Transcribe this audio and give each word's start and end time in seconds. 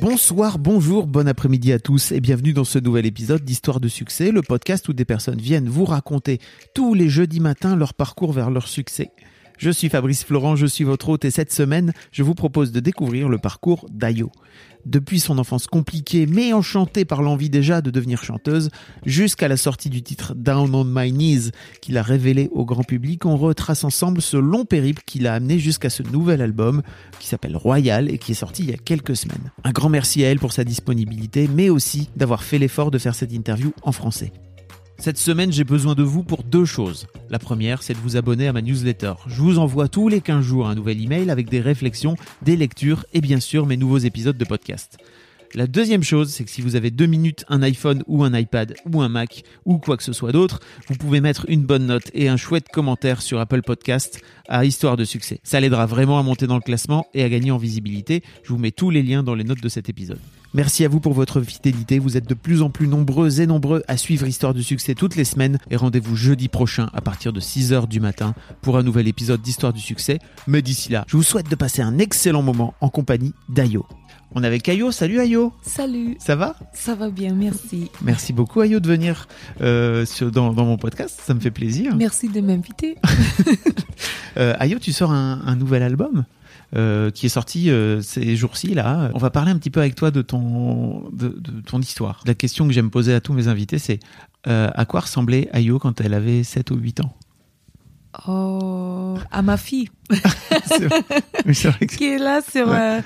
Bonsoir, 0.00 0.60
bonjour, 0.60 1.08
bon 1.08 1.26
après-midi 1.26 1.72
à 1.72 1.80
tous 1.80 2.12
et 2.12 2.20
bienvenue 2.20 2.52
dans 2.52 2.62
ce 2.62 2.78
nouvel 2.78 3.04
épisode 3.04 3.44
d'Histoire 3.44 3.80
de 3.80 3.88
succès, 3.88 4.30
le 4.30 4.42
podcast 4.42 4.88
où 4.88 4.92
des 4.92 5.04
personnes 5.04 5.40
viennent 5.40 5.68
vous 5.68 5.84
raconter 5.84 6.38
tous 6.72 6.94
les 6.94 7.08
jeudis 7.08 7.40
matins 7.40 7.74
leur 7.74 7.94
parcours 7.94 8.32
vers 8.32 8.48
leur 8.50 8.68
succès. 8.68 9.10
Je 9.58 9.70
suis 9.70 9.88
Fabrice 9.88 10.22
Florent, 10.22 10.54
je 10.54 10.66
suis 10.66 10.84
votre 10.84 11.08
hôte 11.08 11.24
et 11.24 11.32
cette 11.32 11.52
semaine, 11.52 11.92
je 12.12 12.22
vous 12.22 12.36
propose 12.36 12.70
de 12.70 12.78
découvrir 12.78 13.28
le 13.28 13.38
parcours 13.38 13.86
d'Ayo. 13.90 14.30
Depuis 14.86 15.20
son 15.20 15.38
enfance 15.38 15.66
compliquée 15.66 16.26
mais 16.26 16.52
enchantée 16.52 17.04
par 17.04 17.22
l'envie 17.22 17.50
déjà 17.50 17.80
de 17.80 17.90
devenir 17.90 18.22
chanteuse, 18.22 18.70
jusqu'à 19.04 19.48
la 19.48 19.56
sortie 19.56 19.90
du 19.90 20.02
titre 20.02 20.34
Down 20.34 20.74
on 20.74 20.84
My 20.84 21.12
Knees 21.12 21.50
qu'il 21.80 21.98
a 21.98 22.02
révélé 22.02 22.48
au 22.52 22.64
grand 22.64 22.84
public, 22.84 23.26
on 23.26 23.36
retrace 23.36 23.84
ensemble 23.84 24.22
ce 24.22 24.36
long 24.36 24.64
périple 24.64 25.02
qui 25.04 25.18
l'a 25.18 25.34
amené 25.34 25.58
jusqu'à 25.58 25.90
ce 25.90 26.02
nouvel 26.02 26.40
album 26.40 26.82
qui 27.18 27.26
s'appelle 27.26 27.56
Royal 27.56 28.10
et 28.10 28.18
qui 28.18 28.32
est 28.32 28.34
sorti 28.36 28.62
il 28.62 28.70
y 28.70 28.74
a 28.74 28.78
quelques 28.78 29.16
semaines. 29.16 29.52
Un 29.64 29.72
grand 29.72 29.88
merci 29.88 30.24
à 30.24 30.28
elle 30.28 30.38
pour 30.38 30.52
sa 30.52 30.64
disponibilité 30.64 31.48
mais 31.52 31.68
aussi 31.68 32.10
d'avoir 32.16 32.42
fait 32.42 32.58
l'effort 32.58 32.90
de 32.90 32.98
faire 32.98 33.14
cette 33.14 33.32
interview 33.32 33.72
en 33.82 33.92
français. 33.92 34.32
Cette 35.00 35.16
semaine, 35.16 35.52
j'ai 35.52 35.62
besoin 35.62 35.94
de 35.94 36.02
vous 36.02 36.24
pour 36.24 36.42
deux 36.42 36.64
choses. 36.64 37.06
La 37.30 37.38
première, 37.38 37.84
c'est 37.84 37.94
de 37.94 37.98
vous 37.98 38.16
abonner 38.16 38.48
à 38.48 38.52
ma 38.52 38.62
newsletter. 38.62 39.12
Je 39.28 39.40
vous 39.40 39.60
envoie 39.60 39.86
tous 39.86 40.08
les 40.08 40.20
15 40.20 40.44
jours 40.44 40.66
un 40.66 40.74
nouvel 40.74 41.00
email 41.00 41.30
avec 41.30 41.48
des 41.48 41.60
réflexions, 41.60 42.16
des 42.42 42.56
lectures 42.56 43.06
et 43.12 43.20
bien 43.20 43.38
sûr 43.38 43.64
mes 43.64 43.76
nouveaux 43.76 43.98
épisodes 43.98 44.36
de 44.36 44.44
podcast. 44.44 44.98
La 45.54 45.68
deuxième 45.68 46.02
chose, 46.02 46.30
c'est 46.30 46.42
que 46.44 46.50
si 46.50 46.62
vous 46.62 46.74
avez 46.74 46.90
deux 46.90 47.06
minutes, 47.06 47.44
un 47.48 47.62
iPhone 47.62 48.02
ou 48.08 48.24
un 48.24 48.36
iPad 48.36 48.74
ou 48.92 49.00
un 49.00 49.08
Mac 49.08 49.44
ou 49.64 49.78
quoi 49.78 49.96
que 49.96 50.02
ce 50.02 50.12
soit 50.12 50.32
d'autre, 50.32 50.58
vous 50.88 50.96
pouvez 50.96 51.20
mettre 51.20 51.46
une 51.48 51.62
bonne 51.62 51.86
note 51.86 52.10
et 52.12 52.28
un 52.28 52.36
chouette 52.36 52.68
commentaire 52.68 53.22
sur 53.22 53.38
Apple 53.38 53.62
Podcast 53.62 54.20
à 54.48 54.64
Histoire 54.64 54.96
de 54.96 55.04
succès. 55.04 55.38
Ça 55.44 55.60
l'aidera 55.60 55.86
vraiment 55.86 56.18
à 56.18 56.24
monter 56.24 56.48
dans 56.48 56.56
le 56.56 56.60
classement 56.60 57.06
et 57.14 57.22
à 57.22 57.28
gagner 57.28 57.52
en 57.52 57.56
visibilité. 57.56 58.24
Je 58.42 58.48
vous 58.48 58.58
mets 58.58 58.72
tous 58.72 58.90
les 58.90 59.04
liens 59.04 59.22
dans 59.22 59.36
les 59.36 59.44
notes 59.44 59.62
de 59.62 59.68
cet 59.68 59.88
épisode. 59.88 60.18
Merci 60.54 60.84
à 60.84 60.88
vous 60.88 60.98
pour 61.00 61.12
votre 61.12 61.42
fidélité. 61.42 61.98
Vous 61.98 62.16
êtes 62.16 62.28
de 62.28 62.34
plus 62.34 62.62
en 62.62 62.70
plus 62.70 62.88
nombreux 62.88 63.40
et 63.40 63.46
nombreux 63.46 63.82
à 63.86 63.96
suivre 63.96 64.26
Histoire 64.26 64.54
de 64.54 64.62
succès 64.62 64.94
toutes 64.94 65.14
les 65.14 65.24
semaines. 65.24 65.58
Et 65.70 65.76
rendez-vous 65.76 66.16
jeudi 66.16 66.48
prochain 66.48 66.88
à 66.94 67.00
partir 67.00 67.32
de 67.32 67.40
6h 67.40 67.86
du 67.86 68.00
matin 68.00 68.34
pour 68.62 68.78
un 68.78 68.82
nouvel 68.82 69.08
épisode 69.08 69.42
d'Histoire 69.42 69.72
du 69.72 69.80
succès. 69.80 70.18
Mais 70.46 70.62
d'ici 70.62 70.90
là, 70.90 71.04
je 71.06 71.16
vous 71.16 71.22
souhaite 71.22 71.50
de 71.50 71.54
passer 71.54 71.82
un 71.82 71.98
excellent 71.98 72.42
moment 72.42 72.74
en 72.80 72.88
compagnie 72.88 73.34
d'Ayo. 73.48 73.86
On 74.34 74.42
est 74.42 74.46
avec 74.46 74.68
Ayo. 74.68 74.90
Salut 74.92 75.20
Ayo. 75.20 75.52
Salut, 75.62 76.16
Ça 76.18 76.36
va? 76.36 76.54
Ça 76.74 76.94
va 76.94 77.08
bien, 77.10 77.34
merci. 77.34 77.90
Merci 78.02 78.34
beaucoup 78.34 78.60
Ayo 78.60 78.78
de 78.78 78.86
venir 78.86 79.26
euh, 79.62 80.04
sur- 80.04 80.30
dans, 80.30 80.52
dans 80.52 80.66
mon 80.66 80.76
podcast. 80.76 81.18
Ça 81.24 81.32
me 81.34 81.40
fait 81.40 81.50
plaisir. 81.50 81.94
Merci 81.96 82.28
de 82.28 82.40
m'inviter. 82.40 82.96
Euh, 84.36 84.54
Ayo, 84.60 84.78
tu 84.78 84.92
sors 84.92 85.10
un, 85.10 85.40
un 85.46 85.56
nouvel 85.56 85.82
album? 85.82 86.24
Euh, 86.76 87.10
qui 87.10 87.26
est 87.26 87.30
sorti 87.30 87.70
euh, 87.70 88.00
ces 88.02 88.36
jours-ci 88.36 88.74
là. 88.74 89.10
On 89.14 89.18
va 89.18 89.30
parler 89.30 89.50
un 89.52 89.56
petit 89.58 89.70
peu 89.70 89.80
avec 89.80 89.94
toi 89.94 90.10
de 90.10 90.20
ton 90.22 91.08
de, 91.12 91.28
de 91.28 91.60
ton 91.62 91.80
histoire. 91.80 92.22
La 92.26 92.34
question 92.34 92.66
que 92.66 92.72
j'aime 92.72 92.90
poser 92.90 93.14
à 93.14 93.20
tous 93.20 93.32
mes 93.32 93.48
invités, 93.48 93.78
c'est 93.78 94.00
euh, 94.46 94.70
à 94.74 94.84
quoi 94.84 95.00
ressemblait 95.00 95.48
Ayo 95.52 95.78
quand 95.78 96.00
elle 96.00 96.14
avait 96.14 96.42
7 96.44 96.70
ou 96.70 96.76
8 96.76 97.00
ans? 97.00 97.14
Oh, 98.26 99.16
à 99.30 99.42
ma 99.42 99.56
fille 99.56 99.88
vrai- 100.10 101.86
qui 101.86 102.06
est 102.06 102.18
là 102.18 102.40
sur, 102.42 102.68
Ouais. 102.68 103.02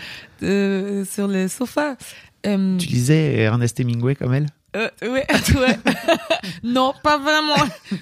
sur 1.05 1.29
le 1.29 1.49
sofa. 1.49 1.97
Tu 2.45 2.51
lisais 2.89 3.35
Ernest 3.37 3.79
Hemingway 3.79 4.15
comme 4.15 4.35
elle? 4.35 4.47
Euh, 4.77 4.89
ouais, 5.03 5.27
ouais. 5.57 5.79
non, 6.65 6.95
pas 7.03 7.19
vraiment. 7.19 7.57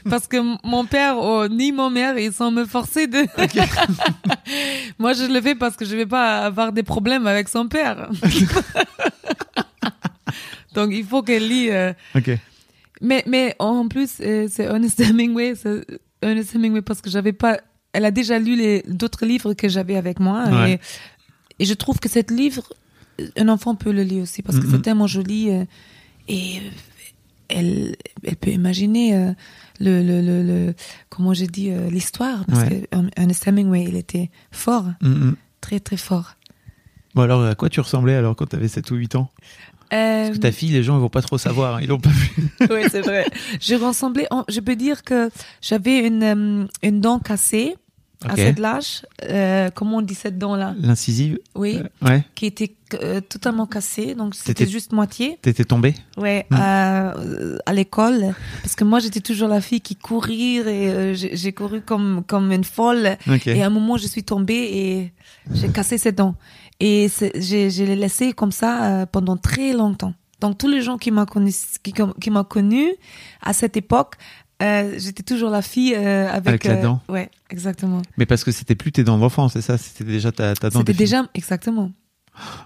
Parce 0.09 0.27
que 0.29 0.37
mon 0.67 0.85
père 0.85 1.17
oh, 1.19 1.49
ni 1.49 1.73
mon 1.73 1.91
mère, 1.91 2.17
ils 2.19 2.33
sont 2.33 2.51
me 2.51 2.65
forcer 2.65 3.07
de. 3.07 3.19
Moi, 4.99 5.13
je 5.15 5.25
le 5.25 5.41
fais 5.41 5.55
parce 5.55 5.77
que 5.77 5.85
je 5.85 5.97
vais 5.97 6.07
pas 6.07 6.39
avoir 6.45 6.73
des 6.73 6.83
problèmes 6.83 7.27
avec 7.27 7.49
son 7.49 7.69
père. 7.69 8.09
Donc, 10.75 10.91
il 10.93 11.05
faut 11.05 11.23
qu'elle 11.23 11.49
lit. 11.49 11.71
euh, 11.71 11.93
Ok. 12.15 12.31
Mais, 13.03 13.25
mais 13.27 13.55
en 13.59 13.89
plus, 13.89 14.17
euh, 14.21 14.47
c'est 14.51 14.65
Ernest 14.65 15.01
Hemingway, 15.01 15.55
c'est 15.55 15.85
Ernest 16.21 16.55
Hemingway 16.55 16.83
parce 16.83 17.01
que 17.01 17.09
j'avais 17.09 17.33
pas, 17.33 17.59
elle 17.93 18.05
a 18.05 18.11
déjà 18.11 18.39
lu 18.39 18.57
les 18.57 18.83
d'autres 18.87 19.25
livres 19.25 19.55
que 19.55 19.69
j'avais 19.69 19.97
avec 19.97 20.21
moi 20.21 20.45
Ouais. 20.49 20.73
et, 21.59 21.63
et 21.63 21.65
je 21.65 21.73
trouve 21.73 21.99
que 21.99 22.11
cet 22.11 22.31
livre, 22.31 22.63
un 23.39 23.49
enfant 23.49 23.75
peut 23.75 23.91
le 23.91 24.03
lire 24.03 24.23
aussi 24.25 24.43
parce 24.43 24.59
que 24.61 24.67
c'est 24.71 24.83
tellement 24.83 25.07
joli 25.07 25.51
euh, 25.51 25.65
et 26.29 26.59
euh, 26.59 26.71
elle, 27.49 27.97
elle 28.25 28.37
peut 28.37 28.51
imaginer 28.51 29.15
euh, 29.17 29.33
le, 29.81 30.03
le, 30.03 30.21
le, 30.21 30.43
le- 30.43 30.75
comment 31.09 31.35
j'ai 31.35 31.47
dit 31.47 31.71
euh, 31.71 31.91
l'histoire 31.91 32.45
parce 32.47 32.65
Ouais. 32.69 32.83
que 32.91 32.97
Ernest 33.17 33.47
Hemingway, 33.47 33.85
il 33.89 33.97
était 33.97 34.31
fort, 34.53 34.87
Mm, 35.01 35.09
mm. 35.09 35.37
très 35.61 35.81
très 35.81 35.97
fort. 35.97 36.37
Bon 37.15 37.23
alors 37.23 37.45
à 37.45 37.55
quoi 37.57 37.69
tu 37.69 37.81
ressemblais 37.81 38.15
alors 38.15 38.37
quand 38.37 38.47
tu 38.47 38.57
avais 38.57 38.69
7 38.69 38.91
ou 38.93 38.95
8 38.97 39.17
ans? 39.17 39.31
Euh, 39.93 40.27
Parce 40.27 40.37
que 40.37 40.43
ta 40.43 40.53
fille, 40.53 40.71
les 40.71 40.85
gens 40.85 40.97
ils 40.97 41.01
vont 41.01 41.09
pas 41.09 41.23
trop 41.23 41.39
savoir, 41.39 41.75
hein, 41.77 41.79
ils 41.83 41.89
l'ont 41.89 41.99
pas 41.99 42.11
vu. 42.11 42.31
oui, 42.71 42.83
c'est 42.89 43.01
vrai. 43.01 43.27
Je 43.61 43.75
ressemblais, 43.75 44.29
je 44.49 44.61
peux 44.61 44.77
dire 44.77 45.03
que 45.03 45.31
j'avais 45.61 46.07
une, 46.07 46.69
une 46.85 47.01
dent 47.01 47.19
cassée 47.19 47.75
à 48.27 48.33
Ok. 48.33 48.39
cet 48.39 48.61
âge. 48.65 49.03
Euh, 49.25 49.71
comment 49.75 49.99
on 49.99 50.03
dit 50.03 50.15
cette 50.15 50.39
dent-là 50.39 50.75
L'incisive 50.79 51.39
Oui, 51.55 51.79
euh, 51.79 52.07
Ouais. 52.07 52.25
qui 52.35 52.47
était 52.47 52.75
euh, 53.03 53.21
totalement 53.21 53.67
cassée, 53.67 54.15
donc 54.15 54.35
c'était 54.35 54.67
juste 54.67 54.93
moitié. 54.93 55.39
T'étais 55.43 55.65
tombée 55.65 55.95
Ouais, 56.17 56.45
Mm. 56.51 56.57
à, 56.57 57.73
l'école, 57.73 58.35
parce 58.63 58.75
que 58.75 58.83
moi 58.85 58.99
j'étais 58.99 59.21
toujours 59.21 59.49
la 59.49 59.61
fille 59.61 59.81
qui 59.81 59.95
courir 59.97 60.67
et 60.69 61.15
j'ai 61.15 61.53
couru 61.53 61.81
comme 61.83 62.23
comme 62.27 62.51
une 62.53 62.65
folle. 62.65 63.17
Et 63.47 63.63
à 63.63 63.67
un 63.67 63.71
moment 63.71 63.97
je 63.97 64.07
suis 64.09 64.25
tombée 64.25 64.69
et 64.73 65.13
j'ai 65.55 65.69
cassé 65.69 65.99
cette 65.99 66.17
dent. 66.17 66.35
Et 66.81 67.09
c'est- 67.09 67.33
j'ai 67.41 67.71
j'ai 67.71 67.87
les 67.87 67.97
laissé 67.97 68.33
comme 68.33 68.53
ça 68.53 69.07
pendant 69.13 69.37
très 69.37 69.73
longtemps. 69.73 70.15
Donc 70.41 70.59
tous 70.59 70.69
les 70.69 70.81
gens 70.83 70.97
qui 70.99 71.11
m'ont 71.11 71.27
connu, 71.27 71.53
qui, 71.83 71.93
qui 72.21 72.31
m'ont 72.31 72.45
connu 72.45 72.89
à 73.43 73.53
cette 73.53 73.77
époque, 73.77 74.15
euh, 74.63 74.95
j'étais 74.99 75.23
toujours 75.23 75.51
la 75.51 75.63
fille 75.63 75.95
euh, 75.95 76.29
avec, 76.29 76.49
Avec 76.49 76.65
la 76.65 76.73
euh, 76.75 76.83
dent. 76.83 77.01
Ouais, 77.09 77.31
exactement. 77.51 78.03
Mais 78.17 78.27
parce 78.27 78.45
que 78.45 78.53
c'était 78.53 78.75
plus 78.75 78.93
tes 78.93 79.05
dents 79.05 79.19
d'enfant, 79.19 79.49
c'est 79.49 79.63
ça? 79.63 79.79
C'était 79.79 80.05
déjà 80.05 80.33
ta, 80.33 80.55
ta 80.55 80.71
dent 80.71 80.81
C'était 80.81 80.93
déjà 80.95 81.27
exactement. 81.35 81.91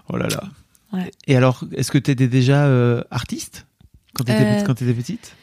Oh 0.09 0.17
là 0.17 0.27
là. 0.27 0.43
Ouais. 0.93 1.11
Et 1.27 1.35
alors, 1.35 1.63
est-ce 1.73 1.91
que 1.91 1.97
tu 1.97 2.11
étais 2.11 2.27
déjà 2.27 2.65
euh, 2.65 3.01
artiste? 3.11 3.65
Quand 4.13 4.23
tu 4.23 4.31
étais, 4.31 4.43
Euh, 4.43 4.93
petite? 4.93 5.35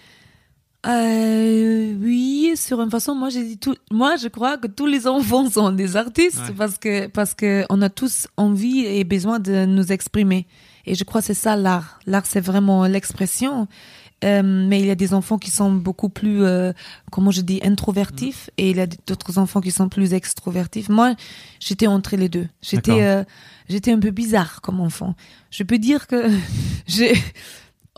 Euh, 0.87 1.95
oui, 2.01 2.53
sur 2.57 2.81
une 2.83 2.91
façon, 2.91 3.15
moi 3.15 3.29
j'ai 3.29 3.45
dit 3.45 3.59
tout. 3.59 3.77
Moi, 3.91 4.17
je 4.17 4.29
crois 4.29 4.57
que 4.59 4.67
tous 4.67 4.87
les 4.87 5.07
enfants 5.07 5.49
sont 5.49 5.71
des 5.71 5.97
artistes 5.97 6.41
Ouais. 6.49 6.55
parce 6.57 6.79
que 6.79 7.07
parce 7.07 7.35
que 7.35 7.65
on 7.71 7.81
a 7.83 7.89
tous 7.89 8.27
envie 8.37 8.85
et 8.85 9.05
besoin 9.05 9.39
de 9.39 9.65
nous 9.65 9.93
exprimer. 9.93 10.47
Et 10.85 10.97
je 10.97 11.05
crois 11.05 11.21
que 11.21 11.29
c'est 11.29 11.35
ça 11.35 11.55
l'art. 11.55 12.01
L'art, 12.07 12.27
c'est 12.27 12.41
vraiment 12.41 12.87
l'expression. 12.87 13.69
Euh, 14.25 14.43
mais 14.43 14.81
il 14.81 14.87
y 14.87 14.91
a 14.91 14.95
des 14.95 15.15
enfants 15.15 15.39
qui 15.39 15.51
sont 15.51 15.73
beaucoup 15.73 16.09
plus, 16.09 16.45
euh, 16.45 16.73
comment 17.11 17.31
je 17.31 17.41
dis, 17.41 17.61
introvertifs, 17.65 18.51
et 18.57 18.71
il 18.71 18.77
y 18.77 18.81
a 18.81 18.87
d'autres 19.07 19.39
enfants 19.39 19.61
qui 19.61 19.71
sont 19.71 19.89
plus 19.89 20.15
extrovertifs. 20.15 20.89
Moi, 20.89 21.15
j'étais 21.59 21.89
entre 21.89 22.17
les 22.17 22.29
deux. 22.29 22.49
J'étais, 22.61 23.03
euh, 23.03 23.25
j'étais 23.69 23.93
un 23.93 23.99
peu 23.99 24.11
bizarre 24.11 24.61
comme 24.61 24.81
enfant. 24.81 25.15
Je 25.51 25.65
peux 25.65 25.79
dire 25.79 26.07
que 26.07 26.31
j'ai, 26.87 27.15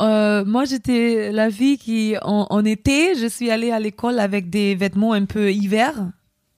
euh, 0.01 0.45
moi, 0.45 0.65
j'étais 0.65 1.31
la 1.31 1.51
fille 1.51 1.79
qui, 1.79 2.17
en, 2.23 2.47
en 2.51 2.65
été, 2.65 3.15
je 3.17 3.27
suis 3.27 3.51
allée 3.51 3.71
à 3.71 3.79
l'école 3.79 4.19
avec 4.19 4.51
des 4.51 4.75
vêtements 4.75 5.13
un 5.13 5.25
peu 5.25 5.53
hiver. 5.53 5.93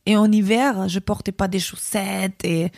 Et 0.07 0.17
en 0.17 0.31
hiver, 0.31 0.89
je 0.89 1.01
portais 1.01 1.33
pas 1.33 1.49
des 1.49 1.59
chaussettes 1.59 2.45
et 2.45 2.71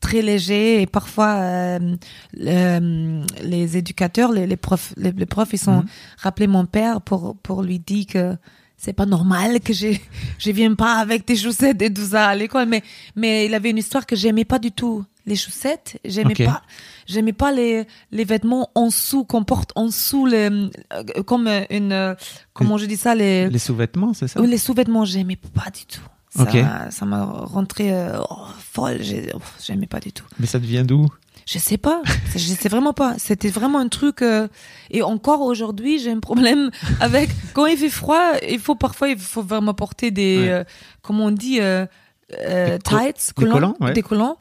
très 0.00 0.22
léger. 0.22 0.82
Et 0.82 0.86
parfois, 0.86 1.34
euh, 1.36 1.96
le- 2.34 3.22
les 3.44 3.76
éducateurs, 3.76 4.32
les, 4.32 4.46
les 4.46 4.56
profs, 4.56 4.92
les, 4.96 5.12
les 5.12 5.26
profs, 5.26 5.52
ils 5.52 5.58
sont 5.58 5.82
Mhm. 5.82 5.86
rappelés 6.18 6.46
mon 6.46 6.66
père 6.66 7.00
pour 7.00 7.36
pour 7.42 7.62
lui 7.62 7.78
dire 7.78 8.06
que 8.06 8.36
c'est 8.76 8.94
pas 8.94 9.06
normal 9.06 9.60
que 9.60 9.72
je 9.74 9.88
je 10.38 10.50
viens 10.50 10.74
pas 10.74 10.94
avec 10.94 11.26
des 11.26 11.36
chaussettes 11.36 11.82
et 11.82 11.92
tout 11.92 12.06
ça 12.06 12.28
à 12.28 12.34
l'école. 12.34 12.66
Mais 12.66 12.82
mais 13.16 13.46
il 13.46 13.54
avait 13.54 13.70
une 13.70 13.78
histoire 13.78 14.06
que 14.06 14.16
j'aimais 14.16 14.44
pas 14.46 14.58
du 14.58 14.72
tout 14.72 15.04
les 15.26 15.36
chaussettes. 15.36 15.98
J'aimais 16.04 16.32
Ok. 16.40 16.44
pas 16.46 16.62
j'aimais 17.06 17.34
pas 17.34 17.52
les 17.52 17.84
les 18.10 18.24
vêtements 18.24 18.70
en 18.74 18.86
dessous 18.86 19.24
qu'on 19.24 19.44
porte 19.44 19.70
en 19.76 19.86
dessous 19.86 20.24
les 20.26 20.48
euh, 20.48 21.22
comme 21.26 21.46
une 21.68 21.92
euh, 21.92 22.14
comment 22.54 22.78
je 22.78 22.86
dis 22.86 22.96
ça 22.96 23.14
les 23.14 23.50
Les 23.50 23.58
sous-vêtements, 23.58 24.14
c'est 24.14 24.28
ça? 24.28 24.40
Les 24.40 24.58
sous-vêtements, 24.58 25.04
j'aimais 25.04 25.36
pas 25.36 25.70
du 25.70 25.84
tout. 25.84 26.00
Ça, 26.30 27.04
m'a 27.06 27.24
rentré 27.24 27.92
euh, 27.92 28.20
oh, 28.30 28.36
folle. 28.72 29.00
Oh, 29.34 29.38
J'aimais 29.64 29.86
pas 29.86 30.00
du 30.00 30.12
tout. 30.12 30.24
Mais 30.38 30.46
ça 30.46 30.58
devient 30.58 30.84
d'où? 30.86 31.06
Je 31.46 31.58
sais 31.58 31.78
pas. 31.78 32.02
je 32.32 32.38
sais 32.38 32.68
vraiment 32.68 32.92
pas. 32.92 33.14
C'était 33.18 33.48
vraiment 33.48 33.78
un 33.80 33.88
truc. 33.88 34.22
euh, 34.22 34.46
et 34.90 35.02
encore 35.02 35.40
aujourd'hui, 35.40 35.98
j'ai 35.98 36.12
un 36.12 36.20
problème 36.20 36.70
avec 37.00 37.30
quand 37.54 37.66
il 37.66 37.76
fait 37.76 37.90
froid. 37.90 38.32
Il 38.48 38.60
faut 38.60 38.76
parfois, 38.76 39.08
il 39.08 39.18
faut 39.18 39.42
vraiment 39.42 39.74
porter 39.74 40.10
des, 40.12 40.38
Ouais. 40.38 40.48
euh, 40.50 40.64
comment 41.02 41.26
on 41.26 41.30
dit, 41.32 41.58
euh, 41.60 41.86
Des 42.30 42.78
tights, 42.84 43.32
des 43.36 43.46
collants, 43.46 43.74
ouais. 43.80 43.92
des 43.92 44.02
collants. 44.02 44.38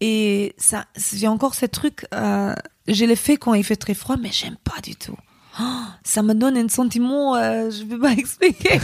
Et 0.00 0.54
ça, 0.58 0.84
j'ai 1.14 1.26
encore 1.26 1.54
ce 1.56 1.66
truc. 1.66 2.06
Je 2.12 3.04
l'ai 3.04 3.16
fait 3.16 3.36
quand 3.36 3.54
il 3.54 3.64
fait 3.64 3.76
très 3.76 3.94
froid, 3.94 4.16
mais 4.20 4.30
j'aime 4.32 4.56
pas 4.62 4.80
du 4.82 4.94
tout. 4.96 5.16
Oh, 5.60 5.64
ça 6.04 6.22
me 6.22 6.34
donne 6.34 6.56
un 6.56 6.68
sentiment, 6.68 7.34
je 7.34 7.84
peux 7.84 7.98
pas 7.98 8.12
expliquer. 8.22 8.80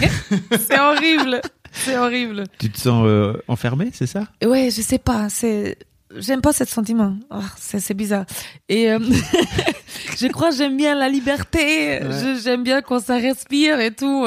c'est 0.58 0.78
horrible. 0.78 1.40
C'est 1.72 1.96
horrible. 1.96 2.44
Tu 2.58 2.70
te 2.70 2.78
sens 2.78 3.04
euh, 3.06 3.34
enfermé, 3.48 3.90
c'est 3.92 4.06
ça? 4.06 4.24
Ouais, 4.44 4.70
je 4.70 4.82
sais 4.82 4.98
pas. 4.98 5.28
C'est, 5.28 5.76
j'aime 6.16 6.40
pas 6.40 6.52
ce 6.52 6.64
sentiment. 6.64 7.16
Ah, 7.30 7.40
c'est, 7.56 7.94
bizarre. 7.94 8.24
Et 8.68 8.90
euh, 8.90 8.98
je 10.18 10.26
crois 10.28 10.50
que 10.50 10.56
j'aime 10.56 10.76
bien 10.76 10.94
la 10.94 11.08
liberté. 11.08 12.00
Je- 12.02 12.40
j'aime 12.42 12.62
bien 12.64 12.82
quand 12.82 13.00
ça 13.00 13.16
respire 13.16 13.80
et 13.80 13.90
tout. 13.92 14.26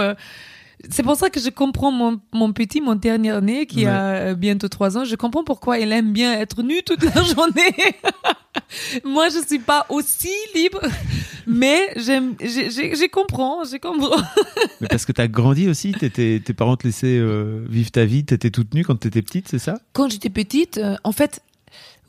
C'est 0.90 1.04
pour 1.04 1.16
ça 1.16 1.30
que 1.30 1.40
je 1.40 1.50
comprends 1.50 1.92
mon, 1.92 2.20
mon 2.34 2.54
petit, 2.54 2.82
mon 2.82 2.96
dernier 2.96 3.40
né, 3.42 3.66
qui 3.66 3.82
Ouais. 3.86 3.88
a 3.92 4.04
euh, 4.16 4.36
bientôt 4.36 4.68
trois 4.68 4.98
ans. 4.98 5.06
Je 5.06 5.16
comprends 5.16 5.44
pourquoi 5.44 5.78
il 5.80 5.92
aime 5.92 6.12
bien 6.14 6.34
être 6.34 6.64
nu 6.64 6.82
toute 6.84 7.04
la 7.04 7.22
journée. 7.24 7.76
Moi, 9.04 9.30
je 9.30 9.46
suis 9.46 9.60
pas 9.60 9.86
aussi 9.90 10.30
libre, 10.56 10.82
mais 11.48 11.80
j'aime, 11.98 12.36
j'ai, 12.42 13.10
comprends, 13.10 13.64
j'ai 13.70 13.80
comprends. 13.80 14.22
Mais 14.82 14.88
parce 14.88 15.06
que 15.06 15.12
t'as 15.12 15.28
grandi 15.28 15.68
aussi, 15.70 15.92
tes 15.94 16.40
parents 16.54 16.76
te 16.78 16.86
laissaient 16.88 17.18
euh, 17.20 17.66
vivre 17.70 17.92
ta 17.92 18.06
vie, 18.06 18.24
t'étais 18.26 18.50
toute 18.50 18.74
nue 18.74 18.84
quand 18.84 18.96
t'étais 18.96 19.22
petite, 19.22 19.48
c'est 19.48 19.60
ça? 19.60 19.80
Quand 19.94 20.10
j'étais 20.10 20.30
petite, 20.30 20.78
euh, 20.78 20.96
en 21.04 21.12
fait, 21.12 21.42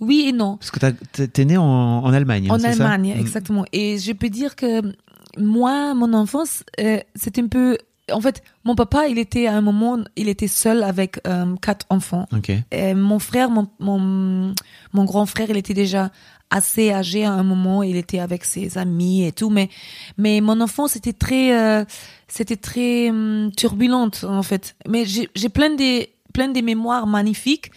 oui 0.00 0.24
et 0.28 0.32
non. 0.32 0.56
Parce 0.56 0.70
que 0.70 0.78
t'es 1.12 1.28
t'es 1.28 1.44
né 1.44 1.56
en, 1.56 1.64
en 1.64 2.12
Allemagne. 2.12 2.48
hein, 2.50 2.54
En 2.54 2.58
c'est 2.58 2.72
ça? 2.72 2.90
Allemagne, 2.90 3.14
Mm. 3.16 3.20
exactement. 3.20 3.64
Et 3.72 3.98
je 3.98 4.12
peux 4.12 4.28
dire 4.30 4.56
que 4.56 4.82
moi, 5.38 5.94
mon 5.94 6.12
enfance, 6.14 6.64
euh, 6.80 6.98
c'était 7.14 7.42
un 7.42 7.48
peu. 7.48 7.76
En 8.10 8.20
fait, 8.20 8.42
mon 8.64 8.74
papa, 8.74 9.06
il 9.08 9.18
était 9.18 9.46
à 9.46 9.54
un 9.54 9.60
moment, 9.60 9.98
il 10.16 10.28
était 10.28 10.48
seul 10.48 10.82
avec 10.82 11.20
euh, 11.26 11.54
quatre 11.62 11.86
enfants. 11.88 12.26
Ok. 12.32 12.50
Et 12.72 12.94
mon 12.94 13.18
frère, 13.20 13.48
mon, 13.50 13.68
mon, 13.78 14.54
mon 14.92 15.04
grand 15.04 15.24
frère, 15.26 15.48
il 15.50 15.56
était 15.56 15.74
déjà 15.74 16.10
assez 16.50 16.90
âgé 16.90 17.24
à 17.24 17.32
un 17.32 17.44
moment. 17.44 17.82
Il 17.84 17.96
était 17.96 18.18
avec 18.18 18.44
ses 18.44 18.76
amis 18.76 19.24
et 19.24 19.32
tout. 19.32 19.50
Mais, 19.50 19.68
mais 20.18 20.40
mon 20.40 20.60
enfance, 20.60 20.92
c'était 20.92 21.12
très, 21.12 21.56
euh, 21.56 21.84
c'était 22.26 22.56
très 22.56 23.10
hum, 23.10 23.50
turbulente 23.56 24.24
en 24.24 24.42
fait. 24.42 24.74
Mais 24.88 25.04
j'ai 25.04 25.28
j'ai 25.36 25.48
plein 25.48 25.70
des, 25.70 26.12
plein 26.34 26.48
des 26.48 26.62
mémoires 26.62 27.06
magnifiques. 27.06 27.70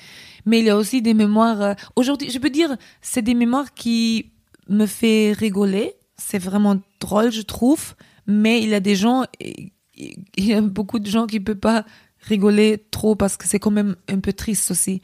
Mais 0.48 0.60
il 0.60 0.66
y 0.66 0.70
a 0.70 0.78
aussi 0.78 1.02
des 1.02 1.14
mémoires. 1.14 1.62
euh, 1.62 1.74
Aujourd'hui, 1.96 2.30
je 2.32 2.40
peux 2.40 2.50
dire, 2.50 2.76
c'est 3.02 3.22
des 3.22 3.34
mémoires 3.36 3.74
qui 3.76 4.32
me 4.70 4.88
fait 4.88 5.34
rigoler. 5.38 5.94
C'est 6.18 6.40
vraiment 6.40 6.78
drôle, 7.00 7.32
je 7.32 7.42
trouve. 7.44 7.94
Mais 8.28 8.62
il 8.64 8.70
y 8.70 8.74
a 8.76 8.80
des 8.80 8.96
gens, 8.96 9.24
il 9.98 10.46
y 10.46 10.54
a 10.54 10.62
beaucoup 10.62 11.00
de 11.00 11.08
gens 11.08 11.26
qui 11.28 11.40
peuvent 11.40 11.56
pas 11.56 11.86
rigoler 12.22 12.84
trop 12.92 13.16
parce 13.16 13.38
que 13.38 13.48
c'est 13.48 13.60
quand 13.60 13.72
même 13.72 13.96
un 14.10 14.20
peu 14.20 14.34
triste 14.34 14.72
aussi. 14.72 15.02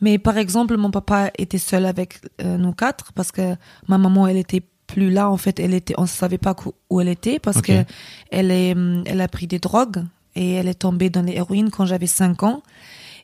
Mais 0.00 0.18
par 0.18 0.36
exemple, 0.36 0.76
mon 0.76 0.90
papa 0.90 1.30
était 1.38 1.58
seul 1.58 1.86
avec 1.86 2.20
euh, 2.42 2.56
nous 2.58 2.72
quatre 2.72 3.12
parce 3.12 3.30
que 3.32 3.54
ma 3.88 3.98
maman, 3.98 4.26
elle 4.26 4.36
était 4.36 4.62
plus 4.86 5.10
là. 5.10 5.30
En 5.30 5.36
fait, 5.36 5.60
elle 5.60 5.74
était, 5.74 5.94
on 5.96 6.06
savait 6.06 6.38
pas 6.38 6.54
où 6.90 7.00
elle 7.00 7.08
était 7.08 7.38
parce 7.38 7.58
Ok. 7.58 7.66
que 7.66 7.84
elle 8.30 8.50
est, 8.50 8.72
hum, 8.72 9.04
elle 9.06 9.20
a 9.20 9.28
pris 9.28 9.46
des 9.46 9.58
drogues 9.58 10.04
et 10.34 10.52
elle 10.54 10.68
est 10.68 10.74
tombée 10.80 11.08
dans 11.10 11.22
l'héroïne 11.22 11.70
quand 11.70 11.86
j'avais 11.86 12.06
cinq 12.08 12.42
ans. 12.42 12.62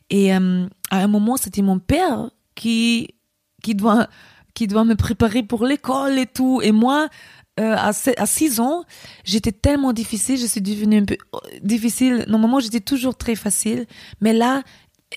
Et 0.09 0.33
euh, 0.33 0.67
à 0.89 0.97
un 0.99 1.07
moment, 1.07 1.37
c'était 1.37 1.61
mon 1.61 1.79
père 1.79 2.29
qui 2.55 3.13
qui 3.61 3.75
doit 3.75 4.07
qui 4.53 4.67
doit 4.67 4.83
me 4.85 4.95
préparer 4.95 5.41
pour 5.43 5.65
l'école 5.65 6.17
et 6.19 6.27
tout. 6.27 6.61
Et 6.63 6.71
moi, 6.71 7.09
euh, 7.59 7.75
à, 7.77 7.93
se- 7.93 8.19
à 8.19 8.25
6 8.25 8.59
ans, 8.59 8.83
j'étais 9.23 9.51
tellement 9.51 9.93
difficile, 9.93 10.37
je 10.37 10.45
suis 10.47 10.61
devenue 10.61 10.97
un 10.97 11.05
peu 11.05 11.17
euh, 11.35 11.37
difficile. 11.61 12.25
Normalement, 12.27 12.59
j'étais 12.59 12.79
toujours 12.79 13.15
très 13.15 13.35
facile, 13.35 13.85
mais 14.21 14.33
là, 14.33 14.63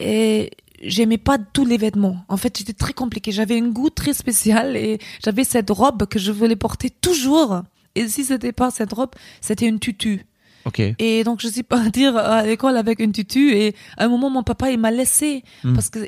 euh, 0.02 0.46
j'aimais 0.82 1.18
pas 1.18 1.38
tous 1.38 1.64
les 1.64 1.78
vêtements. 1.78 2.18
En 2.28 2.36
fait, 2.36 2.56
j'étais 2.58 2.74
très 2.74 2.92
compliquée. 2.92 3.32
J'avais 3.32 3.58
un 3.58 3.68
goût 3.68 3.88
très 3.90 4.12
spécial 4.12 4.76
et 4.76 4.98
j'avais 5.24 5.44
cette 5.44 5.70
robe 5.70 6.06
que 6.06 6.18
je 6.18 6.32
voulais 6.32 6.56
porter 6.56 6.90
toujours. 6.90 7.62
Et 7.94 8.06
si 8.08 8.24
c'était 8.24 8.52
pas 8.52 8.70
cette 8.70 8.92
robe, 8.92 9.10
c'était 9.40 9.66
une 9.66 9.78
tutu. 9.78 10.26
Ok. 10.66 10.82
Et 10.98 11.22
donc, 11.24 11.40
je 11.40 11.48
suis 11.48 11.62
partie 11.62 12.04
à 12.06 12.44
l'école 12.44 12.76
avec 12.76 12.98
une 13.00 13.12
tutu. 13.12 13.52
Et 13.56 13.74
à 13.96 14.04
un 14.04 14.08
moment, 14.08 14.28
mon 14.28 14.42
papa, 14.42 14.70
il 14.70 14.78
m'a 14.78 14.90
laissé 14.90 15.44
Mm. 15.64 15.72
parce 15.74 15.88
que 15.88 16.00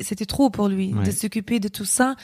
c'était 0.00 0.26
trop 0.26 0.48
pour 0.48 0.68
lui 0.68 0.94
Ouais. 0.94 1.04
de 1.04 1.10
s'occuper 1.10 1.58
de 1.60 1.66
tout 1.68 1.84
ça. 1.84 2.14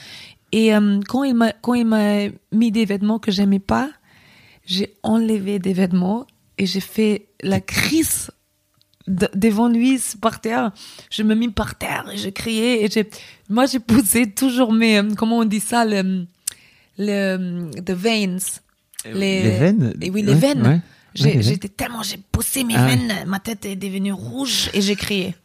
Et 0.53 0.73
euh, 0.75 0.99
quand 1.07 1.23
il 1.23 1.33
m'a 1.33 1.51
quand 1.51 1.73
il 1.73 1.85
m'a 1.85 2.27
mis 2.51 2.71
des 2.71 2.85
vêtements 2.85 3.17
que 3.19 3.31
j'aimais 3.31 3.59
pas, 3.59 3.89
j'ai 4.65 4.93
enlevé 5.03 5.57
des 5.59 5.73
vêtements 5.73 6.27
et 6.59 6.65
j'ai 6.67 6.79
fait 6.79 7.27
la 7.41 7.59
crise 7.59 8.29
de- 9.07 9.29
devant 9.33 9.67
lui 9.67 9.99
par 10.21 10.39
terre. 10.41 10.71
Je 11.09 11.23
me 11.23 11.33
mis 11.35 11.49
par 11.49 11.75
terre 11.75 12.05
et 12.13 12.17
je 12.17 12.29
criais 12.29 12.83
et 12.85 12.89
j'ai 12.89 13.09
moi 13.49 13.65
j'ai 13.65 13.79
poussé 13.79 14.29
toujours 14.31 14.71
mes 14.71 14.99
euh, 14.99 15.13
comment 15.17 15.39
on 15.39 15.45
dit 15.45 15.59
ça 15.59 15.85
le 15.85 16.25
le 16.99 17.71
the 17.81 17.91
veins 17.91 18.37
les, 19.05 19.43
Les 19.43 19.49
veines? 19.57 19.93
et 20.01 20.09
oui 20.11 20.21
les 20.21 20.33
Ouais, 20.33 20.39
veines 20.39 20.61
ouais. 20.67 20.79
j'ai- 21.15 21.35
Ouais, 21.37 21.41
j'étais 21.41 21.67
tellement, 21.69 22.03
j'ai 22.03 22.17
poussé 22.31 22.63
mes 22.63 22.75
Ah 22.75 22.85
veines, 22.85 23.13
ma 23.27 23.39
tête 23.39 23.65
est 23.65 23.75
devenue 23.75 24.13
rouge 24.13 24.69
et 24.73 24.81
j'ai 24.81 24.95
crié. 24.95 25.35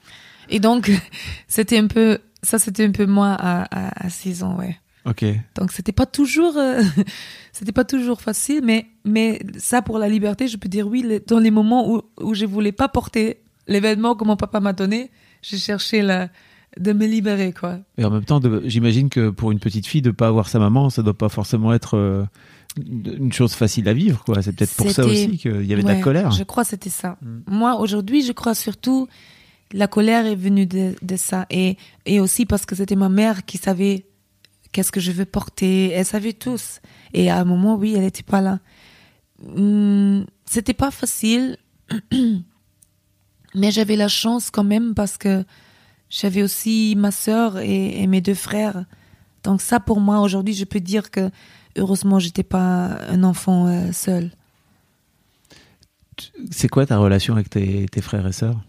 Et 0.51 0.61
donc, 0.61 0.91
c'était 1.49 1.79
un 1.79 1.87
peu, 1.89 2.19
ça 2.43 2.59
c'était 2.59 2.85
un 2.85 2.93
peu 2.93 3.07
moi 3.07 3.31
à, 3.33 3.63
à, 3.65 4.07
à 4.07 4.11
6 4.11 4.43
ans, 4.43 4.57
ouais. 4.59 4.79
Ok. 5.09 5.25
Donc 5.57 5.73
c'était 5.73 5.93
pas 5.93 6.07
toujours, 6.07 6.57
euh, 6.57 6.83
c'était 7.53 7.73
pas 7.73 7.85
toujours 7.85 8.21
facile, 8.21 8.61
mais, 8.65 8.87
mais 9.05 9.41
ça 9.57 9.83
pour 9.83 9.99
la 9.99 10.09
liberté, 10.09 10.49
je 10.49 10.57
peux 10.57 10.69
dire 10.69 10.87
oui, 10.87 11.03
les- 11.07 11.21
dans 11.21 11.39
les 11.39 11.51
moments 11.51 11.91
où, 11.93 12.03
où 12.21 12.35
je 12.35 12.45
voulais 12.47 12.73
pas 12.73 12.89
porter 12.89 13.39
les 13.67 13.81
vêtements 13.81 14.15
que 14.15 14.25
mon 14.25 14.37
papa 14.37 14.61
m'a 14.61 14.73
donné, 14.73 15.11
j'ai 15.43 15.59
cherché 15.59 16.03
la, 16.03 16.29
de 16.79 16.93
me 16.93 17.07
libérer, 17.07 17.53
quoi. 17.53 17.79
Et 17.97 18.05
en 18.05 18.11
même 18.11 18.25
temps, 18.25 18.41
j'imagine 18.65 19.09
que 19.09 19.31
pour 19.31 19.53
une 19.53 19.59
petite 19.61 19.87
fille, 19.87 20.03
de 20.03 20.11
pas 20.11 20.29
avoir 20.29 20.49
sa 20.49 20.59
maman, 20.59 20.91
ça 20.91 21.03
doit 21.03 21.17
pas 21.17 21.29
forcément 21.29 21.73
être 21.73 21.97
euh, 21.97 22.25
une 22.77 23.33
chose 23.33 23.55
facile 23.55 23.89
à 23.89 23.93
vivre, 23.95 24.25
quoi. 24.25 24.43
C'est 24.43 24.53
peut-être 24.53 24.75
pour 24.75 24.91
ça 24.91 25.05
aussi 25.05 25.37
qu'il 25.39 25.65
y 25.67 25.73
avait 25.73 25.83
de 25.83 25.89
la 25.89 25.95
Ouais, 25.95 26.01
colère. 26.01 26.31
Je 26.33 26.45
crois 26.45 26.65
c'était 26.65 26.91
ça. 26.91 27.17
Mm. 27.23 27.39
Moi, 27.49 27.79
aujourd'hui, 27.81 28.23
je 28.23 28.33
crois 28.33 28.55
surtout 28.55 29.07
la 29.73 29.87
colère 29.87 30.25
est 30.27 30.35
venue 30.37 30.65
de, 30.67 30.95
de 31.03 31.17
ça. 31.17 31.47
Et, 31.51 31.77
et 32.07 32.21
aussi 32.21 32.47
parce 32.47 32.65
que 32.65 32.75
c'était 32.75 32.97
ma 32.97 33.09
mère 33.11 33.45
qui 33.45 33.59
savait 33.59 34.07
qu'est-ce 34.73 34.93
que 34.93 35.00
je 35.00 35.12
veux 35.12 35.25
porter? 35.25 35.91
Elle 35.91 36.04
savait 36.04 36.33
tous. 36.33 36.81
Et 37.14 37.31
à 37.31 37.38
un 37.38 37.45
moment, 37.45 37.76
oui, 37.76 37.95
elle 37.95 38.02
n'était 38.02 38.23
pas 38.23 38.40
là. 38.40 38.61
Hum, 39.57 40.26
C'était 40.47 40.75
pas 40.75 40.90
facile. 40.90 41.57
Mais 43.54 43.71
j'avais 43.71 43.97
la 43.97 44.09
chance 44.09 44.50
quand 44.50 44.64
même 44.64 44.95
parce 44.95 45.16
que 45.16 45.45
j'avais 46.11 46.43
aussi 46.43 46.95
ma 46.97 47.11
sœur 47.11 47.59
et, 47.59 48.02
et 48.02 48.07
mes 48.07 48.21
deux 48.21 48.35
frères. 48.35 48.85
Donc 49.43 49.62
ça, 49.62 49.81
pour 49.81 50.00
moi, 50.00 50.21
aujourd'hui, 50.21 50.54
je 50.54 50.64
peux 50.64 50.81
dire 50.81 51.11
que 51.11 51.31
heureusement, 51.76 52.19
j'étais 52.19 52.43
pas 52.43 52.99
un 53.09 53.23
enfant 53.23 53.66
euh, 53.66 53.93
seul. 53.93 54.31
C'est 56.50 56.69
quoi 56.69 56.85
ta 56.85 56.99
relation 56.99 57.35
avec 57.35 57.49
tes, 57.49 57.87
tes 57.87 58.00
frères 58.00 58.26
et 58.26 58.33
sœurs? 58.33 58.61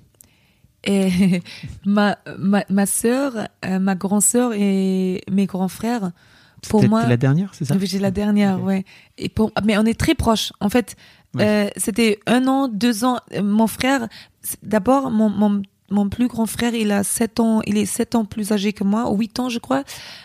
Et 0.85 1.41
ma, 1.85 2.17
ma, 2.37 2.63
ma 2.69 2.85
sœur, 2.85 3.33
euh, 3.65 3.79
ma 3.79 3.95
grande 3.95 4.21
sœur 4.21 4.53
et 4.53 5.21
mes 5.29 5.45
grands 5.45 5.67
frères, 5.67 6.11
pour 6.67 6.83
moi, 6.89 7.05
la 7.05 7.15
dernière, 7.17 7.53
c'est 7.53 7.63
ça 7.65 7.75
oui, 7.79 7.87
j'ai 7.87 7.99
la 7.99 8.11
dernière, 8.11 8.59
Ok. 8.59 8.65
ouais. 8.67 8.85
Et 9.17 9.29
pour, 9.29 9.51
mais 9.63 9.77
on 9.77 9.85
est 9.85 9.97
très 9.97 10.15
proches. 10.15 10.51
En 10.59 10.69
fait, 10.69 10.95
Ouais. 11.35 11.45
euh, 11.45 11.69
c'était 11.77 12.19
un 12.25 12.47
an, 12.47 12.67
deux 12.67 13.05
ans. 13.05 13.19
Mon 13.41 13.67
frère, 13.67 14.07
d'abord, 14.63 15.11
mon, 15.11 15.29
mon, 15.29 15.61
mon 15.91 16.09
plus 16.09 16.27
grand 16.27 16.47
frère, 16.47 16.73
il 16.73 16.91
a 16.91 17.03
sept 17.03 17.39
ans, 17.39 17.61
il 17.67 17.77
est 17.77 17.85
sept 17.85 18.15
ans 18.15 18.25
plus 18.25 18.51
âgé 18.51 18.73
que 18.73 18.83
moi, 18.83 19.09
huit 19.15 19.39
ans, 19.39 19.47
je 19.47 19.59
crois. 19.59 19.83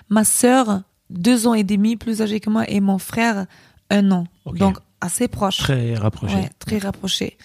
Ma 0.08 0.24
sœur, 0.24 0.80
deux 1.10 1.46
ans 1.46 1.52
et 1.54 1.62
demi 1.62 1.96
plus 1.96 2.22
âgé 2.22 2.40
que 2.40 2.48
moi, 2.48 2.64
et 2.68 2.80
mon 2.80 2.98
frère, 2.98 3.46
un 3.90 4.10
an. 4.12 4.26
Donc, 4.46 4.78
assez 5.02 5.28
proches. 5.28 5.58
Très 5.58 5.94
rapproché. 5.94 6.34
Ouais, 6.36 6.50
très 6.58 6.78
rapprochés. 6.78 7.36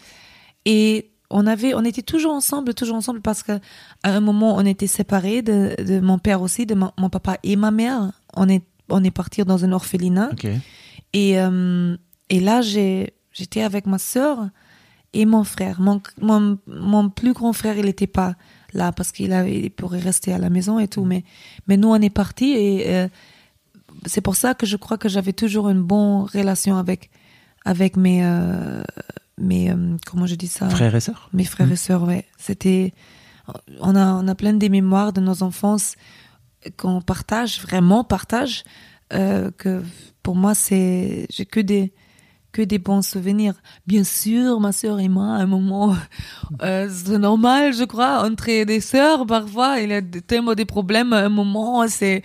Et 0.66 1.09
on 1.30 1.46
avait, 1.46 1.74
on 1.74 1.84
était 1.84 2.02
toujours 2.02 2.34
ensemble, 2.34 2.74
toujours 2.74 2.96
ensemble 2.96 3.22
parce 3.22 3.44
que 3.44 3.54
à 4.04 4.12
un 4.12 4.20
moment 4.20 4.56
on 4.56 4.66
était 4.66 4.88
séparés 4.88 5.42
de, 5.42 5.76
de 5.82 6.00
mon 6.00 6.18
père 6.18 6.42
aussi, 6.42 6.66
de 6.66 6.76
mon, 6.76 6.92
mon 6.98 7.10
papa 7.10 7.38
et 7.44 7.56
ma 7.56 7.72
mère. 7.72 8.12
On 8.36 8.50
est, 8.50 8.64
on 8.90 9.04
est 9.04 9.12
partis 9.12 9.44
dans 9.44 9.64
un 9.64 9.72
orphelinat. 9.72 10.32
Et, 11.14 11.40
euh, 11.40 11.96
et 12.30 12.40
là, 12.40 12.62
j'ai, 12.62 13.14
j'étais 13.32 13.62
avec 13.62 13.86
ma 13.86 13.98
sœur 13.98 14.50
et 15.14 15.26
mon 15.26 15.44
frère. 15.44 15.82
Mon, 15.82 16.02
mon, 16.22 16.58
mon 16.68 17.10
plus 17.10 17.34
grand 17.34 17.54
frère, 17.54 17.78
il 17.78 17.86
n'était 17.86 18.08
pas 18.08 18.36
là 18.74 18.92
parce 18.92 19.12
qu'il 19.12 19.34
avait, 19.34 19.60
il 19.60 19.72
pourrait 19.72 20.00
rester 20.00 20.34
à 20.34 20.38
la 20.38 20.50
maison 20.50 20.80
et 20.80 20.88
tout. 20.88 21.06
Mais, 21.06 21.24
mais 21.68 21.78
nous, 21.78 21.90
on 21.90 21.96
est 21.96 22.10
partis 22.10 22.52
et 22.52 22.96
euh, 22.96 23.08
c'est 24.06 24.22
pour 24.22 24.36
ça 24.36 24.54
que 24.54 24.66
je 24.66 24.78
crois 24.78 24.98
que 24.98 25.10
j'avais 25.10 25.34
toujours 25.34 25.70
une 25.70 25.82
bonne 25.82 26.24
relation 26.24 26.78
avec, 26.78 27.10
avec 27.66 27.98
mes, 27.98 28.24
euh, 28.24 28.84
mes, 29.40 29.72
euh, 29.72 29.96
comment 30.06 30.26
je 30.26 30.36
dis 30.36 30.48
ça? 30.48 30.70
Frères 30.70 30.96
et 30.96 31.00
sœurs? 31.00 31.30
Mes 31.34 31.46
frères 31.46 31.72
et 31.72 31.76
sœurs, 31.76 32.04
ouais. 32.04 32.26
C'était, 32.38 32.94
on 33.80 33.96
a, 33.96 34.14
on 34.14 34.28
a 34.28 34.36
plein 34.36 34.54
des 34.54 34.70
mémoires 34.70 35.14
de 35.14 35.22
nos 35.22 35.44
enfances 35.44 35.96
qu'on 36.78 37.02
partage, 37.02 37.62
vraiment 37.62 38.04
partage, 38.04 38.64
euh, 39.14 39.52
que 39.58 39.82
pour 40.24 40.36
moi, 40.36 40.54
c'est, 40.54 41.26
j'ai 41.30 41.46
que 41.46 41.60
des, 41.60 41.94
que 42.52 42.62
des 42.62 42.80
bons 42.80 43.02
souvenirs. 43.02 43.54
Bien 43.88 44.04
sûr, 44.04 44.60
ma 44.60 44.72
sœur 44.72 45.00
et 45.00 45.08
moi, 45.08 45.36
à 45.36 45.40
un 45.40 45.46
moment, 45.46 45.96
euh, 46.62 46.90
c'est 46.92 47.18
normal, 47.18 47.74
je 47.74 47.84
crois, 47.84 48.24
entre 48.26 48.66
des 48.66 48.82
sœurs, 48.82 49.26
parfois, 49.26 49.80
il 49.80 49.90
y 49.90 49.94
a 49.94 50.02
tellement 50.02 50.56
des 50.56 50.66
problèmes 50.66 51.14
à 51.14 51.20
un 51.26 51.30
moment, 51.30 51.88
c'est, 51.88 52.24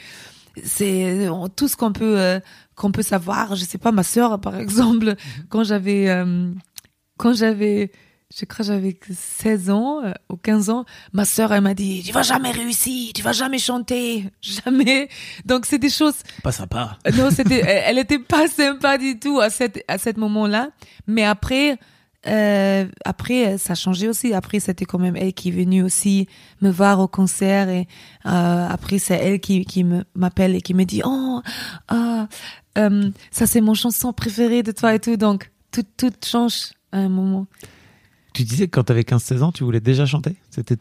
c'est 0.62 1.28
tout 1.56 1.68
ce 1.68 1.76
qu'on 1.76 1.92
peut, 1.92 2.18
euh, 2.18 2.40
qu'on 2.74 2.92
peut 2.92 3.02
savoir. 3.02 3.54
Je 3.54 3.64
sais 3.64 3.78
pas, 3.78 3.92
ma 3.92 4.02
sœur, 4.02 4.40
par 4.40 4.56
exemple, 4.58 5.14
quand 5.48 5.64
j'avais, 5.64 6.08
euh, 6.08 6.50
quand 7.16 7.34
j'avais, 7.34 7.90
je 8.36 8.44
crois 8.44 8.64
j'avais 8.64 8.98
16 9.10 9.70
ans 9.70 10.04
euh, 10.04 10.12
ou 10.30 10.36
15 10.36 10.70
ans, 10.70 10.84
ma 11.12 11.24
sœur, 11.24 11.52
elle 11.52 11.62
m'a 11.62 11.74
dit, 11.74 12.02
tu 12.04 12.12
vas 12.12 12.22
jamais 12.22 12.50
réussir, 12.50 13.12
tu 13.14 13.22
vas 13.22 13.32
jamais 13.32 13.58
chanter, 13.58 14.30
jamais. 14.42 15.08
Donc 15.44 15.66
c'est 15.66 15.78
des 15.78 15.90
choses, 15.90 16.16
Pas 16.42 16.52
sympa. 16.52 16.98
non, 17.16 17.30
c'était, 17.30 17.60
elle 17.60 17.84
elle 17.86 17.98
était 17.98 18.18
pas 18.18 18.48
sympa 18.48 18.98
du 18.98 19.18
tout 19.18 19.40
à 19.40 19.50
cette, 19.50 19.84
à 19.88 19.98
cet 19.98 20.16
moment-là. 20.16 20.70
Mais 21.06 21.24
après, 21.24 21.78
euh, 22.26 22.86
après, 23.04 23.58
ça 23.58 23.72
a 23.72 23.76
changé 23.76 24.08
aussi. 24.08 24.32
Après, 24.32 24.60
c'était 24.60 24.84
quand 24.84 24.98
même 24.98 25.16
elle 25.16 25.32
qui 25.32 25.48
est 25.48 25.52
venue 25.52 25.82
aussi 25.82 26.28
me 26.62 26.70
voir 26.70 27.00
au 27.00 27.08
concert 27.08 27.68
et 27.68 27.86
euh, 28.26 28.68
après, 28.68 28.98
c'est 28.98 29.14
elle 29.14 29.40
qui, 29.40 29.64
qui 29.64 29.84
m'appelle 30.14 30.54
et 30.54 30.62
qui 30.62 30.74
me 30.74 30.84
dit, 30.84 31.02
oh, 31.04 31.42
ah, 31.88 32.28
euh, 32.78 33.10
ça 33.30 33.46
c'est 33.46 33.60
mon 33.60 33.74
chanson 33.74 34.12
préférée 34.12 34.62
de 34.62 34.72
toi 34.72 34.94
et 34.94 35.00
tout. 35.00 35.16
Donc, 35.16 35.50
tout, 35.70 35.84
tout 35.96 36.12
change 36.24 36.70
à 36.94 36.98
un 37.00 37.08
moment. 37.08 37.46
Tu 38.32 38.42
disais 38.44 38.66
que 38.66 38.72
quand 38.72 38.84
t'avais 38.84 39.02
15-16 39.02 39.42
ans, 39.42 39.52
tu 39.52 39.64
voulais 39.64 39.80
déjà 39.80 40.06
chanter? 40.06 40.36
C'était 40.50 40.76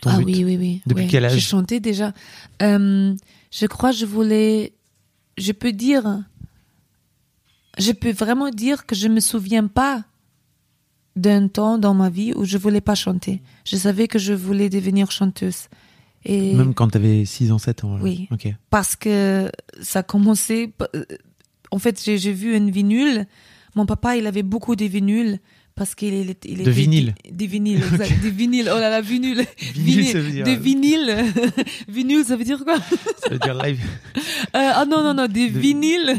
ton 0.00 0.10
ah 0.10 0.18
but? 0.18 0.24
oui, 0.26 0.44
oui, 0.44 0.56
oui. 0.56 0.82
Depuis 0.86 1.02
Ouais, 1.04 1.08
quel 1.10 1.24
âge? 1.24 1.34
Je 1.34 1.40
chantais 1.40 1.80
déjà. 1.80 2.12
Euh, 2.62 3.14
je 3.50 3.66
crois 3.66 3.90
que 3.90 3.96
je 3.96 4.06
voulais. 4.06 4.72
Je 5.38 5.52
peux 5.52 5.72
dire. 5.72 6.22
Je 7.78 7.92
peux 7.92 8.12
vraiment 8.12 8.50
dire 8.50 8.86
que 8.86 8.94
je 8.94 9.08
me 9.08 9.20
souviens 9.20 9.66
pas 9.66 10.04
d'un 11.14 11.48
temps 11.48 11.78
dans 11.78 11.94
ma 11.94 12.08
vie 12.10 12.32
où 12.34 12.44
je 12.44 12.56
voulais 12.58 12.80
pas 12.80 12.94
chanter. 12.94 13.42
Je 13.64 13.76
savais 13.76 14.08
que 14.08 14.18
je 14.18 14.32
voulais 14.32 14.68
devenir 14.70 15.10
chanteuse. 15.10 15.68
Et 16.24 16.54
Même 16.54 16.74
quand 16.74 16.88
t'avais 16.88 17.24
6 17.24 17.52
ans, 17.52 17.58
7 17.58 17.84
ans. 17.84 17.96
là. 17.96 18.02
Oui. 18.02 18.28
Parce 18.70 18.96
que 18.96 19.50
ça 19.80 20.02
commençait. 20.02 20.72
euh, 20.94 21.04
En 21.70 21.78
fait, 21.78 22.02
j'ai 22.02 22.18
j'ai 22.18 22.32
vu 22.32 22.56
une 22.56 22.70
vinyle. 22.70 23.26
Mon 23.76 23.86
papa, 23.86 24.16
il 24.16 24.26
avait 24.26 24.42
beaucoup 24.42 24.74
de 24.74 24.84
vinyles 24.86 25.38
parce 25.76 25.94
qu'il 25.94 26.14
il, 26.14 26.30
était- 26.30 26.48
il 26.50 26.62
De 26.64 26.70
vinyles. 26.70 27.14
Des 27.30 27.46
vinyles, 27.46 27.82
exact. 27.92 28.20
Des 28.22 28.30
vinyles. 28.30 28.70
Oh 28.74 28.78
là 28.78 28.88
là, 28.90 29.00
vinyle. 29.02 29.44
Vinyle, 29.74 30.06
ça 30.06 30.18
veut 30.18 30.30
dire- 30.30 30.44
Des 30.44 30.56
vinyles. 30.56 31.14
vinyle, 31.88 32.24
ça 32.24 32.36
veut 32.36 32.44
dire 32.44 32.64
quoi? 32.64 32.76
Ça 33.22 33.28
veut 33.30 33.38
dire 33.38 33.54
live. 33.62 33.80
Euh, 34.16 34.70
Ah 34.74 34.84
non, 34.88 35.02
non, 35.02 35.12
non, 35.14 35.26
des 35.28 35.50
De- 35.50 35.58
vinyles. 35.58 36.16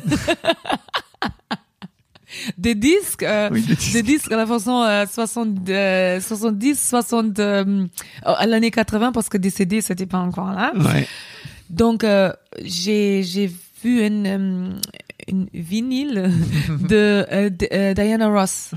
des 2.57 2.75
disques, 2.75 3.23
euh, 3.23 3.49
Oui, 3.51 3.61
des 3.61 3.75
disques. 3.75 3.93
des 3.93 4.03
disques 4.03 4.31
à 4.31 4.35
la 4.37 4.45
façon 4.45 4.81
euh, 4.83 5.05
60, 5.11 5.69
euh, 5.69 6.19
70, 6.21 6.89
60, 6.89 7.39
euh, 7.39 7.85
à 8.23 8.45
l'année 8.45 8.69
80 8.69 9.11
parce 9.13 9.29
que 9.29 9.37
des 9.37 9.49
CD 9.49 9.81
c'était 9.81 10.05
pas 10.05 10.19
encore 10.19 10.51
là. 10.51 10.73
Ouais. 10.75 11.07
Donc 11.69 12.03
euh, 12.03 12.31
j'ai 12.63 13.23
j'ai 13.23 13.49
vu 13.83 14.05
une 14.05 14.27
euh, 14.27 14.69
une 15.27 15.47
vinyle 15.53 16.31
de, 16.69 17.25
euh, 17.31 17.49
de- 17.49 17.67
euh, 17.71 17.93
Diana 17.93 18.27
Ross 18.29 18.71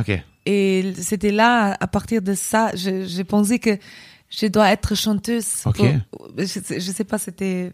et 0.46 0.92
c'était 0.98 1.30
là 1.32 1.76
à 1.80 1.86
partir 1.86 2.22
de 2.22 2.34
ça 2.34 2.70
je- 2.74 3.04
j'ai 3.06 3.24
pensé 3.24 3.58
que 3.58 3.78
je 4.30 4.46
dois 4.46 4.70
être 4.70 4.94
chanteuse. 4.94 5.46
Pour- 6.10 6.30
je, 6.38 6.44
je 6.44 6.90
sais 6.92 7.04
pas 7.04 7.18
c'était 7.18 7.72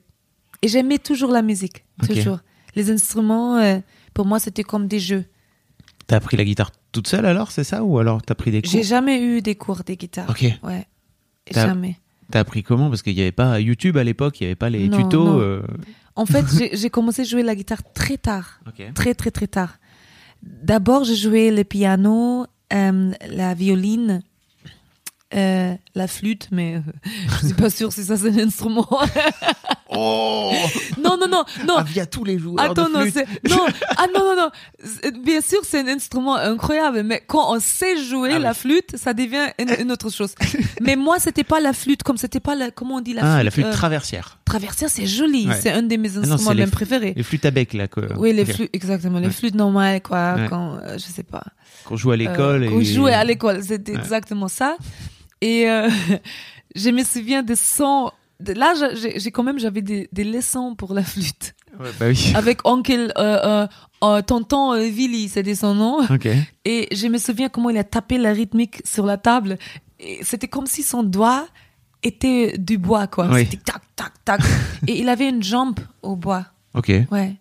et 0.62 0.68
j'aimais 0.68 0.98
toujours 0.98 1.30
la 1.30 1.42
musique 1.42 1.84
toujours 2.22 2.38
les 2.74 2.90
instruments 2.90 3.56
euh, 3.56 3.78
pour 4.14 4.26
moi 4.26 4.38
c'était 4.40 4.62
comme 4.64 4.86
des 4.88 5.00
jeux. 5.00 5.24
T'as 6.06 6.16
appris 6.16 6.36
la 6.36 6.44
guitare 6.44 6.70
toute 6.92 7.08
seule 7.08 7.26
alors, 7.26 7.50
c'est 7.50 7.64
ça? 7.64 7.82
Ou 7.84 7.98
alors 7.98 8.22
t'as 8.22 8.34
pris 8.34 8.50
des 8.50 8.62
cours? 8.62 8.70
J'ai 8.70 8.82
jamais 8.84 9.20
eu 9.20 9.42
des 9.42 9.54
cours 9.56 9.82
de 9.84 9.94
guitare. 9.94 10.30
Ok. 10.30 10.42
Ouais. 10.62 10.86
Jamais. 11.52 11.96
T'as 12.30 12.40
appris 12.40 12.62
comment? 12.62 12.88
Parce 12.88 13.02
qu'il 13.02 13.14
n'y 13.14 13.20
avait 13.22 13.32
pas 13.32 13.60
YouTube 13.60 13.96
à 13.96 14.04
l'époque, 14.04 14.40
il 14.40 14.44
n'y 14.44 14.48
avait 14.48 14.56
pas 14.56 14.70
les 14.70 14.88
Non, 14.88 14.96
tutos. 15.02 15.24
non. 15.24 15.40
euh, 15.40 15.62
En 16.16 16.26
fait, 16.26 16.44
j'ai- 16.76 16.90
commencé 16.90 17.22
à 17.22 17.24
jouer 17.24 17.42
la 17.42 17.54
guitare 17.54 17.82
très 17.94 18.16
tard. 18.16 18.60
Très, 18.94 19.14
très, 19.14 19.30
très 19.30 19.46
tard. 19.46 19.78
D'abord, 20.42 21.04
j'ai 21.04 21.16
joué 21.16 21.50
le 21.50 21.64
piano, 21.64 22.46
euh, 22.72 23.12
la 23.30 23.54
violine, 23.54 24.22
euh, 25.34 25.74
la 25.94 26.06
flûte, 26.08 26.48
mais 26.52 26.76
euh, 26.76 26.80
je 27.40 27.46
suis 27.46 27.54
pas 27.54 27.70
sûre 27.70 27.92
si 27.92 28.04
ça 28.04 28.16
c'est 28.16 28.28
un 28.30 28.38
instrument. 28.46 28.88
Oh 29.88 30.52
non, 31.02 31.16
non, 31.16 31.28
non, 31.28 31.44
non. 31.64 31.74
Ah, 31.78 31.84
via 31.84 32.06
tous 32.06 32.24
les 32.24 32.38
joueurs 32.40 32.62
Attends, 32.62 32.88
de 32.88 32.92
non, 32.92 33.00
flûte. 33.02 33.14
c'est, 33.14 33.48
non, 33.48 33.60
ah 33.96 34.06
non, 34.12 34.20
non, 34.20 34.36
non. 34.36 34.50
C'est- 34.84 35.16
Bien 35.16 35.40
sûr, 35.40 35.60
c'est 35.62 35.78
un 35.78 35.86
instrument 35.86 36.34
incroyable, 36.34 37.04
mais 37.04 37.22
quand 37.24 37.54
on 37.54 37.60
sait 37.60 37.96
jouer 37.96 38.32
Ah 38.34 38.38
la 38.40 38.50
oui. 38.50 38.56
flûte, 38.56 38.96
ça 38.96 39.14
devient 39.14 39.46
une, 39.60 39.70
une 39.80 39.92
autre 39.92 40.10
chose. 40.10 40.34
mais 40.82 40.96
moi, 40.96 41.20
c'était 41.20 41.44
pas 41.44 41.60
la 41.60 41.72
flûte, 41.72 42.02
comme 42.02 42.16
c'était 42.16 42.40
pas 42.40 42.56
la, 42.56 42.72
comment 42.72 42.96
on 42.96 43.00
dit 43.00 43.12
la 43.14 43.20
flûte? 43.22 43.32
Ah, 43.32 43.42
la 43.44 43.50
flûte 43.52 43.66
euh, 43.66 43.72
traversière. 43.72 44.38
traversière, 44.44 44.90
c'est 44.90 45.06
joli. 45.06 45.46
Ouais. 45.46 45.54
C'est 45.60 45.70
un 45.70 45.82
de 45.82 45.96
mes 45.96 46.08
non, 46.08 46.18
instruments 46.18 46.36
c'est 46.38 46.54
les 46.54 46.60
même 46.62 46.68
fl- 46.68 46.72
préférés. 46.72 47.14
Les 47.16 47.22
flûtes 47.22 47.46
à 47.46 47.52
bec, 47.52 47.72
là. 47.72 47.86
Quoi. 47.86 48.06
Oui, 48.18 48.32
les 48.32 48.44
flûtes, 48.44 48.70
exactement, 48.72 49.20
les 49.20 49.28
Ouais. 49.28 49.32
flûtes 49.32 49.54
normales, 49.54 50.02
quoi, 50.02 50.34
Ouais. 50.34 50.46
quand, 50.50 50.78
euh, 50.82 50.94
je 50.94 51.04
sais 51.04 51.22
pas. 51.22 51.44
Qu'on 51.84 51.96
joue 51.96 52.10
à 52.10 52.16
l'école. 52.16 52.64
Euh, 52.64 52.66
et... 52.66 52.70
qu'on 52.70 52.80
jouait 52.82 53.14
à 53.14 53.22
l'école, 53.22 53.62
c'était 53.62 53.92
Ouais. 53.92 53.98
exactement 53.98 54.48
ça. 54.48 54.76
Et 55.40 55.68
euh, 55.68 55.88
je 56.74 56.90
me 56.90 57.02
souviens 57.04 57.42
des 57.42 57.56
sons. 57.56 58.10
de- 58.40 58.52
Là, 58.52 58.74
j'ai 59.16 59.30
quand 59.30 59.42
même, 59.42 59.58
j'avais 59.58 59.82
des, 59.82 60.08
des 60.12 60.24
leçons 60.24 60.74
pour 60.74 60.94
la 60.94 61.02
flûte. 61.12 61.54
Ouais, 61.78 61.90
bah 62.00 62.06
oui. 62.08 62.32
Avec 62.34 62.66
oncle, 62.66 63.12
euh, 63.18 63.38
euh, 63.44 63.66
euh, 64.04 64.22
tonton 64.22 64.72
euh, 64.72 64.88
Willy, 64.88 65.28
c'était 65.28 65.54
son 65.54 65.74
nom. 65.74 65.98
Ok. 66.08 66.26
Et 66.64 66.88
je 66.94 67.06
me 67.08 67.18
souviens 67.18 67.48
comment 67.48 67.70
il 67.70 67.76
a 67.78 67.84
tapé 67.84 68.16
la 68.18 68.32
rythmique 68.32 68.80
sur 68.84 69.04
la 69.06 69.18
table. 69.18 69.58
C'était 70.22 70.48
comme 70.48 70.66
si 70.66 70.82
son 70.82 71.02
doigt 71.02 71.46
était 72.02 72.56
du 72.58 72.78
bois, 72.78 73.06
quoi. 73.06 73.28
Oui. 73.30 73.40
C'était 73.44 73.56
tac, 73.58 73.82
tac, 73.96 74.12
tac. 74.24 74.40
Et 74.86 74.98
il 75.00 75.08
avait 75.08 75.28
une 75.28 75.42
jambe 75.42 75.78
au 76.02 76.16
bois. 76.16 76.46
Ok. 76.74 76.92
Ouais. 77.10 77.36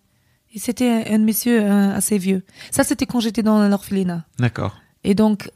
Et 0.54 0.60
c'était 0.60 1.06
un, 1.10 1.18
monsieur 1.18 1.70
assez 1.70 2.18
vieux. 2.18 2.44
Ça, 2.72 2.84
c'était 2.86 3.06
quand 3.06 3.20
j'étais 3.20 3.44
dans 3.44 3.68
l'orphelinat. 3.68 4.26
D'accord. 4.40 4.76
Et 5.04 5.14
donc, 5.14 5.50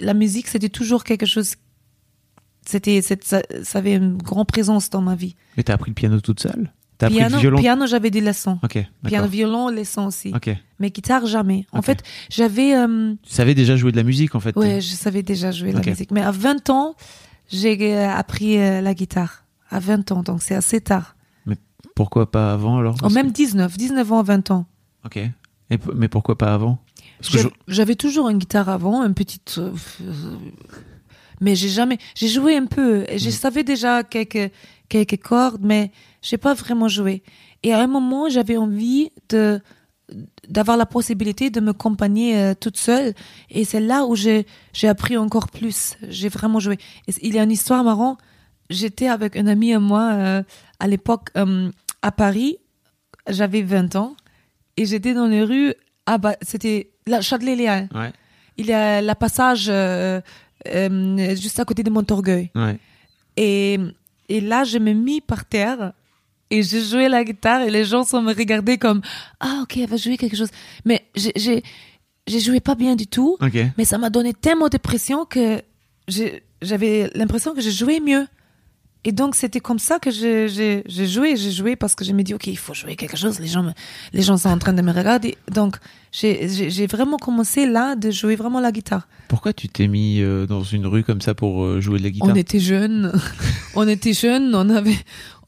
la 0.00 0.14
musique, 0.14 0.48
c'était 0.48 0.68
toujours 0.68 1.04
quelque 1.04 1.26
chose. 1.26 1.54
C'était, 2.66 3.00
ça, 3.02 3.16
ça 3.62 3.78
avait 3.78 3.94
une 3.94 4.16
grande 4.18 4.46
présence 4.46 4.90
dans 4.90 5.00
ma 5.00 5.14
vie. 5.14 5.34
Mais 5.56 5.62
t'as 5.62 5.74
appris 5.74 5.90
le 5.90 5.94
piano 5.94 6.20
toute 6.20 6.40
seule? 6.40 6.72
T'as 6.98 7.06
appris 7.06 7.16
Piano, 7.18 7.36
le 7.36 7.40
violon? 7.40 7.58
piano, 7.58 7.86
j'avais 7.86 8.10
des 8.10 8.20
leçons. 8.20 8.58
Ok. 8.62 8.78
Piano, 9.06 9.26
violon, 9.26 9.70
leçons 9.70 10.06
aussi. 10.06 10.32
Ok. 10.34 10.50
Mais 10.78 10.90
guitare, 10.90 11.24
jamais. 11.26 11.66
En 11.72 11.80
fait, 11.80 12.02
j'avais, 12.28 12.76
euh, 12.76 13.14
Tu 13.22 13.32
savais 13.32 13.54
déjà 13.54 13.76
jouer 13.76 13.90
de 13.92 13.96
la 13.96 14.02
musique 14.02 14.34
en 14.34 14.40
fait? 14.40 14.54
Ouais, 14.56 14.80
je 14.82 14.94
savais 14.94 15.22
déjà 15.22 15.50
jouer 15.50 15.74
Ok. 15.74 15.84
la 15.86 15.90
musique. 15.92 16.10
Mais 16.10 16.20
à 16.20 16.30
20 16.30 16.68
ans, 16.68 16.94
j'ai 17.48 17.96
euh, 17.96 18.10
appris 18.10 18.58
euh, 18.58 18.82
la 18.82 18.92
guitare. 18.94 19.44
À 19.70 19.78
20 19.80 20.12
ans, 20.12 20.22
donc 20.22 20.42
c'est 20.42 20.54
assez 20.54 20.80
tard. 20.80 21.16
Pourquoi 21.94 22.30
pas 22.30 22.52
avant 22.52 22.78
alors? 22.78 22.96
Oh, 23.02 23.08
même 23.10 23.30
19, 23.30 23.76
19 23.76 24.12
ans, 24.12 24.22
20 24.22 24.50
ans. 24.50 24.66
Ok. 25.04 25.16
Et 25.16 25.78
mais 25.94 26.08
pourquoi 26.08 26.36
pas 26.36 26.52
avant? 26.54 26.78
Je- 27.20 27.48
J'avais 27.68 27.94
toujours 27.96 28.28
une 28.28 28.38
guitare 28.38 28.68
avant, 28.68 29.02
une 29.04 29.14
petite. 29.14 29.56
euh, 29.58 29.72
mais 31.40 31.54
j'ai 31.54 31.68
jamais. 31.68 31.98
J'ai 32.14 32.28
joué 32.28 32.56
un 32.56 32.66
peu. 32.66 33.04
et 33.08 33.16
Mm. 33.16 33.18
Je 33.18 33.30
savais 33.30 33.64
déjà 33.64 34.02
quelques 34.02 34.50
quelques 34.88 35.18
cordes, 35.22 35.62
mais 35.64 35.90
j'ai 36.22 36.38
pas 36.38 36.54
vraiment 36.54 36.88
joué. 36.88 37.22
Et 37.62 37.72
à 37.72 37.80
un 37.80 37.86
moment, 37.86 38.28
j'avais 38.28 38.56
envie 38.56 39.10
de 39.28 39.60
d'avoir 40.48 40.76
la 40.76 40.86
possibilité 40.86 41.50
de 41.50 41.60
me 41.60 41.70
accompagner 41.70 42.36
euh, 42.36 42.54
toute 42.58 42.76
seule. 42.76 43.14
Et 43.50 43.64
c'est 43.64 43.80
là 43.80 44.04
où 44.06 44.16
j'ai 44.16 44.44
appris 44.82 45.16
encore 45.16 45.48
plus. 45.48 45.94
J'ai 46.08 46.28
vraiment 46.28 46.58
joué. 46.58 46.78
Et 47.06 47.12
il 47.22 47.34
y 47.34 47.38
a 47.38 47.44
une 47.44 47.52
histoire 47.52 47.84
marrante. 47.84 48.18
J'étais 48.70 49.08
avec 49.08 49.36
un 49.36 49.46
ami 49.46 49.72
à 49.72 49.78
moi 49.80 50.10
euh, 50.14 50.42
à 50.80 50.88
l'époque 50.88 51.28
à 52.02 52.12
Paris. 52.12 52.56
J'avais 53.28 53.62
20 53.62 53.94
ans 53.96 54.16
et 54.76 54.84
j'étais 54.86 55.14
dans 55.14 55.26
les 55.26 55.44
rues. 55.44 55.74
Ah 56.06 56.18
bah 56.18 56.34
c'était 56.42 56.90
la. 57.10 57.20
Ouais. 57.94 58.12
Il 58.56 58.66
y 58.66 58.72
a 58.72 59.00
la 59.00 59.14
passage 59.14 59.66
euh, 59.68 60.20
euh, 60.68 61.36
juste 61.36 61.58
à 61.60 61.64
côté 61.64 61.82
de 61.82 61.90
Montorgueil. 61.90 62.50
Ouais. 62.54 62.78
Et, 63.36 63.78
et 64.28 64.40
là, 64.40 64.64
je 64.64 64.78
me 64.78 64.92
mis 64.92 65.20
par 65.20 65.44
terre 65.44 65.92
et 66.50 66.62
je 66.62 66.78
jouais 66.78 67.08
la 67.08 67.22
guitare 67.24 67.62
et 67.62 67.70
les 67.70 67.84
gens 67.84 68.04
sont 68.04 68.20
me 68.22 68.34
regarder 68.34 68.76
comme 68.76 69.00
ah 69.38 69.60
ok 69.62 69.76
elle 69.76 69.88
va 69.88 69.96
jouer 69.96 70.16
quelque 70.16 70.36
chose. 70.36 70.50
Mais 70.84 71.04
j'ai 71.14 71.32
j'ai 71.36 71.62
j'ai 72.26 72.40
joué 72.40 72.60
pas 72.60 72.74
bien 72.74 72.96
du 72.96 73.06
tout. 73.06 73.36
Mais 73.78 73.84
ça 73.84 73.98
m'a 73.98 74.10
donné 74.10 74.34
tellement 74.34 74.68
de 74.68 74.76
pression 74.78 75.24
que 75.24 75.62
j'ai- 76.08 76.42
j'avais 76.60 77.10
l'impression 77.14 77.54
que 77.54 77.60
je 77.60 77.70
jouais 77.70 78.00
mieux. 78.00 78.26
Et 79.04 79.12
donc 79.12 79.34
c'était 79.34 79.60
comme 79.60 79.78
ça 79.78 79.98
que 79.98 80.10
j'ai 80.10 80.48
joué, 80.48 81.36
j'ai 81.36 81.50
joué 81.50 81.74
parce 81.74 81.94
que 81.94 82.04
je 82.04 82.12
me 82.12 82.22
dis 82.22 82.34
ok 82.34 82.48
il 82.48 82.58
faut 82.58 82.74
jouer 82.74 82.96
quelque 82.96 83.16
chose, 83.16 83.40
les 83.40 83.46
gens 83.46 83.62
me, 83.62 83.72
les 84.12 84.20
gens 84.20 84.36
sont 84.36 84.50
en 84.50 84.58
train 84.58 84.74
de 84.74 84.82
me 84.82 84.92
regarder, 84.92 85.38
donc 85.50 85.76
j'ai 86.12 86.86
vraiment 86.86 87.16
commencé 87.16 87.66
là 87.66 87.96
de 87.96 88.10
jouer 88.10 88.36
vraiment 88.36 88.60
la 88.60 88.72
guitare. 88.72 89.08
Pourquoi 89.28 89.54
tu 89.54 89.68
t'es 89.68 89.88
mis 89.88 90.20
euh, 90.20 90.46
dans 90.46 90.62
une 90.62 90.86
rue 90.86 91.02
comme 91.02 91.22
ça 91.22 91.34
pour 91.34 91.64
euh, 91.64 91.80
jouer 91.80 91.98
de 91.98 92.04
la 92.04 92.10
guitare? 92.10 92.28
On 92.30 92.34
était 92.34 92.60
jeunes, 92.60 93.12
on 93.74 93.88
était 93.88 94.12
jeunes, 94.12 94.54
on 94.54 94.68
avait 94.68 94.98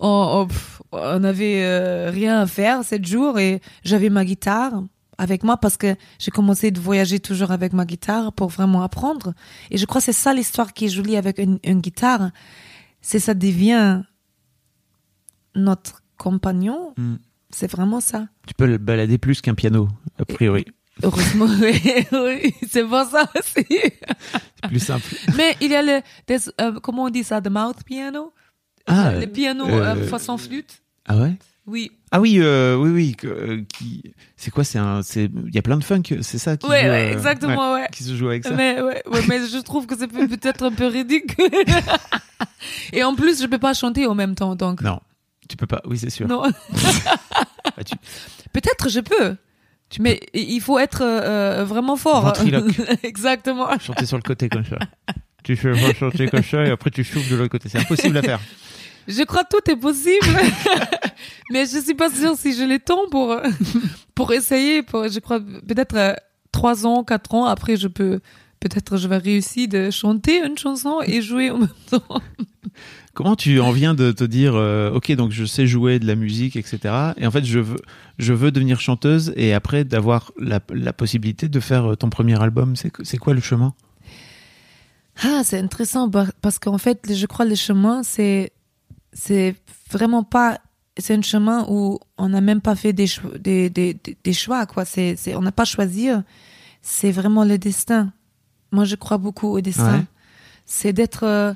on, 0.01 0.09
on, 0.09 0.47
pff, 0.47 0.81
on 0.93 1.23
avait 1.23 1.63
euh, 1.63 2.11
rien 2.11 2.41
à 2.41 2.47
faire 2.47 2.83
sept 2.85 3.07
jours 3.07 3.39
et 3.39 3.61
j'avais 3.85 4.09
ma 4.09 4.25
guitare 4.25 4.83
avec 5.19 5.45
moi 5.45 5.57
parce 5.59 5.77
que 5.77 5.95
j'ai 6.19 6.31
commencé 6.31 6.71
de 6.71 6.81
voyager 6.81 7.21
toujours 7.21 7.51
avec 7.51 7.75
ma 7.75 7.85
guitare 7.85 8.33
pour 8.33 8.49
vraiment 8.49 8.83
apprendre. 8.83 9.35
Et 9.71 9.77
je 9.77 9.85
crois 9.85 10.01
que 10.01 10.07
c'est 10.07 10.13
ça 10.13 10.33
l'histoire 10.33 10.73
qui 10.73 10.87
est 10.87 10.89
jolie 10.89 11.17
avec 11.17 11.39
une, 11.39 11.59
une 11.65 11.81
guitare 11.81 12.31
c'est 13.03 13.19
ça 13.19 13.35
devient 13.35 14.03
notre 15.55 16.03
compagnon. 16.17 16.95
Mm. 16.97 17.17
C'est 17.51 17.71
vraiment 17.71 18.01
ça. 18.01 18.29
Tu 18.47 18.55
peux 18.55 18.67
le 18.67 18.79
balader 18.79 19.19
plus 19.19 19.43
qu'un 19.43 19.55
piano, 19.55 19.89
a 20.19 20.25
priori. 20.25 20.65
Heureusement, 21.03 21.47
oui, 21.61 21.81
oui, 22.13 22.55
c'est 22.69 22.85
pour 22.85 23.05
ça 23.05 23.29
aussi. 23.39 23.67
C'est 23.69 24.69
plus 24.69 24.79
simple. 24.79 25.15
Mais 25.37 25.57
il 25.61 25.71
y 25.71 25.75
a 25.75 25.83
le, 25.83 26.01
des, 26.27 26.39
euh, 26.61 26.81
comment 26.81 27.05
on 27.05 27.11
dit 27.11 27.25
ça, 27.25 27.41
the 27.41 27.49
mouth 27.49 27.83
piano? 27.85 28.33
Ah, 28.87 29.13
le 29.15 29.27
piano 29.27 29.67
euh, 29.69 29.95
euh, 29.95 30.07
façon 30.07 30.37
flûte? 30.37 30.83
Ah 31.07 31.17
ouais? 31.19 31.35
Oui. 31.66 31.92
Ah 32.11 32.21
oui, 32.21 32.38
euh, 32.40 32.76
oui, 32.76 32.90
oui. 32.90 33.16
euh, 33.25 33.62
qui... 33.73 34.02
C'est 34.37 34.50
quoi 34.50 34.64
C'est 34.64 34.78
un. 34.78 35.02
C'est. 35.02 35.31
Il 35.47 35.54
y 35.54 35.59
a 35.59 35.62
plein 35.62 35.76
de 35.76 35.85
funk. 35.85 36.02
C'est 36.21 36.38
ça 36.38 36.57
qui. 36.57 36.66
Ouais, 36.66 36.83
joue, 36.83 36.88
ouais, 36.88 37.11
euh, 37.11 37.12
exactement, 37.12 37.75
ouais. 37.75 37.87
Qui 37.92 38.02
se 38.02 38.16
joue 38.16 38.26
avec 38.28 38.42
ça. 38.45 38.50
Mais, 38.54 38.76
mais 39.28 39.38
je 39.47 39.62
trouve 39.62 39.87
que 39.87 39.97
c'est 39.97 40.09
peut- 40.09 40.26
peut-être 40.26 40.64
un 40.64 40.73
peu 40.73 40.87
ridicule. 40.88 41.49
Et 42.92 43.04
en 43.04 43.14
plus, 43.14 43.40
je 43.40 43.47
peux 43.47 43.61
pas 43.61 43.75
chanter 43.75 44.07
en 44.07 44.14
même 44.16 44.35
temps, 44.35 44.57
donc. 44.57 44.83
Non, 44.83 44.99
tu 45.49 45.57
peux 45.57 45.66
pas. 45.69 45.81
Oui, 45.87 45.99
c'est 45.99 46.11
sûr. 46.11 46.26
Non. 46.28 46.42
Ah, 47.76 47.85
tu- 47.85 47.95
Peut-être 48.52 48.88
je 48.90 49.00
peux. 49.00 49.37
Mais 50.00 50.21
il 50.35 50.61
faut 50.61 50.78
être 50.78 51.02
euh, 51.02 51.64
vraiment 51.64 51.97
fort. 51.97 52.33
Exactement. 53.04 53.69
Chanter 53.78 54.04
sur 54.04 54.16
le 54.16 54.23
côté 54.23 54.49
comme 54.49 54.64
ça. 54.64 54.78
Tu 55.45 55.54
fais 55.57 55.73
chanter 55.95 56.28
comme 56.28 56.42
ça 56.42 56.64
et 56.66 56.71
après 56.71 56.90
tu 56.90 57.04
souffles 57.04 57.31
de 57.31 57.37
l'autre 57.37 57.50
côté. 57.52 57.69
C'est 57.69 57.78
impossible 57.78 58.16
à 58.19 58.23
faire. 58.23 58.40
Je 59.09 59.23
crois 59.25 59.45
que 59.45 59.57
tout 59.59 59.71
est 59.71 59.77
possible. 59.77 60.27
Mais 61.51 61.67
je 61.67 61.79
suis 61.79 61.95
pas 61.95 62.11
sûre 62.11 62.35
si 62.37 62.55
j'ai 62.55 62.67
le 62.67 62.79
temps 62.79 63.09
pour, 63.11 63.37
pour 64.15 64.33
essayer. 64.33 64.83
Pour, 64.83 65.09
je 65.09 65.19
crois 65.19 65.41
peut-être 65.41 65.97
euh, 65.97 66.15
trois 66.53 66.87
ans, 66.87 67.05
quatre 67.05 67.35
ans 67.35 67.45
après, 67.47 67.77
je 67.77 67.89
peux, 67.89 68.21
peut-être 68.61 68.97
je 68.97 69.09
vais 69.09 69.19
réussir 69.19 69.69
de 69.69 69.91
chanter 69.91 70.45
une 70.45 70.57
chanson 70.57 71.01
et 71.05 71.21
jouer 71.21 71.51
en 71.51 71.59
même 71.59 71.69
temps. 71.91 72.03
Comment 73.15 73.37
tu 73.37 73.61
en 73.61 73.73
viens 73.73 73.93
de 73.93 74.11
te 74.11 74.25
dire, 74.25 74.55
euh, 74.55 74.91
ok, 74.93 75.13
donc 75.13 75.33
je 75.33 75.45
sais 75.45 75.67
jouer 75.67 75.99
de 75.99 76.07
la 76.07 76.15
musique, 76.15 76.57
etc. 76.57 76.79
Et 77.19 77.27
en 77.27 77.31
fait, 77.31 77.45
je 77.45 77.59
veux, 77.59 77.77
je 78.19 78.33
veux 78.33 78.51
devenir 78.51 78.81
chanteuse 78.81 79.35
et 79.37 79.53
après 79.53 79.85
d'avoir 79.85 80.33
la, 80.39 80.61
la 80.73 80.95
possibilité 80.95 81.49
de 81.51 81.61
faire 81.61 81.93
euh, 81.93 81.97
ton 81.97 82.09
premier 82.09 82.41
album. 82.41 82.75
C'est 82.77 83.19
quoi 83.19 83.35
le 83.35 83.43
chemin? 83.43 83.75
Ah, 85.23 85.43
c'est 85.45 85.59
intéressant 85.59 86.09
par- 86.09 86.33
parce 86.41 86.59
qu'en 86.59 86.79
fait, 86.79 87.13
je 87.15 87.27
crois 87.27 87.45
le 87.45 87.55
chemin, 87.55 88.03
c'est, 88.03 88.51
c'est 89.12 89.54
vraiment 89.90 90.23
pas, 90.25 90.61
c'est 90.99 91.14
un 91.14 91.23
chemin 91.23 91.66
où 91.69 91.99
on 92.19 92.28
n'a 92.31 92.40
même 92.40 92.61
pas 92.61 92.75
fait 92.75 92.92
des, 92.92 93.07
des, 93.38 93.71
des, 93.71 93.99
des- 94.25 94.33
choix, 94.33 94.66
quoi. 94.66 94.85
C'est, 94.85 95.16
c'est, 95.16 95.35
on 95.35 95.42
n'a 95.42 95.52
pas 95.52 95.64
choisi. 95.64 96.09
C'est 96.83 97.11
vraiment 97.12 97.45
le 97.45 97.59
destin. 97.59 98.12
Moi, 98.73 98.85
je 98.85 98.97
crois 98.97 99.19
beaucoup 99.19 99.49
au 99.49 99.61
destin. 99.61 99.99
Ouais. 99.99 100.04
C'est 100.66 100.92
d'être 100.92 101.25
euh, 101.25 101.52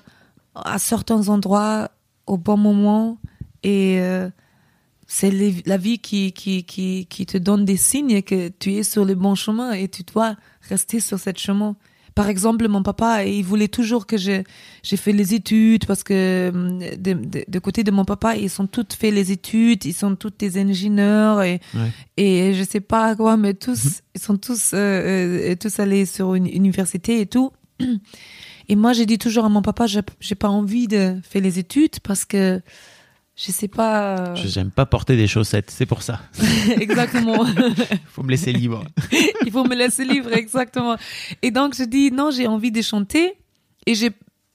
à 0.54 0.78
certains 0.78 1.28
endroits 1.28 1.90
au 2.26 2.36
bon 2.36 2.56
moment 2.56 3.18
et 3.62 3.98
euh, 4.00 4.28
c'est 5.06 5.30
la 5.64 5.76
vie 5.76 5.98
qui, 5.98 6.32
qui, 6.32 6.64
qui, 6.64 7.06
qui 7.06 7.26
te 7.26 7.38
donne 7.38 7.64
des 7.64 7.76
signes 7.76 8.22
que 8.22 8.48
tu 8.48 8.74
es 8.74 8.82
sur 8.82 9.04
le 9.04 9.14
bon 9.14 9.34
chemin 9.34 9.72
et 9.72 9.88
tu 9.88 10.02
dois 10.02 10.36
rester 10.68 11.00
sur 11.00 11.18
ce 11.18 11.30
chemin. 11.36 11.76
Par 12.16 12.28
exemple, 12.30 12.66
mon 12.66 12.82
papa, 12.82 13.24
il 13.24 13.44
voulait 13.44 13.68
toujours 13.68 14.06
que 14.06 14.16
j'ai 14.16 14.42
fait 14.82 15.12
les 15.12 15.34
études 15.34 15.84
parce 15.86 16.02
que 16.02 16.50
hum, 16.52 16.78
de, 16.78 17.12
de, 17.12 17.44
de 17.46 17.58
côté 17.58 17.84
de 17.84 17.90
mon 17.90 18.04
papa, 18.06 18.34
ils 18.36 18.48
sont 18.50 18.66
tous 18.66 18.86
fait 18.98 19.10
les 19.10 19.30
études, 19.32 19.84
ils 19.84 19.92
sont 19.92 20.16
tous 20.16 20.32
des 20.38 20.56
ingénieurs 20.58 21.42
et, 21.42 21.60
Ouais. 21.74 21.90
et 22.16 22.54
je 22.54 22.64
sais 22.64 22.80
pas 22.80 23.14
quoi, 23.16 23.36
mais 23.36 23.52
tous, 23.52 24.00
ils 24.14 24.20
sont 24.20 24.38
tous, 24.38 24.72
euh, 24.72 25.50
euh, 25.52 25.56
tous 25.60 25.78
allés 25.78 26.06
sur 26.06 26.34
une 26.34 26.46
université 26.46 27.20
et 27.20 27.26
tout. 27.26 27.50
Et 28.68 28.76
moi, 28.76 28.94
j'ai 28.94 29.04
dit 29.06 29.18
toujours 29.18 29.44
à 29.44 29.48
mon 29.50 29.60
papa, 29.62 29.84
j'ai 29.86 30.34
pas 30.34 30.48
envie 30.48 30.88
de 30.88 31.16
faire 31.22 31.42
les 31.42 31.58
études 31.58 32.00
parce 32.02 32.24
que 32.24 32.62
je 33.36 33.52
sais 33.52 33.68
pas. 33.68 34.34
Je 34.34 34.48
J'aime 34.48 34.70
pas 34.70 34.86
porter 34.86 35.14
des 35.16 35.26
chaussettes, 35.26 35.70
c'est 35.70 35.84
pour 35.84 36.02
ça. 36.02 36.20
exactement. 36.80 37.44
Faut 38.06 38.22
me 38.22 38.30
laisser 38.30 38.52
libre. 38.52 38.84
Il 39.44 39.52
faut 39.52 39.64
me 39.64 39.74
laisser 39.74 40.04
libre, 40.06 40.32
exactement. 40.32 40.96
Et 41.42 41.50
donc, 41.50 41.74
je 41.76 41.84
dis, 41.84 42.10
non, 42.10 42.30
j'ai 42.30 42.46
envie 42.46 42.72
de 42.72 42.80
chanter. 42.80 43.34
Et 43.84 43.94
j'ai, 43.94 44.10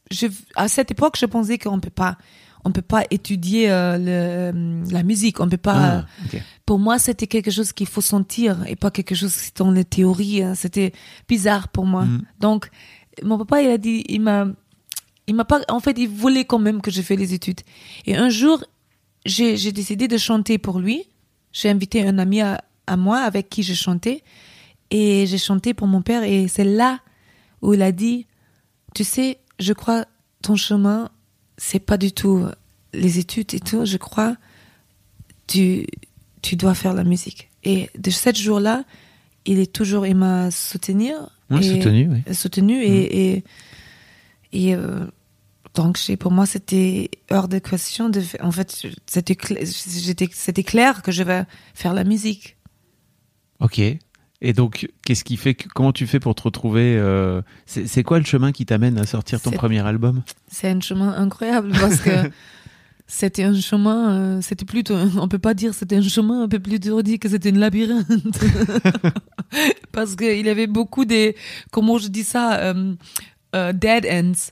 je, 0.09 0.27
à 0.55 0.67
cette 0.67 0.89
époque, 0.89 1.15
je 1.19 1.27
pensais 1.27 1.59
qu'on 1.59 1.79
peut 1.79 1.91
pas, 1.91 2.17
on 2.65 2.71
peut 2.71 2.81
pas 2.81 3.03
étudier 3.11 3.69
euh, 3.71 3.97
le, 3.99 4.91
la 4.91 5.03
musique. 5.03 5.39
On 5.39 5.47
peut 5.47 5.57
pas. 5.57 6.05
Ah. 6.33 6.37
Pour 6.65 6.79
moi, 6.79 6.97
c'était 6.97 7.27
quelque 7.27 7.51
chose 7.51 7.73
qu'il 7.73 7.87
faut 7.87 8.01
sentir 8.01 8.57
et 8.67 8.75
pas 8.75 8.89
quelque 8.89 9.13
chose 9.13 9.35
qui 9.35 9.47
est 9.49 9.57
dans 9.57 9.69
les 9.71 9.85
théories. 9.85 10.41
hein. 10.41 10.55
C'était 10.55 10.91
bizarre 11.29 11.67
pour 11.67 11.85
moi. 11.85 12.05
Mm. 12.05 12.21
Donc, 12.39 12.69
mon 13.21 13.37
papa, 13.37 13.61
il 13.61 13.69
a 13.69 13.77
dit, 13.77 14.03
il 14.09 14.21
m'a, 14.21 14.47
il 15.27 15.35
m'a 15.35 15.45
pas, 15.45 15.61
en 15.69 15.79
fait, 15.79 15.97
il 15.99 16.09
voulait 16.09 16.45
quand 16.45 16.59
même 16.59 16.81
que 16.81 16.89
je 16.91 17.01
fasse 17.01 17.17
les 17.17 17.33
études. 17.33 17.61
Et 18.05 18.15
un 18.15 18.29
jour, 18.29 18.63
j'ai, 19.25 19.57
j'ai 19.57 19.71
décidé 19.71 20.07
de 20.07 20.17
chanter 20.17 20.57
pour 20.57 20.79
lui. 20.79 21.03
J'ai 21.53 21.69
invité 21.69 22.05
un 22.07 22.17
ami 22.17 22.41
à, 22.41 22.63
à 22.88 22.97
moi 22.97 23.19
avec 23.19 23.49
qui 23.49 23.63
je 23.63 23.73
chantais. 23.73 24.23
Et 24.89 25.25
j'ai 25.27 25.38
chanté 25.38 25.73
pour 25.73 25.88
mon 25.88 26.01
père. 26.01 26.23
Et 26.23 26.47
c'est 26.47 26.63
là 26.63 26.99
où 27.62 27.73
il 27.73 27.81
a 27.81 27.91
dit, 27.91 28.25
tu 28.93 29.03
sais, 29.03 29.38
je 29.60 29.73
crois 29.73 30.05
ton 30.41 30.55
chemin, 30.55 31.10
c'est 31.57 31.79
pas 31.79 31.97
du 31.97 32.12
tout 32.12 32.45
les 32.93 33.19
études 33.19 33.53
et 33.53 33.60
tout. 33.60 33.86
Je 33.86 33.97
crois, 33.97 34.36
tu, 35.47 35.86
tu 36.41 36.55
dois 36.55 36.73
faire 36.73 36.93
la 36.93 37.03
musique. 37.03 37.49
Et 37.63 37.89
de 37.97 38.10
ce 38.10 38.34
jour-là, 38.34 38.84
il 39.45 39.60
est 39.60 39.71
toujours, 39.71 40.05
il 40.05 40.15
m'a 40.15 40.51
soutenu. 40.51 41.12
Et- 41.51 41.62
soutenu, 41.62 42.10
oui. 42.10 42.34
soutenu 42.34 42.81
et 42.81 43.34
et, 43.36 43.43
et 44.53 44.75
euh, 44.75 45.05
donc 45.73 45.97
pour 46.19 46.31
moi 46.31 46.45
c'était 46.45 47.10
hors 47.29 47.47
de 47.47 47.60
question 47.60 48.10
de 48.10 48.21
en 48.41 48.51
fait 48.51 48.88
c'était 49.05 50.63
clair 50.63 51.01
que 51.01 51.12
je 51.12 51.23
vais 51.23 51.45
faire 51.73 51.93
la 51.93 52.03
musique. 52.03 52.57
Ok. 53.60 53.81
Et 54.43 54.53
donc, 54.53 54.89
qu'est-ce 55.05 55.23
qui 55.23 55.38
fait 55.38 55.53
que, 55.53 55.67
comment 55.67 55.91
tu 55.91 56.07
fais 56.07 56.19
pour 56.19 56.34
te 56.34 56.41
retrouver 56.41 56.97
euh, 56.97 57.43
C'est 57.67 58.01
quoi 58.01 58.17
le 58.17 58.25
chemin 58.25 58.51
qui 58.51 58.65
t'amène 58.65 58.97
à 58.97 59.05
sortir 59.05 59.39
ton 59.39 59.51
premier 59.51 59.86
album? 59.86 60.23
C'est 60.47 60.67
un 60.67 60.81
chemin 60.81 61.13
incroyable 61.15 61.71
parce 61.79 61.97
que 61.97 62.10
c'était 63.12 63.43
un 63.43 63.53
chemin 63.53 64.13
euh, 64.13 64.41
c'était 64.41 64.63
plutôt 64.63 64.95
on 65.17 65.27
peut 65.27 65.38
pas 65.38 65.53
dire 65.53 65.73
c'était 65.73 65.97
un 65.97 66.01
chemin 66.01 66.43
un 66.43 66.47
peu 66.47 66.60
plus 66.60 66.79
dur 66.79 67.03
dit 67.03 67.19
que 67.19 67.27
c'était 67.27 67.49
une 67.49 67.60
labyrinthe. 67.60 68.07
Parce 69.91 70.15
que 70.15 70.39
il 70.39 70.45
y 70.45 70.49
avait 70.49 70.67
beaucoup 70.67 71.03
des 71.03 71.36
comment 71.71 71.97
je 71.97 72.07
dis 72.07 72.23
ça 72.23 72.60
euh, 72.60 72.95
euh, 73.53 73.73
dead 73.73 74.07
ends 74.10 74.51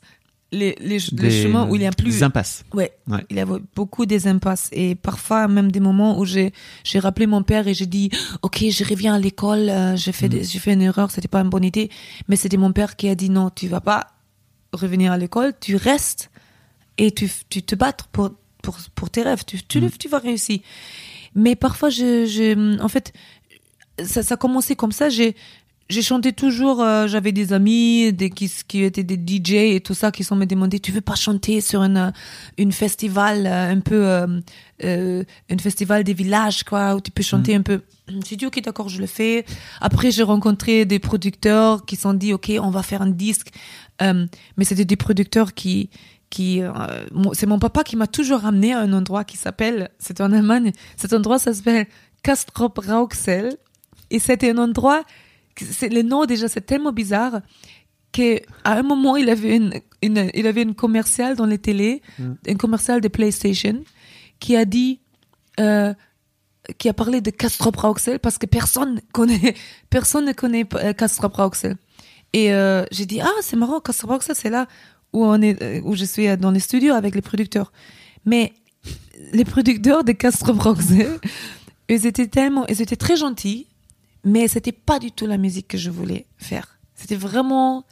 les 0.51 0.75
les, 0.79 0.97
les 1.13 1.29
chemins 1.43 1.67
où 1.69 1.75
il 1.75 1.81
y 1.83 1.85
a 1.85 1.91
plus 1.91 2.11
Des 2.11 2.23
impasses. 2.23 2.65
Ouais. 2.73 2.91
Ouais. 3.07 3.23
Il 3.29 3.35
y 3.37 3.39
avait 3.39 3.59
beaucoup 3.75 4.05
des 4.05 4.27
impasses 4.27 4.69
et 4.71 4.95
parfois 4.95 5.47
même 5.47 5.71
des 5.71 5.79
moments 5.79 6.17
où 6.19 6.25
j'ai 6.25 6.53
j'ai 6.83 6.99
rappelé 6.99 7.27
mon 7.27 7.43
père 7.43 7.67
et 7.67 7.73
j'ai 7.73 7.85
dit 7.85 8.09
OK, 8.41 8.63
je 8.69 8.83
reviens 8.83 9.13
à 9.15 9.19
l'école, 9.19 9.69
euh, 9.69 9.95
j'ai 9.95 10.11
fait 10.11 10.27
des- 10.29 10.43
j'ai 10.43 10.59
fait 10.59 10.73
une 10.73 10.81
erreur, 10.81 11.11
c'était 11.11 11.27
pas 11.27 11.41
une 11.41 11.49
bonne 11.49 11.63
idée, 11.65 11.89
mais 12.27 12.35
c'était 12.35 12.57
mon 12.57 12.71
père 12.73 12.95
qui 12.95 13.07
a 13.09 13.15
dit 13.15 13.29
non, 13.29 13.49
tu 13.51 13.67
vas 13.67 13.81
pas 13.81 14.07
revenir 14.73 15.11
à 15.11 15.17
l'école, 15.17 15.53
tu 15.59 15.75
restes 15.75 16.29
et 16.97 17.11
tu 17.11 17.29
tu 17.49 17.61
te 17.63 17.75
battes 17.75 18.03
pour 18.11 18.31
pour 18.63 18.77
pour 18.95 19.09
tes 19.09 19.21
rêves, 19.23 19.43
tu 19.45 19.61
tu, 19.63 19.81
tu 19.99 20.07
vas 20.09 20.19
réussir. 20.19 20.59
Mais 21.35 21.55
parfois 21.55 21.89
je 21.89 22.25
je 22.25 22.81
en 22.81 22.87
fait 22.87 23.13
ça, 24.03 24.23
ça 24.23 24.33
a 24.33 24.37
commencé 24.37 24.75
comme 24.75 24.91
ça. 24.91 25.09
J'ai 25.09 25.35
j'ai 25.89 26.01
chanté 26.03 26.33
toujours. 26.33 26.81
euh, 26.81 27.07
J'avais 27.07 27.31
des 27.31 27.51
amis, 27.51 28.13
des 28.13 28.29
qui, 28.29 28.51
qui 28.67 28.83
étaient 28.83 29.03
des 29.03 29.15
DJ 29.17 29.53
et 29.75 29.81
tout 29.81 29.95
ça, 29.95 30.11
qui 30.11 30.23
sont 30.23 30.35
me 30.35 30.45
demandé 30.45 30.79
tu 30.79 30.91
veux 30.91 31.01
pas 31.01 31.15
chanter 31.15 31.61
sur 31.61 31.81
une 31.83 32.13
une 32.57 32.71
festival 32.71 33.47
euh, 33.47 33.71
un 33.71 33.79
peu 33.79 34.05
euh, 34.07 34.27
euh, 34.83 35.23
un 35.49 35.57
festival 35.57 36.03
des 36.03 36.13
villages 36.13 36.63
quoi 36.63 36.95
où 36.95 37.01
tu 37.01 37.11
peux 37.11 37.23
chanter 37.23 37.55
un 37.55 37.61
peu. 37.63 37.81
J'ai 38.27 38.35
dit 38.35 38.45
ok 38.45 38.61
d'accord 38.63 38.89
je 38.89 38.99
le 38.99 39.07
fais. 39.07 39.45
Après 39.81 40.11
j'ai 40.11 40.23
rencontré 40.23 40.85
des 40.85 40.99
producteurs 40.99 41.85
qui 41.85 41.95
sont 41.95 42.13
dit 42.13 42.33
ok 42.33 42.51
on 42.61 42.69
va 42.69 42.83
faire 42.83 43.01
un 43.01 43.09
disque. 43.09 43.49
Euh, 44.01 44.25
mais 44.57 44.65
c'était 44.65 44.85
des 44.85 44.95
producteurs 44.95 45.53
qui 45.53 45.89
qui 46.29 46.61
euh, 46.61 46.71
c'est 47.33 47.47
mon 47.47 47.57
papa 47.57 47.83
qui 47.83 47.95
m'a 47.95 48.05
toujours 48.07 48.41
ramené 48.41 48.73
à 48.73 48.79
un 48.79 48.93
endroit 48.93 49.23
qui 49.23 49.35
s'appelle 49.37 49.89
c'est 49.97 50.21
en 50.21 50.31
Allemagne 50.31 50.71
cet 50.95 51.11
endroit 51.13 51.39
ça 51.39 51.53
s'appelle 51.53 51.87
Kastrop 52.21 52.77
Rauxel 52.77 53.57
et 54.11 54.19
c'était 54.19 54.51
un 54.51 54.59
endroit 54.59 55.03
le 55.81 56.01
nom 56.01 56.25
déjà 56.25 56.47
c'est 56.47 56.65
tellement 56.65 56.91
bizarre 56.91 57.41
qu'à 58.11 58.39
un 58.65 58.83
moment, 58.83 59.17
il 59.17 59.29
avait 59.29 59.55
une, 59.55 59.73
une, 60.01 60.31
il 60.33 60.47
avait 60.47 60.63
une 60.63 60.75
commerciale 60.75 61.35
dans 61.35 61.45
les 61.45 61.57
télés, 61.57 62.01
un 62.47 62.55
commercial 62.55 63.01
de 63.01 63.07
PlayStation, 63.07 63.83
qui 64.39 64.55
a 64.55 64.65
dit, 64.65 64.99
euh, 65.59 65.93
qui 66.77 66.89
a 66.89 66.93
parlé 66.93 67.21
de 67.21 67.29
Castrop-Rauxel 67.29 68.19
parce 68.19 68.37
que 68.37 68.45
personne 68.45 69.01
connaît, 69.11 69.55
personne 69.89 70.25
ne 70.25 70.33
connaît 70.33 70.65
euh, 70.75 70.93
Castrop-Rauxel. 70.93 71.75
Et 72.33 72.53
euh, 72.53 72.85
j'ai 72.91 73.05
dit 73.05 73.21
ah 73.21 73.31
c'est 73.41 73.55
marrant 73.55 73.79
Castrop-Rauxel 73.79 74.35
c'est 74.35 74.51
là 74.51 74.67
où 75.13 75.25
on 75.25 75.41
est, 75.41 75.81
où 75.81 75.95
je 75.95 76.05
suis 76.05 76.37
dans 76.37 76.51
les 76.51 76.59
studios 76.59 76.93
avec 76.93 77.15
les 77.15 77.21
producteurs. 77.21 77.71
Mais 78.25 78.53
les 79.33 79.45
producteurs 79.45 80.03
de 80.03 80.11
Castrop-Rauxel, 80.11 81.19
ils 81.89 82.05
étaient 82.05 82.27
tellement, 82.27 82.67
ils 82.67 82.81
étaient 82.81 82.95
très 82.95 83.15
gentils, 83.15 83.67
mais 84.23 84.47
c'était 84.47 84.71
pas 84.71 84.99
du 84.99 85.11
tout 85.11 85.25
la 85.25 85.37
musique 85.37 85.67
que 85.67 85.77
je 85.77 85.89
voulais 85.89 86.25
faire. 86.37 86.79
C'était 86.95 87.15
vraiment 87.15 87.85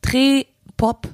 très 0.00 0.46
pop 0.76 1.06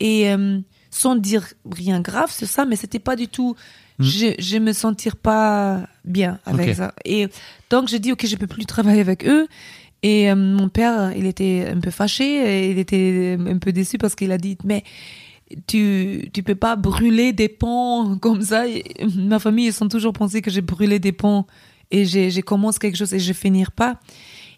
et 0.00 0.30
euh, 0.30 0.60
sans 0.90 1.16
dire 1.16 1.52
rien 1.70 2.00
grave 2.00 2.32
sur 2.32 2.48
ça, 2.48 2.64
mais 2.64 2.76
c'était 2.76 2.98
pas 2.98 3.16
du 3.16 3.28
tout. 3.28 3.54
Je, 3.98 4.34
je 4.38 4.56
me 4.56 4.72
sentir 4.72 5.16
pas 5.16 5.86
bien 6.04 6.40
avec 6.46 6.74
ça. 6.74 6.94
Et 7.04 7.28
donc 7.68 7.88
j'ai 7.88 7.98
dit 7.98 8.12
ok, 8.12 8.26
je 8.26 8.36
peux 8.36 8.46
plus 8.46 8.66
travailler 8.66 9.00
avec 9.00 9.26
eux. 9.26 9.46
Et 10.02 10.30
euh, 10.30 10.34
mon 10.34 10.68
père, 10.70 11.12
il 11.14 11.26
était 11.26 11.70
un 11.70 11.80
peu 11.80 11.90
fâché, 11.90 12.70
il 12.70 12.78
était 12.78 13.36
un 13.38 13.58
peu 13.58 13.72
déçu 13.72 13.98
parce 13.98 14.14
qu'il 14.14 14.32
a 14.32 14.38
dit 14.38 14.56
mais 14.64 14.82
tu 15.66 16.30
tu 16.32 16.42
peux 16.42 16.54
pas 16.54 16.76
brûler 16.76 17.32
des 17.32 17.48
ponts 17.48 18.16
comme 18.20 18.42
ça. 18.42 18.66
Et 18.66 18.84
ma 19.16 19.38
famille 19.38 19.66
ils 19.66 19.84
ont 19.84 19.88
toujours 19.88 20.12
pensé 20.14 20.42
que 20.42 20.50
j'ai 20.50 20.62
brûlé 20.62 20.98
des 20.98 21.12
ponts 21.12 21.44
et 21.90 22.04
j'ai 22.04 22.30
j'ai 22.30 22.42
commencé 22.42 22.78
quelque 22.78 22.96
chose 22.96 23.12
et 23.14 23.18
je 23.20 23.32
finir 23.32 23.72
pas. 23.72 24.00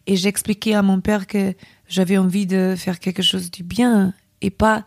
Et 0.07 0.17
j'ai 0.17 0.29
expliqué 0.29 0.75
à 0.75 0.83
mon 0.83 1.01
père 1.01 1.27
que 1.27 1.55
j'avais 1.89 2.19
envie 2.19 2.47
de 2.47 2.75
faire 2.77 2.99
quelque 2.99 3.23
chose 3.23 3.51
du 3.51 3.63
bien 3.63 4.13
et 4.41 4.51
pas 4.51 4.85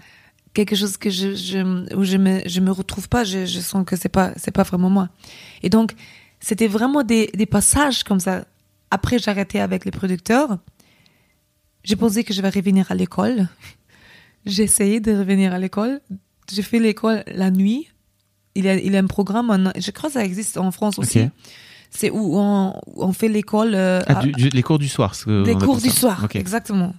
quelque 0.54 0.76
chose 0.76 0.98
que 0.98 1.10
je, 1.10 1.36
je 1.36 1.96
où 1.96 2.04
je 2.04 2.18
me 2.18 2.42
je 2.46 2.60
me 2.60 2.72
retrouve 2.72 3.08
pas. 3.10 3.24
Je, 3.24 3.46
je 3.46 3.60
sens 3.60 3.86
que 3.86 3.96
c'est 3.96 4.10
pas 4.10 4.34
c'est 4.36 4.52
pas 4.52 4.64
vraiment 4.64 4.90
moi. 4.90 5.10
Et 5.64 5.70
donc 5.70 5.94
c'était 6.40 6.68
vraiment 6.68 7.04
des 7.04 7.30
des 7.34 7.46
passages 7.46 8.04
comme 8.04 8.20
ça. 8.20 8.46
Après 8.92 9.18
arrêté 9.28 9.60
avec 9.60 9.86
les 9.86 9.92
producteurs. 9.92 10.60
J'ai 11.84 11.96
pensé 11.96 12.24
que 12.24 12.34
je 12.34 12.42
vais 12.42 12.50
revenir 12.50 12.92
à 12.92 12.96
l'école. 12.96 13.48
J'ai 14.46 14.64
essayé 14.64 15.00
de 15.00 15.12
revenir 15.16 15.54
à 15.54 15.60
l'école. 15.60 16.02
J'ai 16.52 16.62
fait 16.62 16.80
l'école 16.80 17.24
la 17.28 17.52
nuit. 17.52 17.88
Il 18.56 18.66
y 18.66 18.70
a, 18.70 18.76
il 18.76 18.92
y 18.94 18.96
a 18.96 19.00
un 19.00 19.08
programme, 19.08 19.50
en- 19.50 19.72
je 19.80 19.92
crois 19.92 20.10
que 20.10 20.14
ça 20.14 20.24
existe 20.24 20.58
en 20.58 20.72
France 20.72 20.98
aussi. 21.00 21.20
C'est 21.98 22.10
où 22.12 22.38
on, 22.38 22.74
on 22.98 23.14
fait 23.14 23.30
l'école. 23.30 23.74
euh, 23.76 24.02
Ah, 24.08 24.20
à- 24.20 24.22
du- 24.24 24.32
du- 24.34 24.50
les 24.50 24.64
cours 24.64 24.80
du 24.80 24.88
soir. 24.90 25.16
ce 25.16 25.44
les 25.46 25.56
cours 25.56 25.78
du 25.82 25.90
soir, 25.90 26.28
exactement. 26.34 26.94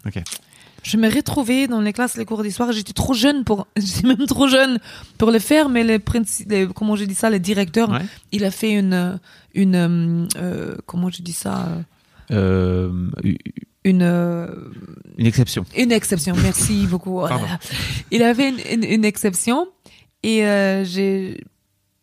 Je 0.83 0.97
me 0.99 1.13
retrouvais 1.13 1.67
dans 1.67 1.81
les 1.81 1.93
classes, 1.93 2.17
les 2.17 2.25
cours 2.25 2.43
du 2.45 2.53
soir. 2.53 2.71
J'étais 2.71 2.93
trop 2.93 3.13
jeune 3.13 3.43
pour, 3.43 3.67
j'étais 3.77 4.07
même 4.07 4.25
trop 4.27 4.47
jeune 4.47 4.79
pour 5.19 5.33
le 5.33 5.41
faire, 5.41 5.69
mais 5.69 5.83
le 5.83 5.99
princi- 5.99 6.47
le- 6.49 6.67
comment 6.73 6.95
je 6.97 7.05
dis 7.05 7.15
ça, 7.17 7.29
le 7.29 7.41
directeur, 7.41 7.91
Ouais. 7.91 8.03
il 8.31 8.45
a 8.45 8.51
fait 8.53 8.71
une, 8.73 9.19
une, 9.55 10.29
euh, 10.37 10.77
comment 10.87 11.11
je 11.11 11.23
dis 11.23 11.33
ça, 11.33 11.67
euh, 12.31 12.91
une, 13.85 14.03
euh, 14.03 14.47
une 15.19 15.27
exception. 15.27 15.65
une 15.77 15.91
exception. 15.93 16.35
Merci 16.41 16.87
beaucoup. 16.87 17.21
Pardon. 17.29 17.47
Il 18.13 18.23
avait 18.23 18.49
une, 18.51 18.61
une, 18.85 18.85
une 18.89 19.05
exception 19.05 19.67
et 20.23 20.47
euh, 20.47 20.85
j'ai, 20.85 21.43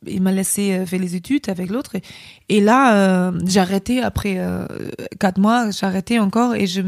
il 0.08 0.22
m'a 0.22 0.32
laissé 0.32 0.74
euh, 0.74 0.86
faire 0.86 1.00
les 1.00 1.16
études 1.16 1.50
avec 1.50 1.70
l'autre. 1.70 1.96
Et, 2.50 2.62
là, 2.62 2.96
euh, 2.96 3.40
j'ai 3.46 3.60
arrêté 3.60 4.02
après 4.02 4.36
euh, 4.38 4.68
quatre 5.20 5.40
mois. 5.40 5.72
J'ai 5.72 5.86
arrêté 5.86 6.20
encore 6.20 6.56
et 6.56 6.68
je, 6.68 6.82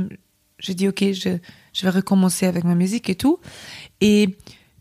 j'ai 0.60 0.74
dit 0.74 0.88
ok, 0.88 1.12
je, 1.12 1.38
je 1.74 1.84
vais 1.84 1.90
recommencer 1.90 2.46
avec 2.46 2.64
ma 2.64 2.76
musique 2.76 3.10
et 3.10 3.16
tout. 3.16 3.40
Et 4.02 4.38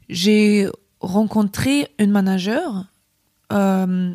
j'ai 0.09 0.69
rencontré 1.01 1.89
une 1.99 2.11
manager. 2.11 2.87
Euh, 3.53 4.15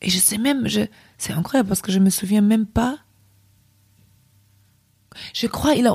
et 0.00 0.10
je 0.10 0.18
sais 0.18 0.38
même, 0.38 0.68
je, 0.68 0.82
c'est 1.18 1.32
incroyable 1.32 1.68
parce 1.68 1.82
que 1.82 1.92
je 1.92 1.98
me 1.98 2.10
souviens 2.10 2.42
même 2.42 2.66
pas. 2.66 2.98
Je 5.34 5.46
crois 5.46 5.74
il 5.74 5.86
a 5.86 5.94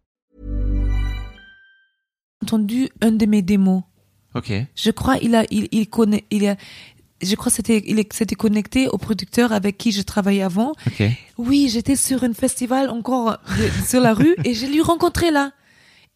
Entendu 2.43 2.89
un 3.01 3.11
de 3.11 3.25
mes 3.25 3.41
démos. 3.41 3.83
Ok. 4.35 4.51
Je 4.75 4.91
crois 4.91 5.17
il 5.21 5.35
a 5.35 5.43
il, 5.51 5.67
il 5.71 5.87
connaît 5.89 6.23
il 6.31 6.47
a 6.47 6.55
je 7.21 7.35
crois 7.35 7.51
c'était 7.51 7.83
il 7.85 8.03
s'était 8.11 8.35
connecté 8.35 8.87
au 8.87 8.97
producteur 8.97 9.51
avec 9.51 9.77
qui 9.77 9.91
je 9.91 10.01
travaillais 10.01 10.41
avant. 10.43 10.71
Ok. 10.87 11.03
Oui, 11.37 11.69
j'étais 11.71 11.95
sur 11.95 12.23
un 12.23 12.33
festival 12.33 12.89
encore 12.89 13.37
de- 13.57 13.85
sur 13.85 14.01
la 14.01 14.13
rue 14.13 14.35
et 14.45 14.53
je 14.53 14.65
l'ai 14.65 14.81
rencontré 14.81 15.31
là. 15.31 15.51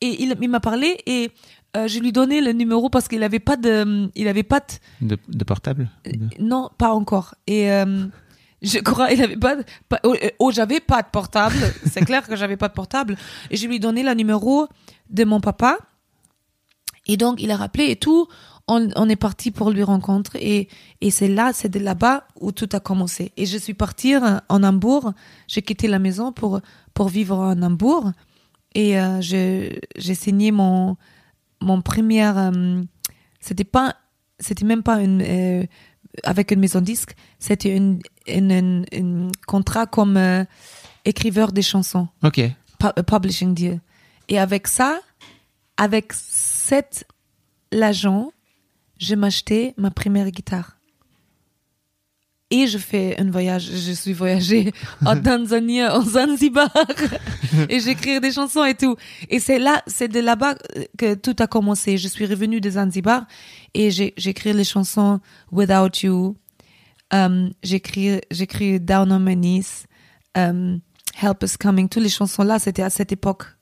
Et 0.01 0.23
il, 0.23 0.35
il 0.41 0.49
m'a 0.49 0.59
parlé 0.59 0.97
et 1.05 1.29
euh, 1.77 1.87
je 1.87 1.99
lui 1.99 2.11
donnais 2.11 2.41
le 2.41 2.53
numéro 2.53 2.89
parce 2.89 3.07
qu'il 3.07 3.21
avait 3.23 3.39
pas 3.39 3.57
de 3.57 4.09
il 4.15 4.27
avait 4.27 4.43
pas 4.43 4.61
de, 5.01 5.07
De, 5.15 5.17
de 5.27 5.43
portable 5.43 5.89
De- 6.05 6.41
non, 6.43 6.69
pas 6.77 6.91
encore. 6.93 7.35
Et 7.47 7.71
euh, 7.71 8.05
je 8.61 8.79
crois 8.79 9.11
il 9.11 9.21
avait 9.21 9.37
pas, 9.37 9.57
de- 9.57 9.63
pas 9.89 9.99
oh, 10.05 10.15
euh, 10.23 10.29
oh, 10.39 10.51
j'avais 10.51 10.79
pas 10.79 11.01
de 11.01 11.07
portable, 11.11 11.55
c'est 11.85 12.03
clair 12.09 12.25
que 12.27 12.35
j'avais 12.35 12.57
pas 12.57 12.67
de 12.69 12.73
portable 12.73 13.15
et 13.51 13.57
je 13.57 13.67
lui 13.67 13.75
ai 13.75 13.79
donné 13.79 14.03
le 14.03 14.13
numéro 14.13 14.67
de 15.09 15.23
mon 15.25 15.39
papa. 15.39 15.77
Et 17.05 17.17
donc 17.17 17.41
il 17.41 17.51
a 17.51 17.57
rappelé 17.57 17.85
et 17.91 17.95
tout, 17.95 18.27
on, 18.67 18.89
on 18.95 19.07
est 19.09 19.15
parti 19.15 19.51
pour 19.51 19.69
lui 19.69 19.83
rencontrer 19.83 20.39
et 20.41 20.69
et 21.01 21.11
c'est 21.11 21.27
là, 21.27 21.51
c'est 21.53 21.69
de 21.69 21.79
là-bas 21.79 22.25
où 22.39 22.51
tout 22.51 22.69
a 22.73 22.79
commencé. 22.79 23.31
Et 23.37 23.45
je 23.45 23.57
suis 23.57 23.75
partie 23.75 24.15
en 24.17 24.63
Hambourg, 24.63 25.13
j'ai 25.47 25.61
quitté 25.61 25.87
la 25.87 25.99
maison 25.99 26.31
pour 26.31 26.61
pour 26.93 27.09
vivre 27.09 27.37
en 27.37 27.61
Hambourg. 27.61 28.11
Et 28.73 28.99
euh, 28.99 29.21
j'ai 29.21 30.15
signé 30.15 30.51
mon 30.51 30.97
mon 31.61 31.81
premier 31.81 32.25
euh, 32.35 32.81
c'était 33.39 33.63
pas 33.63 33.95
c'était 34.39 34.65
même 34.65 34.83
pas 34.83 35.01
une 35.01 35.21
euh, 35.21 35.63
avec 36.23 36.51
une 36.51 36.59
maison 36.59 36.81
disque. 36.81 37.15
C'était 37.39 37.75
une 37.77 37.99
une, 38.27 38.51
une- 38.51 38.85
une 38.91 39.31
contrat 39.45 39.85
comme 39.85 40.17
euh, 40.17 40.43
écriveur 41.05 41.51
des 41.51 41.61
chansons. 41.61 42.07
Ok. 42.23 42.37
pu- 42.79 42.85
euh, 42.97 43.03
publishing 43.03 43.53
deal. 43.53 43.79
Et 44.27 44.39
avec 44.39 44.67
ça 44.67 44.99
avec 45.77 46.13
cet 46.65 47.05
l'argent 47.71 48.31
je 48.97 49.13
m'achetais 49.13 49.73
ma 49.77 49.91
première 49.91 50.31
guitare. 50.31 50.77
Et 52.49 52.67
je 52.67 52.77
fais 52.77 53.19
un 53.19 53.29
voyage 53.29 53.65
je 53.65 53.91
suis 53.91 54.13
voyagée 54.13 54.71
en 55.05 55.19
Tanzanie 55.25 55.83
en 55.83 56.01
Zanzibar 56.01 56.71
et 57.69 57.79
j'écris 57.79 58.19
des 58.19 58.31
chansons 58.31 58.63
et 58.63 58.75
tout. 58.75 58.95
Et 59.29 59.39
c'est 59.39 59.59
là 59.59 59.83
c'est 59.85 60.07
de 60.07 60.19
là-bas 60.19 60.55
que 60.97 61.13
tout 61.13 61.35
a 61.39 61.47
commencé. 61.47 61.97
Je 61.97 62.07
suis 62.07 62.25
revenue 62.25 62.61
de 62.61 62.69
Zanzibar 62.69 63.27
et 63.73 63.91
j'ai 63.91 64.13
j'écris 64.17 64.53
les 64.53 64.63
chansons 64.63 65.19
Without 65.51 65.95
You 66.03 66.35
euh, 67.13 67.49
j'écris 67.61 68.21
j'écris 68.31 68.79
Down 68.79 69.11
on 69.11 69.19
My 69.19 69.35
Knees 69.35 69.85
euh, 70.37 70.77
Help 71.21 71.43
Is 71.43 71.57
Coming. 71.59 71.89
Toutes 71.89 72.03
les 72.03 72.09
chansons 72.09 72.43
là 72.43 72.57
c'était 72.57 72.83
à 72.83 72.89
cette 72.89 73.11
époque 73.11 73.54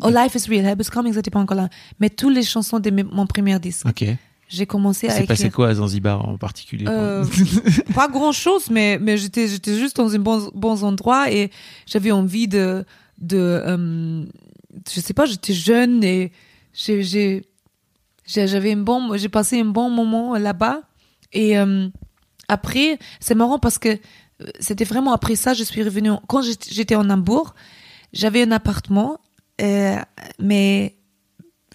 Oh 0.00 0.10
Life 0.10 0.34
Is 0.34 0.48
Real. 0.48 0.64
Help 0.66 0.80
Is 0.82 0.90
Coming 0.90 1.12
c'était 1.12 1.30
pas 1.30 1.38
encore 1.40 1.56
là. 1.56 1.68
Mais 2.00 2.10
toutes 2.10 2.34
les 2.34 2.42
chansons 2.42 2.80
de 2.80 2.90
mon 2.90 3.26
premier 3.26 3.58
disque. 3.60 3.86
Ok. 3.86 4.04
j'ai 4.48 4.66
commencé 4.66 5.08
à 5.08 5.12
C'est 5.12 5.26
passé 5.26 5.42
écrire. 5.44 5.54
quoi 5.56 5.68
à 5.68 5.74
Zanzibar 5.74 6.28
en 6.28 6.36
particulier 6.36 6.84
euh, 6.88 7.24
pas 7.94 8.08
grand 8.08 8.32
chose, 8.32 8.70
mais 8.70 8.98
mais 9.00 9.16
j'étais 9.18 9.46
j'étais 9.48 9.76
juste 9.78 9.96
dans 9.96 10.14
un 10.14 10.18
bon 10.18 10.50
bon 10.54 10.82
endroit 10.84 11.30
et 11.32 11.50
j'avais 11.86 12.10
envie 12.12 12.48
de 12.48 12.84
de 13.18 13.38
euh, 13.38 14.24
je 14.92 15.00
sais 15.00 15.14
pas, 15.14 15.24
j'étais 15.26 15.52
jeune 15.54 16.02
et 16.02 16.32
j'ai 16.74 17.42
j'avais 18.26 18.72
un 18.72 18.78
bon 18.78 19.16
j'ai 19.16 19.28
passé 19.28 19.60
un 19.60 19.64
bon 19.66 19.90
moment 19.90 20.36
là-bas. 20.36 20.82
Et 21.32 21.58
euh, 21.58 21.88
après 22.48 22.98
c'est 23.20 23.34
marrant 23.34 23.58
parce 23.58 23.78
que 23.78 23.88
euh, 23.90 24.46
c'était 24.60 24.84
vraiment 24.84 25.12
après 25.12 25.36
ça 25.36 25.54
je 25.54 25.62
suis 25.64 25.82
revenue 25.82 26.10
en- 26.10 26.22
quand 26.28 26.42
j'étais 26.42 26.96
en 26.96 27.08
Hambourg 27.10 27.54
j'avais 28.12 28.42
un 28.42 28.50
appartement 28.52 29.18
euh, 29.60 29.96
mais 30.38 30.96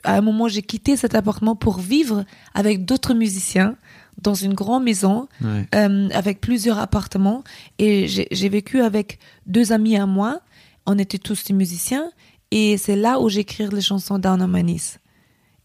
à 0.03 0.15
un 0.17 0.21
moment, 0.21 0.47
j'ai 0.47 0.61
quitté 0.61 0.95
cet 0.95 1.13
appartement 1.15 1.55
pour 1.55 1.79
vivre 1.79 2.23
avec 2.53 2.85
d'autres 2.85 3.13
musiciens 3.13 3.75
dans 4.21 4.33
une 4.33 4.53
grande 4.53 4.83
maison 4.83 5.27
Ouais. 5.41 5.65
euh, 5.75 6.09
avec 6.13 6.41
plusieurs 6.41 6.77
appartements 6.79 7.43
et 7.79 8.07
j'ai 8.07 8.49
vécu 8.49 8.81
avec 8.81 9.19
deux 9.45 9.71
amis 9.71 9.97
à 9.97 10.05
moi. 10.05 10.41
on 10.85 10.97
était 10.97 11.17
tous 11.19 11.43
des 11.45 11.53
musiciens 11.53 12.09
et 12.51 12.77
c'est 12.77 12.95
là 12.95 13.19
où 13.19 13.29
j'écris 13.29 13.67
les 13.71 13.81
chansons 13.81 14.17
My 14.17 14.63
Knees. 14.63 14.97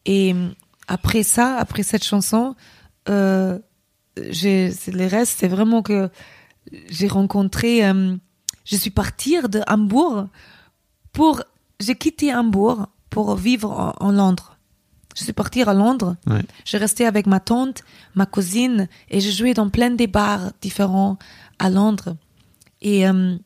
Et 0.05 0.35
après 0.87 1.23
ça, 1.23 1.57
après 1.57 1.83
cette 1.83 2.05
chanson, 2.05 2.55
euh, 3.09 3.59
j'ai, 4.31 4.71
les 4.89 5.07
restes, 5.07 5.39
c'est 5.41 5.49
vraiment 5.49 5.83
que 5.83 6.11
j'ai 6.89 7.09
rencontré, 7.09 7.87
euh, 7.87 8.17
je 8.65 8.77
suis 8.77 8.91
partie 8.91 9.37
de 9.49 9.61
Hambourg 9.67 10.29
pour, 11.13 11.43
j'ai 11.81 11.95
quitté 11.95 12.35
Hambourg 12.35 12.89
pour 13.11 13.35
vivre 13.37 13.71
en, 13.71 14.07
en 14.07 14.13
Londres. 14.13 14.57
Je 15.15 15.23
suis 15.23 15.33
partie 15.33 15.63
à 15.63 15.75
Londres. 15.75 16.17
Ouais. 16.27 16.43
Je 16.65 16.77
restais 16.77 17.05
avec 17.05 17.27
ma 17.27 17.41
tante, 17.41 17.85
ma 18.15 18.27
cousine, 18.27 18.89
et 19.09 19.21
je 19.21 19.31
jouais 19.31 19.55
dans 19.55 19.71
plein 19.71 19.91
de 19.91 20.07
bars 20.07 20.53
différents 20.61 21.19
à 21.59 21.71
Londres. 21.71 22.17
Et 22.83 23.07
euh, 23.09 23.37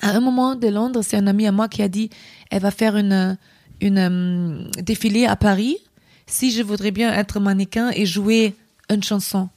à 0.00 0.10
un 0.10 0.20
moment 0.20 0.54
de 0.54 0.68
Londres, 0.68 1.02
c'est 1.02 1.16
un 1.16 1.26
ami 1.26 1.46
à 1.46 1.52
moi 1.52 1.68
qui 1.68 1.82
a 1.82 1.88
dit, 1.88 2.10
elle 2.50 2.60
va 2.60 2.70
faire 2.70 2.96
une, 2.96 3.38
une 3.80 3.98
euh, 3.98 4.70
défilé 4.82 5.26
à 5.26 5.36
Paris. 5.36 5.78
Si 6.26 6.52
je 6.52 6.62
voudrais 6.62 6.90
bien 6.90 7.12
être 7.12 7.40
mannequin 7.40 7.90
et 7.94 8.04
jouer 8.04 8.54
une 8.90 9.02
chanson. 9.02 9.48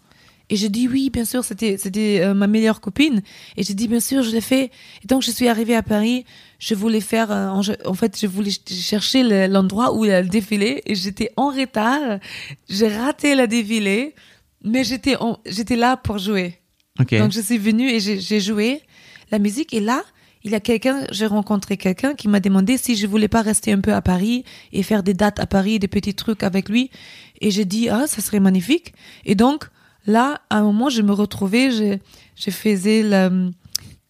Et 0.49 0.55
je 0.57 0.67
dis 0.67 0.87
oui, 0.87 1.09
bien 1.09 1.25
sûr, 1.25 1.43
c'était 1.43 1.77
c'était 1.77 2.19
euh, 2.21 2.33
ma 2.33 2.47
meilleure 2.47 2.79
copine. 2.81 3.21
Et 3.57 3.63
j'ai 3.63 3.73
dit 3.73 3.87
bien 3.87 3.99
sûr, 3.99 4.21
je 4.23 4.29
l'ai 4.31 4.41
fait. 4.41 4.65
Et 5.03 5.07
donc 5.07 5.23
je 5.23 5.31
suis 5.31 5.47
arrivée 5.47 5.75
à 5.75 5.81
Paris. 5.83 6.23
Je 6.59 6.75
voulais 6.75 7.01
faire, 7.01 7.31
euh, 7.31 7.47
en, 7.49 7.61
en 7.85 7.93
fait, 7.95 8.17
je 8.19 8.27
voulais 8.27 8.51
chercher 8.69 9.23
le- 9.23 9.47
l'endroit 9.47 9.95
où 9.95 10.05
il 10.05 10.09
y 10.09 10.13
a 10.13 10.21
le 10.21 10.27
défilé. 10.29 10.81
Et 10.85 10.95
j'étais 10.95 11.31
en 11.35 11.49
retard. 11.49 12.19
J'ai 12.69 12.87
raté 12.95 13.35
le 13.35 13.47
défilé, 13.47 14.13
mais 14.63 14.83
j'étais 14.83 15.15
j'étais 15.47 15.75
là 15.75 15.97
pour 15.97 16.17
jouer. 16.19 16.59
Donc 17.19 17.31
je 17.31 17.41
suis 17.41 17.57
venue 17.57 17.89
et 17.89 17.99
j'ai 17.99 18.19
j'ai 18.19 18.39
joué 18.39 18.81
la 19.31 19.39
musique. 19.39 19.73
Et 19.73 19.79
là, 19.79 20.03
il 20.43 20.51
y 20.51 20.55
a 20.55 20.59
quelqu'un, 20.59 21.07
j'ai 21.11 21.25
rencontré 21.25 21.75
quelqu'un 21.75 22.13
qui 22.13 22.27
m'a 22.27 22.39
demandé 22.39 22.77
si 22.77 22.95
je 22.95 23.07
voulais 23.07 23.27
pas 23.27 23.41
rester 23.41 23.71
un 23.73 23.81
peu 23.81 23.93
à 23.93 24.01
Paris 24.03 24.43
et 24.71 24.83
faire 24.83 25.01
des 25.01 25.15
dates 25.15 25.39
à 25.39 25.47
Paris, 25.47 25.79
des 25.79 25.87
petits 25.87 26.13
trucs 26.13 26.43
avec 26.43 26.69
lui. 26.69 26.91
Et 27.41 27.49
j'ai 27.49 27.65
dit 27.65 27.89
ah 27.89 28.05
ça 28.07 28.21
serait 28.21 28.39
magnifique. 28.39 28.93
Et 29.25 29.33
donc 29.33 29.65
là, 30.05 30.41
à 30.49 30.57
un 30.57 30.63
moment, 30.63 30.89
je 30.89 31.01
me 31.01 31.11
retrouvais, 31.11 31.71
je, 31.71 31.97
je 32.35 32.51
faisais 32.51 33.03
la, 33.03 33.29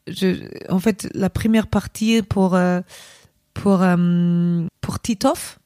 je, 0.07 0.47
en 0.69 0.79
fait 0.79 1.07
la 1.13 1.29
première 1.29 1.67
partie 1.67 2.21
pour 2.21 2.55
euh, 2.55 2.81
pour 3.53 3.81
euh, 3.81 4.65
pour 4.81 4.99
Titoff, 4.99 5.59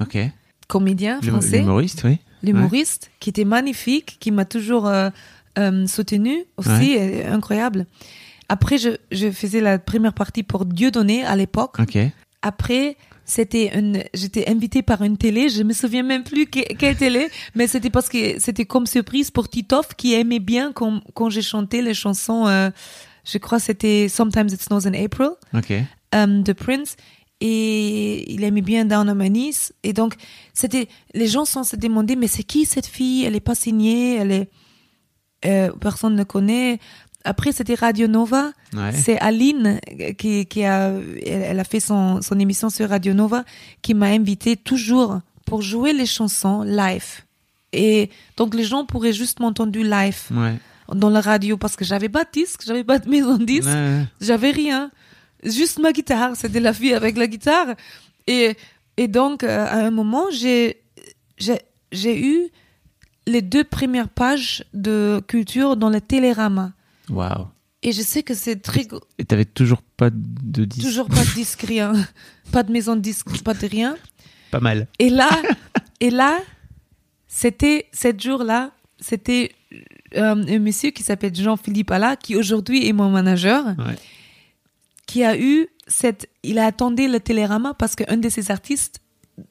ok. 0.00 0.18
comédien 0.68 1.20
français 1.22 1.58
L'humoriste, 1.58 2.02
oui. 2.04 2.18
l'humoriste, 2.42 3.10
qui 3.20 3.30
était 3.30 3.44
magnifique, 3.44 4.16
qui 4.20 4.30
m'a 4.30 4.44
toujours 4.44 4.86
euh, 4.86 5.10
euh, 5.58 5.86
soutenu 5.86 6.44
aussi, 6.56 6.98
incroyable. 6.98 7.86
Après, 8.48 8.78
je, 8.78 8.90
je 9.12 9.30
faisais 9.30 9.60
la 9.60 9.78
première 9.78 10.12
partie 10.12 10.42
pour 10.42 10.64
Dieudonné 10.64 11.24
à 11.24 11.36
l'époque. 11.36 11.78
Ok. 11.78 11.96
Après, 12.42 12.96
c'était 13.30 13.70
une, 13.78 14.02
j'étais 14.12 14.48
invitée 14.48 14.82
par 14.82 15.02
une 15.02 15.16
télé, 15.16 15.48
je 15.48 15.62
me 15.62 15.72
souviens 15.72 16.02
même 16.02 16.24
plus 16.24 16.46
que- 16.46 16.74
quelle 16.74 16.96
télé, 16.96 17.28
mais 17.54 17.66
c'était 17.66 17.90
parce 17.90 18.08
que 18.08 18.38
c'était 18.38 18.64
comme 18.66 18.86
surprise 18.86 19.30
pour 19.30 19.48
Titoff 19.48 19.88
qui 19.96 20.14
aimait 20.14 20.40
bien 20.40 20.72
quand, 20.72 21.00
quand 21.14 21.30
j'ai 21.30 21.42
chanté 21.42 21.80
les 21.82 21.94
chansons, 21.94 22.46
euh, 22.46 22.70
je 23.24 23.38
crois 23.38 23.58
que 23.58 23.64
c'était 23.64 24.08
Sometimes 24.08 24.48
It 24.48 24.60
Snows 24.62 24.86
in 24.86 24.94
April 24.94 25.30
Ok. 25.54 25.70
euh, 26.14 26.42
de 26.42 26.52
Prince 26.52 26.96
et 27.40 28.30
il 28.32 28.42
aimait 28.44 28.60
bien 28.62 28.84
Down 28.84 29.08
on 29.08 29.14
My 29.14 29.30
Knees 29.30 29.72
et 29.82 29.92
donc 29.92 30.14
c'était 30.52 30.88
les 31.14 31.26
gens 31.26 31.44
sont 31.46 31.64
se 31.64 31.76
demandaient 31.76 32.16
mais 32.16 32.26
c'est 32.26 32.42
qui 32.42 32.66
cette 32.66 32.86
fille? 32.86 33.24
Elle 33.24 33.34
est 33.36 33.40
pas 33.40 33.54
signée 33.54 34.16
elle 34.16 34.32
est 34.32 34.48
euh, 35.46 35.70
personne 35.80 36.16
ne 36.16 36.24
connaît 36.24 36.78
après 37.24 37.52
c'était 37.52 37.74
Radio 37.74 38.06
Nova 38.06 38.52
Ouais. 38.74 38.92
c'est 38.92 39.18
Aline 39.18 39.80
qui, 40.16 40.46
qui 40.46 40.64
a 40.64 40.92
elle, 41.26 41.58
a 41.60 41.64
fait 41.64 41.80
son, 41.80 42.22
son 42.22 42.38
émission 42.38 42.70
sur 42.70 42.88
Radio 42.88 43.12
Nova 43.14 43.44
qui 43.82 43.94
m'a 43.94 44.06
invité 44.06 44.56
toujours 44.56 45.20
pour 45.44 45.60
jouer 45.62 45.92
les 45.92 46.06
chansons 46.06 46.62
live 46.62 47.22
et 47.72 48.10
donc 48.36 48.54
les 48.54 48.64
gens 48.64 48.84
pourraient 48.84 49.12
juste 49.12 49.40
m'entendre 49.40 49.78
live 49.78 50.20
Ouais. 50.30 50.54
dans 50.94 51.10
la 51.10 51.20
radio 51.20 51.56
parce 51.56 51.76
que 51.76 51.84
j'avais 51.84 52.08
pas 52.08 52.24
de 52.24 52.30
disque 52.32 52.62
j'avais 52.64 52.84
pas 52.84 52.98
de 52.98 53.08
maison 53.14 53.36
de 53.38 53.44
disque 53.44 53.68
Ouais. 53.68 54.04
j'avais 54.20 54.50
rien. 54.52 54.90
Juste 55.42 55.78
ma 55.78 55.92
guitare. 55.92 56.36
C'était 56.36 56.60
la 56.60 56.74
fille 56.74 56.92
avec 56.92 57.16
la 57.16 57.26
guitare. 57.26 57.68
Et, 58.26 58.58
et 58.98 59.08
donc, 59.08 59.42
euh, 59.42 59.64
à 59.64 59.76
un 59.86 59.90
moment, 59.90 60.26
j'ai, 60.30 60.82
j'ai 61.38 62.20
eu 62.26 62.48
les 63.26 63.40
deux 63.40 63.64
premières 63.64 64.10
pages 64.10 64.64
de 64.74 65.22
culture 65.26 65.76
dans 65.78 65.88
le 65.88 66.00
Télérama. 66.02 66.72
Waouh. 67.10 67.46
Et 67.82 67.92
je 67.92 68.02
sais 68.02 68.22
que 68.22 68.34
c'est 68.34 68.56
très, 68.56 68.86
Et 69.18 69.24
t'avais 69.24 69.44
toujours 69.46 69.80
pas 69.82 70.10
de 70.10 70.64
disque 70.64 70.86
toujours 70.86 71.08
pas 71.08 71.24
de 71.24 71.34
disque, 71.34 71.62
rien. 71.62 71.92
Pas 72.52 72.62
de 72.64 72.72
maison 72.72 72.96
de 72.96 73.00
disque, 73.00 73.42
pas 73.44 73.54
de 73.54 73.66
rien. 73.66 73.96
Pas 74.50 74.58
mal. 74.60 74.88
Et 74.98 75.08
là, 75.08 75.30
et 76.00 76.10
là, 76.10 76.38
c'était, 77.28 77.86
cette 77.92 78.20
jour-là, 78.20 78.72
c'était 78.98 79.52
euh, 80.16 80.34
un 80.48 80.58
monsieur 80.58 80.90
qui 80.90 81.02
s'appelle 81.04 81.34
Jean-Philippe 81.34 81.90
Alla, 81.92 82.16
qui 82.16 82.34
aujourd'hui 82.36 82.86
est 82.88 82.92
mon 82.92 83.08
manager. 83.08 83.64
Ouais. 83.78 83.96
qui 85.06 85.22
a 85.24 85.38
eu 85.38 85.68
cette, 85.86 86.28
il 86.42 86.58
a 86.58 86.66
attendu 86.66 87.08
le 87.08 87.20
Télérama 87.20 87.72
parce 87.74 87.94
qu'un 87.96 88.16
de 88.16 88.28
ses 88.28 88.50
artistes 88.50 89.00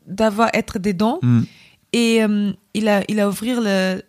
d'avoir 0.05 0.49
être 0.53 0.77
dedans 0.77 1.19
Hmm. 1.21 1.41
et 1.93 2.23
euh, 2.23 2.51
il 2.73 2.87
a, 2.89 3.03
il 3.09 3.19
a 3.19 3.27
ouvert 3.29 3.59
le, 3.61 4.01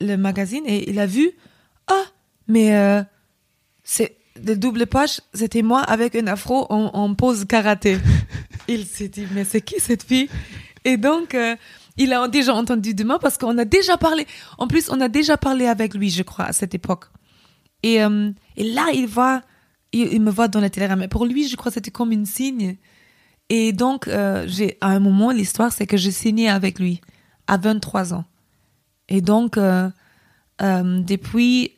le 0.00 0.16
magazine 0.16 0.62
et 0.66 0.88
il 0.88 0.98
a 1.00 1.06
vu, 1.06 1.30
ah, 1.88 2.04
mais 2.50 2.76
euh, 2.76 3.02
c'est 3.84 4.16
de 4.40 4.54
double 4.54 4.86
page, 4.86 5.20
c'était 5.34 5.62
moi 5.62 5.80
avec 5.82 6.14
un 6.16 6.26
afro 6.26 6.66
en, 6.70 6.90
en 6.94 7.14
pose 7.14 7.44
karaté. 7.44 7.98
il 8.68 8.84
s'est 8.86 9.08
dit, 9.08 9.26
mais 9.32 9.44
c'est 9.44 9.60
qui 9.60 9.80
cette 9.80 10.02
fille? 10.02 10.28
Et 10.84 10.96
donc, 10.96 11.34
euh, 11.34 11.56
il 11.96 12.12
a 12.12 12.26
déjà 12.28 12.54
entendu 12.54 12.94
de 12.94 13.04
moi 13.04 13.18
parce 13.18 13.38
qu'on 13.38 13.56
a 13.58 13.64
déjà 13.64 13.96
parlé. 13.96 14.26
En 14.58 14.66
plus, 14.66 14.90
on 14.90 15.00
a 15.00 15.08
déjà 15.08 15.36
parlé 15.36 15.66
avec 15.66 15.94
lui, 15.94 16.10
je 16.10 16.22
crois, 16.22 16.46
à 16.46 16.52
cette 16.52 16.74
époque. 16.74 17.06
Et, 17.82 18.02
euh, 18.02 18.30
et 18.56 18.64
là, 18.64 18.88
il 18.94 19.06
voit, 19.06 19.42
il, 19.92 20.12
il 20.12 20.20
me 20.20 20.30
voit 20.30 20.48
dans 20.48 20.60
la 20.60 20.70
télérama. 20.70 21.08
Pour 21.08 21.26
lui, 21.26 21.48
je 21.48 21.56
crois 21.56 21.70
que 21.70 21.74
c'était 21.74 21.90
comme 21.90 22.12
une 22.12 22.26
signe. 22.26 22.76
Et 23.48 23.72
donc, 23.72 24.08
euh, 24.08 24.44
j'ai, 24.46 24.78
à 24.80 24.88
un 24.88 25.00
moment, 25.00 25.30
l'histoire, 25.30 25.72
c'est 25.72 25.86
que 25.86 25.96
j'ai 25.96 26.12
signé 26.12 26.48
avec 26.48 26.78
lui 26.78 27.00
à 27.46 27.56
23 27.56 28.14
ans. 28.14 28.24
Et 29.08 29.20
donc, 29.20 29.58
euh, 29.58 29.90
euh, 30.62 31.00
depuis, 31.00 31.72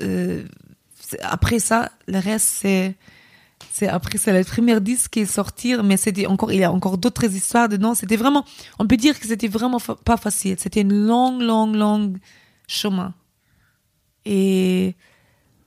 euh, 0.00 0.44
après 1.22 1.58
ça, 1.58 1.90
le 2.06 2.18
reste, 2.18 2.46
c'est, 2.46 3.88
après, 3.88 4.18
c'est 4.18 4.32
le 4.32 4.44
premier 4.44 4.80
disque 4.80 5.12
qui 5.12 5.20
est 5.20 5.26
sorti, 5.26 5.74
mais 5.84 5.96
c'était 5.96 6.26
encore, 6.26 6.52
il 6.52 6.60
y 6.60 6.64
a 6.64 6.72
encore 6.72 6.98
d'autres 6.98 7.32
histoires 7.32 7.68
dedans. 7.68 7.94
C'était 7.94 8.16
vraiment, 8.16 8.44
on 8.78 8.86
peut 8.86 8.96
dire 8.96 9.18
que 9.18 9.26
c'était 9.26 9.48
vraiment 9.48 9.78
pas 9.78 10.16
facile. 10.16 10.56
C'était 10.58 10.80
une 10.80 11.06
longue, 11.06 11.42
longue, 11.42 11.74
longue 11.74 12.18
chemin. 12.66 13.14
Et 14.24 14.96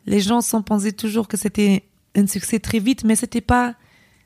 les 0.05 0.19
gens 0.19 0.41
sont 0.41 0.61
pensés 0.61 0.91
toujours 0.91 1.27
que 1.27 1.37
c'était 1.37 1.83
un 2.15 2.27
succès 2.27 2.59
très 2.59 2.79
vite, 2.79 3.03
mais 3.03 3.15
c'était 3.15 3.41
pas, 3.41 3.75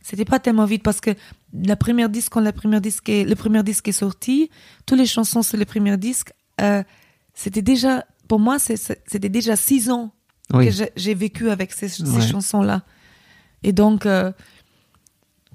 c'était 0.02 0.26
pas 0.26 0.40
tellement 0.40 0.66
vite 0.66 0.84
parce 0.84 1.02
que 1.02 1.12
la 1.54 1.76
première 1.76 2.10
disque, 2.10 2.32
quand 2.32 2.42
la 2.42 2.54
première 2.54 2.82
disque 2.82 3.10
le 3.10 3.34
premier 3.36 3.64
disque 3.64 3.88
est 3.88 3.92
sorti, 3.92 4.50
toutes 4.86 4.98
les 4.98 5.06
chansons 5.06 5.44
sur 5.44 5.58
le 5.58 5.66
premier 5.66 5.98
disque, 5.98 6.34
euh, 6.62 6.84
c'était 7.34 7.62
déjà, 7.62 8.06
pour 8.34 8.40
moi, 8.40 8.58
c'était 8.58 9.30
déjà 9.30 9.56
six 9.56 9.92
ans 9.92 10.12
Oui. 10.52 10.66
que 10.66 10.72
j'ai- 10.96 11.14
vécu 11.14 11.52
avec 11.52 11.72
ces, 11.72 11.88
ces 11.88 12.02
Ouais. 12.04 12.20
chansons-là. 12.28 12.82
Et 13.62 13.74
donc, 13.74 14.08
euh, 14.08 14.32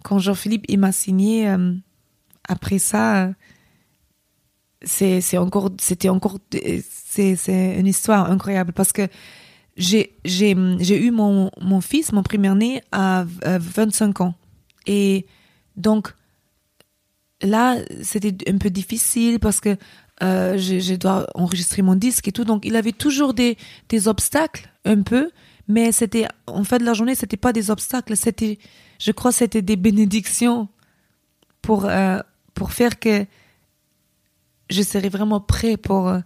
quand 0.04 0.20
Jean-Philippe 0.20 0.64
il 0.68 0.78
m'a 0.78 0.92
signé, 0.92 1.48
euh, 1.48 1.74
après 2.48 2.78
ça, 2.78 3.24
euh, 3.24 3.32
c'est 4.84 5.38
encore, 5.38 5.70
c'était 5.80 6.08
encore, 6.08 6.38
c'est 6.52 7.36
une 7.80 7.88
histoire 7.88 8.30
incroyable 8.30 8.72
parce 8.72 8.92
que 8.92 9.08
j'ai 9.76 10.12
eu 10.52 11.10
mon 11.10 11.50
mon 11.60 11.80
fils, 11.80 12.12
mon 12.12 12.22
premier 12.22 12.54
né 12.54 12.82
à, 12.92 13.24
à 13.42 13.58
25 13.58 14.20
ans 14.20 14.34
et 14.86 15.26
donc 15.76 16.14
là 17.42 17.76
c'était 18.02 18.36
un 18.48 18.58
peu 18.58 18.70
difficile 18.70 19.40
parce 19.40 19.58
que 19.60 19.76
euh, 20.22 20.56
je, 20.58 20.80
je 20.80 20.94
dois 20.94 21.26
enregistrer 21.34 21.82
mon 21.82 21.94
disque 21.94 22.28
et 22.28 22.32
tout. 22.32 22.44
Donc 22.44 22.64
il 22.64 22.76
avait 22.76 22.92
toujours 22.92 23.34
des 23.34 23.56
des 23.88 24.08
obstacles 24.08 24.68
un 24.84 25.02
peu 25.02 25.30
mais 25.68 25.92
c'était 25.92 26.26
en 26.46 26.64
fait 26.64 26.78
de 26.78 26.84
la 26.84 26.94
journée 26.94 27.14
c'était 27.14 27.36
pas 27.36 27.52
des 27.52 27.70
obstacles. 27.70 28.16
C'était 28.16 28.58
je 28.98 29.12
crois 29.12 29.32
c'était 29.32 29.62
des 29.62 29.76
bénédictions 29.76 30.68
pour 31.62 31.84
euh, 31.84 32.18
pour 32.54 32.72
faire 32.72 32.98
que 32.98 33.26
je 34.70 34.82
serais 34.82 35.08
vraiment 35.08 35.40
prêt 35.40 35.76
pour 35.76 36.08
euh, 36.08 36.20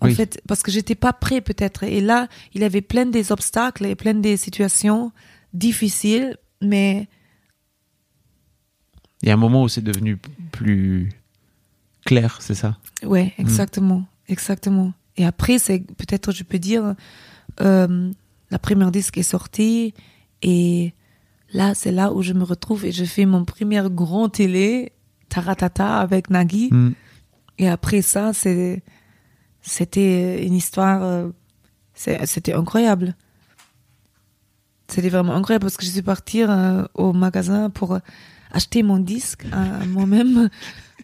en 0.00 0.06
Oui. 0.06 0.14
fait 0.14 0.40
parce 0.46 0.62
que 0.62 0.70
j'étais 0.70 0.94
pas 0.94 1.12
prêt 1.12 1.40
peut-être. 1.40 1.82
Et 1.84 2.00
là 2.00 2.28
il 2.54 2.62
avait 2.62 2.82
plein 2.82 3.06
des 3.06 3.32
obstacles 3.32 3.86
et 3.86 3.94
plein 3.94 4.14
des 4.14 4.36
situations 4.36 5.12
difficiles 5.54 6.36
mais 6.62 7.08
Il 9.22 9.28
y 9.28 9.32
a 9.32 9.34
un 9.34 9.38
moment 9.38 9.62
où 9.64 9.68
c'est 9.68 9.82
devenu 9.84 10.16
plus 10.52 11.10
clair, 12.10 12.38
c'est 12.40 12.54
ça? 12.54 12.76
Ouais, 13.04 13.32
exactement, 13.38 14.04
exactement. 14.28 14.92
Et 15.16 15.24
après, 15.24 15.58
c'est 15.58 15.78
peut-être, 15.96 16.32
je 16.32 16.42
peux 16.42 16.58
dire, 16.58 16.96
euh, 17.60 18.10
la 18.50 18.58
première 18.58 18.90
disque 18.90 19.16
est 19.16 19.22
sortie 19.22 19.94
et 20.42 20.92
là, 21.52 21.74
c'est 21.74 21.92
là 21.92 22.12
où 22.12 22.22
je 22.22 22.32
me 22.32 22.42
retrouve 22.42 22.84
et 22.84 22.90
je 22.90 23.04
fais 23.04 23.26
mon 23.26 23.44
premier 23.44 23.82
grand 23.90 24.28
télé, 24.28 24.92
Taratata, 25.28 25.98
avec 26.00 26.30
Nagui. 26.30 26.68
Mm. 26.72 26.90
Et 27.58 27.68
après 27.68 28.02
ça, 28.02 28.32
c'est, 28.32 28.82
c'était 29.60 30.44
une 30.44 30.54
histoire, 30.54 31.02
euh, 31.04 31.28
c'était 31.94 32.54
incroyable. 32.54 33.14
C'était 34.88 35.10
vraiment 35.10 35.36
incroyable 35.36 35.66
parce 35.66 35.76
que 35.76 35.84
je 35.84 35.90
suis 35.90 36.02
partie 36.02 36.42
euh, 36.42 36.84
au 36.94 37.12
magasin 37.12 37.70
pour 37.70 37.94
euh, 37.94 37.98
acheter 38.50 38.82
mon 38.82 38.98
disque 38.98 39.46
à 39.52 39.84
moi-même. 39.86 40.50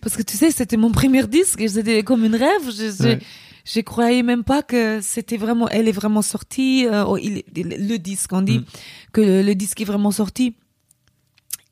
Parce 0.01 0.17
que 0.17 0.23
tu 0.23 0.37
sais, 0.37 0.51
c'était 0.51 0.77
mon 0.77 0.91
premier 0.93 1.27
disque 1.27 1.61
et 1.61 1.69
c'était 1.69 2.03
comme 2.03 2.25
une 2.25 2.35
rêve. 2.37 2.71
Je, 2.71 3.03
Ouais. 3.05 3.19
je 3.65 3.81
croyais 3.81 4.23
même 4.23 4.45
pas 4.45 4.63
que 4.63 5.01
c'était 5.03 5.37
vraiment, 5.37 5.69
elle 5.69 5.89
est 5.89 5.93
vraiment 5.93 6.23
sortie, 6.23 6.87
euh, 6.87 7.05
oh, 7.07 7.17
il, 7.17 7.43
il- 7.57 7.89
le 7.89 7.97
disque, 7.99 8.33
on 8.33 8.43
dit 8.43 8.59
Mm. 8.61 8.65
que 9.13 9.21
le, 9.21 9.43
le 9.43 9.55
disque 9.55 9.81
est 9.81 9.85
vraiment 9.85 10.11
sorti. 10.13 10.55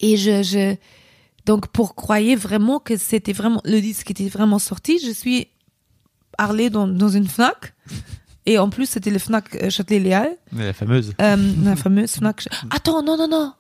Et 0.00 0.16
je, 0.16 0.42
je, 0.42 0.76
donc 1.46 1.68
pour 1.68 1.94
croire 1.94 2.20
vraiment 2.36 2.78
que 2.80 2.96
c'était 2.96 3.32
vraiment, 3.32 3.60
le 3.64 3.80
disque 3.80 4.10
était 4.10 4.28
vraiment 4.28 4.58
sorti, 4.58 4.98
je 5.04 5.10
suis 5.12 5.48
allée 6.38 6.70
dans, 6.70 6.88
dans 6.88 7.08
une 7.08 7.28
Fnac. 7.28 7.74
Et 8.46 8.58
en 8.58 8.68
plus, 8.68 8.84
c'était 8.86 9.10
le 9.10 9.18
Fnac 9.18 9.54
euh, 9.54 9.70
Châtelet-Léal. 9.70 10.36
La 10.52 10.74
fameuse. 10.74 11.14
Euh, 11.18 11.36
la 11.64 11.76
fameuse 11.76 12.10
Fnac. 12.10 12.46
Attends, 12.70 13.02
non, 13.02 13.16
non, 13.16 13.26
non. 13.28 13.52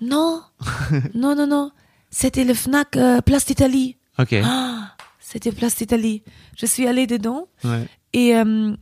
Non. 0.00 0.40
non, 1.14 1.34
non, 1.36 1.46
non. 1.46 1.70
C'était 2.10 2.44
le 2.44 2.54
Fnac 2.54 2.96
euh, 2.96 3.20
Place 3.20 3.44
d'Italie. 3.44 3.96
Ok. 4.18 4.34
Ah, 4.44 4.94
c'était 5.20 5.52
Place 5.52 5.76
d'Italie. 5.76 6.22
Je 6.56 6.66
suis 6.66 6.86
allée 6.86 7.06
dedans 7.06 7.48
Ouais. 7.64 7.86
et, 8.12 8.36
euh, 8.36 8.74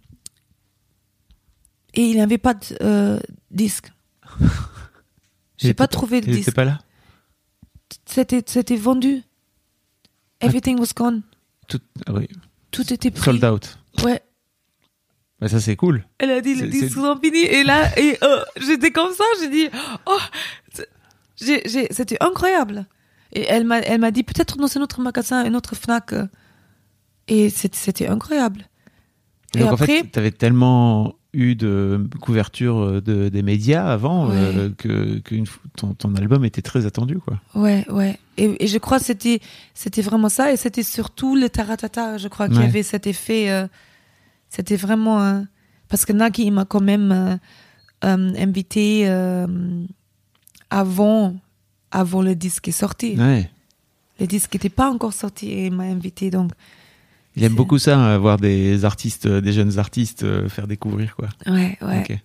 et 1.95 2.03
il 2.09 2.15
n'y 2.15 2.21
avait 2.21 2.39
pas 2.39 2.55
de 2.55 2.67
euh, 2.83 3.21
disque. 3.51 3.91
J'ai 5.59 5.69
était 5.69 5.75
pas 5.75 5.89
trouvé 5.89 6.21
de 6.21 6.27
Il 6.27 6.31
était 6.33 6.39
disque. 6.45 6.55
pas 6.55 6.65
là? 6.65 6.79
C'était, 8.07 8.43
c'était 8.47 8.77
vendu. 8.77 9.23
Everything 10.41 10.79
was 10.81 10.93
gone. 10.97 11.23
Tout... 11.69 11.81
ah 12.07 12.13
oui. 12.15 12.29
Tout 12.71 12.93
était 12.93 13.11
pris. 13.11 13.23
Sold 13.23 13.45
out. 13.45 13.79
Ouais. 14.03 14.23
Bah, 15.39 15.49
ça, 15.49 15.61
c'est 15.61 15.77
cool. 15.77 16.07
Elle 16.19 16.31
a 16.31 16.41
dit 16.41 16.55
les 16.55 16.69
disques 16.69 16.95
sont 16.95 17.19
finis. 17.23 17.39
Et 17.45 17.65
là, 17.65 17.91
et, 17.99 18.17
euh, 18.23 18.43
j'étais 18.61 18.91
comme 18.91 19.13
ça. 19.13 19.25
J'ai 19.41 19.49
dit, 19.51 19.69
oh, 20.07 20.19
c'est- 20.73 20.89
j'ai, 21.37 21.63
j'ai, 21.69 21.89
c'était 21.93 22.17
incroyable. 22.21 22.87
Et 23.33 23.43
elle 23.49 23.65
m'a, 23.65 23.79
elle 23.81 24.01
m'a 24.01 24.11
dit 24.11 24.23
peut-être 24.23 24.57
dans 24.57 24.77
un 24.77 24.81
autre 24.83 25.01
magasin, 25.01 25.45
un 25.45 25.55
autre 25.55 25.75
Fnac. 25.77 26.15
Et 27.29 27.49
c'était, 27.49 28.09
incroyable. 28.09 28.69
Et 29.55 29.59
Et 29.59 29.61
donc, 29.61 29.71
en 29.71 29.75
après- 29.75 29.87
fait, 29.87 30.05
t'avais 30.11 30.31
tellement 30.33 31.15
eu 31.33 31.55
de 31.55 32.09
couverture 32.21 32.79
euh, 32.79 33.01
de, 33.01 33.29
des 33.29 33.43
médias 33.43 33.87
avant 33.87 34.29
Ouais. 34.29 34.35
euh, 34.37 34.71
que, 34.77 35.21
que 35.21 35.37
une 35.37 35.45
f- 35.45 35.59
ton, 35.77 35.95
ton 35.95 36.13
album 36.17 36.45
était 36.45 36.63
très 36.63 36.87
attendu, 36.87 37.19
quoi. 37.21 37.41
Ouais, 37.55 37.87
ouais. 37.89 38.19
Et, 38.37 38.65
et 38.65 38.67
je 38.67 38.79
crois 38.79 38.99
que 38.99 39.05
c'était, 39.05 39.39
c'était 39.75 40.03
vraiment 40.03 40.29
ça. 40.29 40.53
Et 40.53 40.57
c'était 40.57 40.83
surtout 40.83 41.37
le 41.37 41.49
taratata, 41.49 42.19
je 42.19 42.27
crois, 42.27 42.49
qui 42.49 42.59
Ouais. 42.59 42.65
avait 42.65 42.83
cet 42.83 43.07
effet. 43.07 43.49
euh, 43.51 43.69
c'était 44.49 44.75
vraiment. 44.77 45.23
euh, 45.23 45.41
parce 45.89 46.05
que 46.05 46.13
Naki, 46.13 46.47
il 46.47 46.51
m'a 46.53 46.65
quand 46.65 46.81
même 46.81 47.39
invité 48.03 49.09
avant, 50.71 51.37
avant 51.91 52.23
le 52.23 52.35
disque 52.35 52.69
est 52.69 52.73
sorti. 52.73 53.17
Ouais. 53.19 53.51
Le 54.21 54.27
disque 54.27 54.53
n'était 54.55 54.69
pas 54.69 54.91
encore 54.91 55.13
sorti 55.13 55.51
et 55.51 55.67
il 55.67 55.73
m'a 55.73 55.85
invité. 55.85 56.31
Donc, 56.31 56.53
Il 57.37 57.45
aime 57.45 57.55
beaucoup 57.55 57.79
ça, 57.79 57.99
hein, 57.99 58.19
voir 58.19 58.37
des 58.39 58.85
artistes, 58.85 59.27
euh, 59.27 59.41
des 59.41 59.53
jeunes 59.53 59.79
artistes 59.79 60.23
euh, 60.25 60.49
faire 60.49 60.67
découvrir, 60.67 61.17
quoi. 61.17 61.29
ouais, 61.47 61.79
ouais. 61.83 62.01
Ok. 62.11 62.19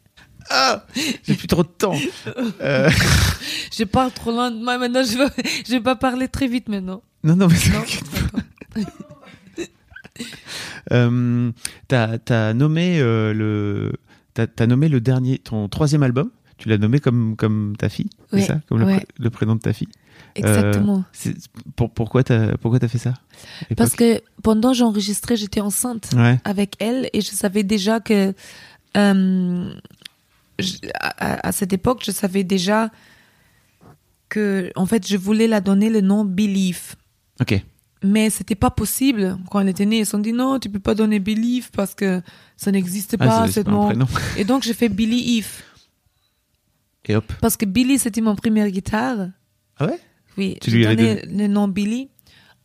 Ah 0.50 0.86
J'ai 1.24 1.34
plus 1.34 1.48
trop 1.48 1.64
de 1.64 1.68
temps. 1.70 1.96
Euh, 2.62 2.90
Je 3.76 3.84
parle 3.84 4.12
trop 4.12 4.32
loin 4.32 4.52
de 4.52 4.64
moi 4.64 4.78
maintenant. 4.78 5.04
Je 5.04 5.18
vais, 5.18 5.26
je 5.66 5.72
vais 5.72 5.82
pas 5.82 5.96
parler 5.96 6.28
très 6.28 6.48
vite 6.48 6.70
maintenant. 6.70 7.02
non, 7.24 7.36
non, 7.36 7.48
mais 7.48 7.58
Non. 7.74 8.84
Euh, 10.92 11.52
t'as 11.88 12.18
as 12.30 12.54
nommé 12.54 13.00
euh, 13.00 13.34
le 13.34 13.94
t'as 14.34 14.46
as 14.60 14.68
nommé 14.68 14.88
le 14.88 15.02
dernier 15.02 15.40
ton 15.40 15.68
troisième 15.68 16.04
album? 16.04 16.30
Tu 16.58 16.70
l'as 16.70 16.78
nommé 16.78 17.00
comme 17.00 17.36
comme 17.36 17.76
ta 17.78 17.90
fille 17.90 18.10
c'est 18.32 18.42
ça? 18.42 18.62
Comme 18.68 18.80
le, 18.80 18.86
ouais. 18.86 18.98
pr- 18.98 19.06
le 19.20 19.30
prénom 19.30 19.56
de 19.56 19.60
ta 19.62 19.74
fille? 19.74 19.90
Exactement. 20.36 21.04
c'est 21.14 21.36
pour 21.76 21.90
pourquoi 21.92 22.24
t'as 22.24 22.58
pourquoi 22.58 22.80
t'as 22.80 22.88
fait 22.88 22.98
ça? 22.98 23.14
Parce 23.78 23.96
que 23.96 24.22
pendant 24.44 24.72
que 24.72 24.78
j'enregistrais, 24.78 25.36
j'étais 25.36 25.62
enceinte. 25.62 26.10
ouais. 26.16 26.40
avec 26.44 26.76
elle 26.80 27.10
et 27.14 27.22
je 27.22 27.32
savais 27.32 27.64
déjà 27.64 28.00
que 28.00 28.34
euh, 28.98 29.74
je- 30.60 30.78
à, 31.20 31.52
cette 31.52 31.74
époque 31.74 32.02
je 32.06 32.12
savais 32.12 32.44
déjà 32.44 32.90
que 34.30 34.72
en 34.76 34.86
fait 34.86 35.08
je 35.08 35.18
voulais 35.18 35.48
la 35.48 35.62
donner 35.62 35.90
le 35.90 36.02
nom 36.02 36.26
Belief. 36.26 36.96
Ok. 37.42 37.62
Mais 38.04 38.30
c'était 38.30 38.56
pas 38.56 38.70
possible. 38.70 39.38
Quand 39.50 39.60
elle 39.62 39.70
était 39.70 39.86
née 39.86 40.00
ils 40.00 40.06
se 40.06 40.12
sont 40.12 40.20
dit 40.20 40.34
non 40.34 40.60
tu 40.60 40.70
peux 40.70 40.80
pas 40.80 40.96
donner 40.96 41.20
Belief 41.20 41.72
parce 41.72 41.96
que 41.96 42.22
ça 42.58 42.72
n'existe 42.72 43.16
Ah, 43.20 43.26
pas 43.26 43.48
ce 43.52 43.60
nom. 43.62 43.90
et 44.38 44.44
donc 44.46 44.64
j'ai 44.64 44.74
fait 44.74 44.90
Billy 44.90 45.40
Eve 45.40 45.52
et 47.10 47.16
hop 47.16 47.32
parce 47.42 47.58
que 47.58 47.66
Billy 47.66 47.98
c'était 48.00 48.22
mon 48.22 48.36
première 48.36 48.70
guitare 48.70 49.30
ah 49.78 49.86
ouais? 49.88 50.00
Oui, 50.38 50.58
Tu 50.62 50.72
lui 50.72 50.84
donné 50.86 51.22
le 51.26 51.48
nom 51.48 51.68
Billy. 51.68 52.10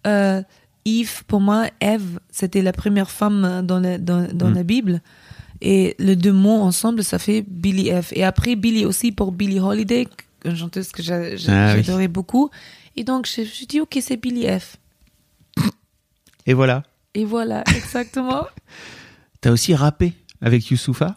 Euh, 0.07 0.43
Eve, 0.85 1.25
pour 1.27 1.41
moi, 1.41 1.67
Eve, 1.81 2.19
c'était 2.31 2.63
la 2.63 2.73
première 2.73 3.11
femme 3.11 3.63
dans, 3.65 3.79
la, 3.79 3.99
dans, 3.99 4.27
dans 4.33 4.49
Mm. 4.51 4.55
la 4.55 4.63
Bible. 4.63 5.03
Et 5.61 5.95
les 5.99 6.17
deux 6.17 6.33
mots 6.33 6.63
ensemble, 6.63 7.05
ça 7.05 7.19
fait 7.19 7.43
Billy 7.47 7.89
Eve. 7.91 8.09
Et 8.13 8.25
après, 8.25 8.57
Billy 8.57 8.85
aussi 8.87 9.13
pour 9.13 9.31
Billie 9.31 9.61
Holiday, 9.61 10.09
une 10.45 10.57
chanteuse 10.57 10.91
que 10.91 11.03
Ah 11.13 11.75
oui. 11.77 11.83
j'adorais 11.85 12.09
beaucoup. 12.09 12.51
Et 12.97 13.05
donc, 13.05 13.29
je 13.29 13.43
me 13.43 13.47
suis 13.47 13.67
dit, 13.67 13.81
ok, 13.81 13.99
c'est 14.01 14.17
Billy 14.17 14.47
F. 14.59 14.77
et 16.47 16.55
voilà 16.55 16.83
Et 17.15 17.25
voilà, 17.25 17.63
exactement. 17.77 18.45
t'as 19.41 19.51
aussi 19.53 19.75
rappé 19.75 20.15
avec 20.41 20.71
Youssoufa? 20.71 21.17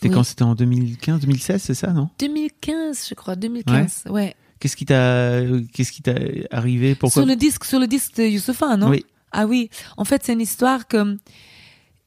C'était 0.00 0.08
Oui. 0.08 0.14
quand? 0.14 0.24
C'était 0.24 0.44
en 0.44 0.54
2015 0.54 1.20
2016 1.20 1.62
c'est 1.62 1.74
ça 1.74 1.92
non? 1.92 2.08
2015, 2.18 3.06
je 3.10 3.14
crois, 3.14 3.36
2015. 3.36 4.04
Ouais. 4.08 4.34
qu'est-ce 4.58 4.76
qui 4.76 4.86
t'a 4.86 5.42
qu'est-ce 5.72 5.92
qui 5.92 6.02
t'a 6.02 6.14
arrivé? 6.50 6.94
Pourquoi? 6.94 7.22
Sur 7.22 7.26
le 7.28 7.36
disque, 7.36 7.64
sur 7.64 7.78
le 7.78 7.86
disque 7.86 8.16
de 8.16 8.24
Youssoufa, 8.24 8.76
non? 8.76 8.88
Oui 8.88 9.04
Ah 9.32 9.46
oui. 9.46 9.68
En 9.96 10.04
fait, 10.04 10.22
c'est 10.24 10.32
une 10.32 10.40
histoire 10.40 10.86
que 10.88 11.18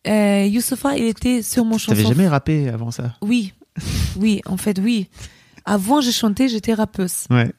euh, 0.07 0.45
il 0.47 1.03
était 1.03 1.41
sur 1.41 1.65
mon 1.65 1.77
chanson. 1.77 1.95
t'avais 1.95 2.07
jamais 2.07 2.27
rappé 2.27 2.67
avant 2.67 2.91
ça? 2.91 3.15
Oui, 3.21 3.53
oui, 4.17 4.41
en 4.45 4.57
fait, 4.57 4.79
oui. 4.79 5.07
Avant, 5.65 6.01
je 6.01 6.11
chantais, 6.11 6.49
j'étais 6.49 6.73
rappeuse. 6.73 7.25
ouais 7.29 7.51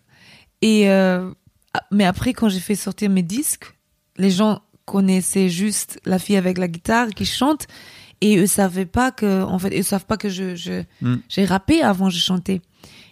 Et 0.61 0.91
euh, 0.91 1.31
ah, 1.73 1.83
mais 1.91 2.05
après, 2.05 2.33
quand 2.33 2.49
j'ai 2.49 2.61
fait 2.61 2.75
sortir 2.75 3.09
mes 3.09 3.23
disques, 3.23 3.73
les 4.17 4.31
gens 4.31 4.61
connaissaient 4.85 5.49
juste 5.49 5.99
la 6.05 6.19
fille 6.19 6.37
avec 6.37 6.59
la 6.59 6.69
guitare 6.69 7.09
qui 7.09 7.25
chante, 7.25 7.67
et 8.27 8.33
eux 8.43 8.47
savaient 8.47 8.87
pas 8.99 9.11
que, 9.19 9.43
en 9.55 9.59
fait, 9.59 9.73
ils 9.77 9.85
savent 9.85 10.07
pas 10.07 10.17
que 10.23 10.29
je, 10.37 10.47
je 10.57 10.77
Mm. 11.03 11.17
j'ai 11.29 11.45
rappé 11.55 11.83
avant 11.83 12.09
je 12.11 12.19
chantais. 12.31 12.61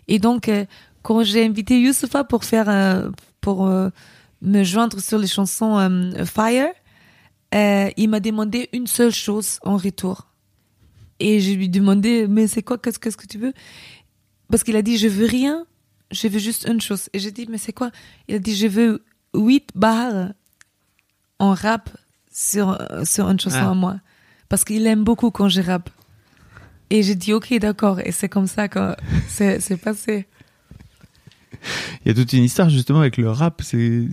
Et 0.09 0.19
donc, 0.27 0.49
euh, 0.49 0.65
quand 1.03 1.23
j'ai 1.23 1.45
invité 1.45 1.75
Youssoufa 1.85 2.25
pour 2.25 2.43
faire, 2.45 2.69
euh, 2.69 3.11
pour 3.41 3.59
euh, 3.67 3.91
me 4.41 4.65
joindre 4.65 4.99
sur 5.09 5.19
les 5.19 5.27
chansons 5.37 5.73
Fire, 6.25 6.73
il 8.03 8.09
m'a 8.09 8.21
demandé 8.21 8.69
une 8.73 8.87
seule 8.87 9.13
chose 9.27 9.59
en 9.63 9.77
retour. 9.77 10.17
Et 11.21 11.39
je 11.41 11.53
lui 11.53 11.67
ai 11.67 11.69
demandé, 11.69 12.27
mais 12.29 12.47
c'est 12.53 12.63
quoi, 12.63 12.79
qu'est-ce 12.79 12.99
qu'est-ce 12.99 13.17
que 13.23 13.27
tu 13.27 13.39
veux? 13.39 13.53
Parce 14.51 14.63
qu'il 14.65 14.77
a 14.77 14.83
dit, 14.83 14.97
je 14.99 15.09
veux 15.09 15.27
rien, 15.27 15.65
je 16.11 16.27
veux 16.29 16.39
juste 16.41 16.67
une 16.69 16.81
chose. 16.81 17.09
Et 17.13 17.19
j'ai 17.21 17.31
dit, 17.31 17.47
mais 17.51 17.59
c'est 17.59 17.73
quoi? 17.75 17.91
Il 18.29 18.35
a 18.35 18.39
dit, 18.39 18.57
je 18.57 18.67
veux 18.67 19.05
huit 19.35 19.69
barres 19.75 20.33
en 21.39 21.53
rap 21.55 21.91
sur, 22.33 22.67
sur 23.05 23.29
une 23.31 23.39
chanson 23.39 23.67
Ah. 23.69 23.71
à 23.71 23.75
moi. 23.75 23.97
Parce 24.53 24.65
qu'il 24.65 24.87
aime 24.87 25.03
beaucoup 25.03 25.31
quand 25.31 25.49
je 25.49 25.63
rappe. 25.63 25.89
Et 26.91 27.03
j'ai 27.03 27.15
dit, 27.15 27.33
ok, 27.33 27.55
d'accord. 27.59 28.01
Et 28.05 28.13
c'est 28.13 28.29
comme 28.29 28.47
ça 28.47 28.69
que 28.69 28.95
c'est 29.27 29.79
passé. 29.79 30.27
Il 32.05 32.09
y 32.09 32.11
a 32.11 32.15
toute 32.15 32.31
une 32.35 32.45
histoire 32.45 32.69
justement 32.69 33.01
avec 33.01 33.17
le 33.17 33.31
rap. 33.31 33.63
C'est, 33.65 34.09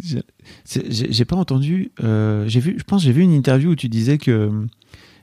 j'ai- 0.65 1.25
pas 1.25 1.35
entendu. 1.35 1.91
euh, 2.01 2.45
j'ai 2.47 2.61
vu, 2.61 2.75
je 2.77 2.83
pense, 2.85 3.03
j'ai 3.03 3.11
vu 3.11 3.21
une 3.21 3.33
interview 3.33 3.71
où 3.71 3.75
tu 3.75 3.89
disais 3.89 4.17
que 4.17 4.49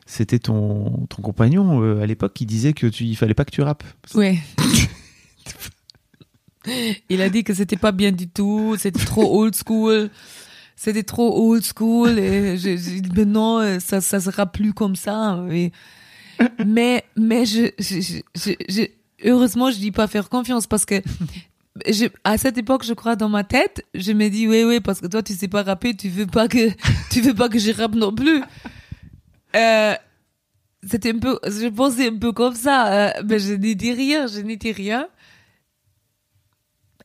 c'était 0.05 0.39
ton 0.39 1.07
ton 1.09 1.23
compagnon 1.23 1.83
euh, 1.83 2.03
à 2.03 2.07
l'époque 2.07 2.35
qui 2.35 2.45
disait 2.45 2.75
que 2.75 2.87
tu, 2.87 3.05
il 3.05 3.17
fallait 3.17 3.33
pas 3.33 3.47
que 3.47 3.53
tu 3.53 3.63
rappes. 3.63 3.85
Ouais. 4.15 4.39
Il 7.09 7.23
a 7.23 7.31
dit 7.31 7.43
que 7.43 7.55
c'était 7.55 7.79
pas 7.79 7.93
bien 7.93 8.13
du 8.13 8.29
tout, 8.29 8.77
c'était 8.79 9.03
trop 9.03 9.41
old 9.41 9.55
school. 9.55 10.11
C'était 10.77 11.03
trop 11.03 11.51
old 11.51 11.65
school 11.65 12.19
et 12.19 12.59
j'ai 12.59 12.77
dit 12.77 13.03
mais 13.17 13.25
non, 13.25 13.81
ça 13.81 14.01
ça 14.01 14.21
sera 14.21 14.47
plus 14.47 14.73
comme 14.75 14.95
ça. 14.97 15.43
Et- 15.51 15.73
mais 16.67 17.03
mais 17.17 17.47
je, 17.47 17.71
je, 17.79 18.01
je, 18.01 18.19
je- 18.35 18.65
je- 18.69 19.29
heureusement 19.31 19.71
je 19.71 19.79
dis 19.79 19.91
pas 19.91 20.07
faire 20.07 20.29
confiance 20.29 20.67
parce 20.67 20.85
que 20.85 20.97
je, 21.87 22.07
à 22.25 22.37
cette 22.37 22.59
époque 22.59 22.85
je 22.85 22.93
crois 22.93 23.17
dans 23.17 23.31
ma 23.31 23.43
tête 23.43 23.85
je 23.95 24.13
me 24.13 24.29
dis 24.29 24.47
oui 24.47 24.65
oui 24.65 24.81
parce 24.81 25.01
que 25.01 25.07
toi 25.07 25.23
tu 25.23 25.33
sais 25.33 25.49
pas 25.49 25.63
rapper 25.63 25.95
tu 25.95 26.09
veux 26.11 26.27
pas 26.27 26.47
que 26.49 26.69
tu 27.11 27.23
veux 27.23 27.33
pas 27.35 27.49
que 27.49 27.59
je 27.59 27.73
rappe 27.73 27.95
non 27.95 28.13
plus. 28.15 28.43
Euh, 29.55 29.95
c'était 30.87 31.13
un 31.13 31.19
peu, 31.19 31.39
je 31.47 31.69
pensais 31.69 32.09
un 32.09 32.17
peu 32.17 32.33
comme 32.33 32.55
ça, 32.55 32.93
euh, 32.93 33.11
mais 33.27 33.39
je 33.39 33.55
n'ai 33.55 33.75
dit 33.75 33.93
rien, 33.93 34.27
je 34.27 34.41
n'ai 34.41 34.57
dit 34.57 34.73
rien. 34.73 35.09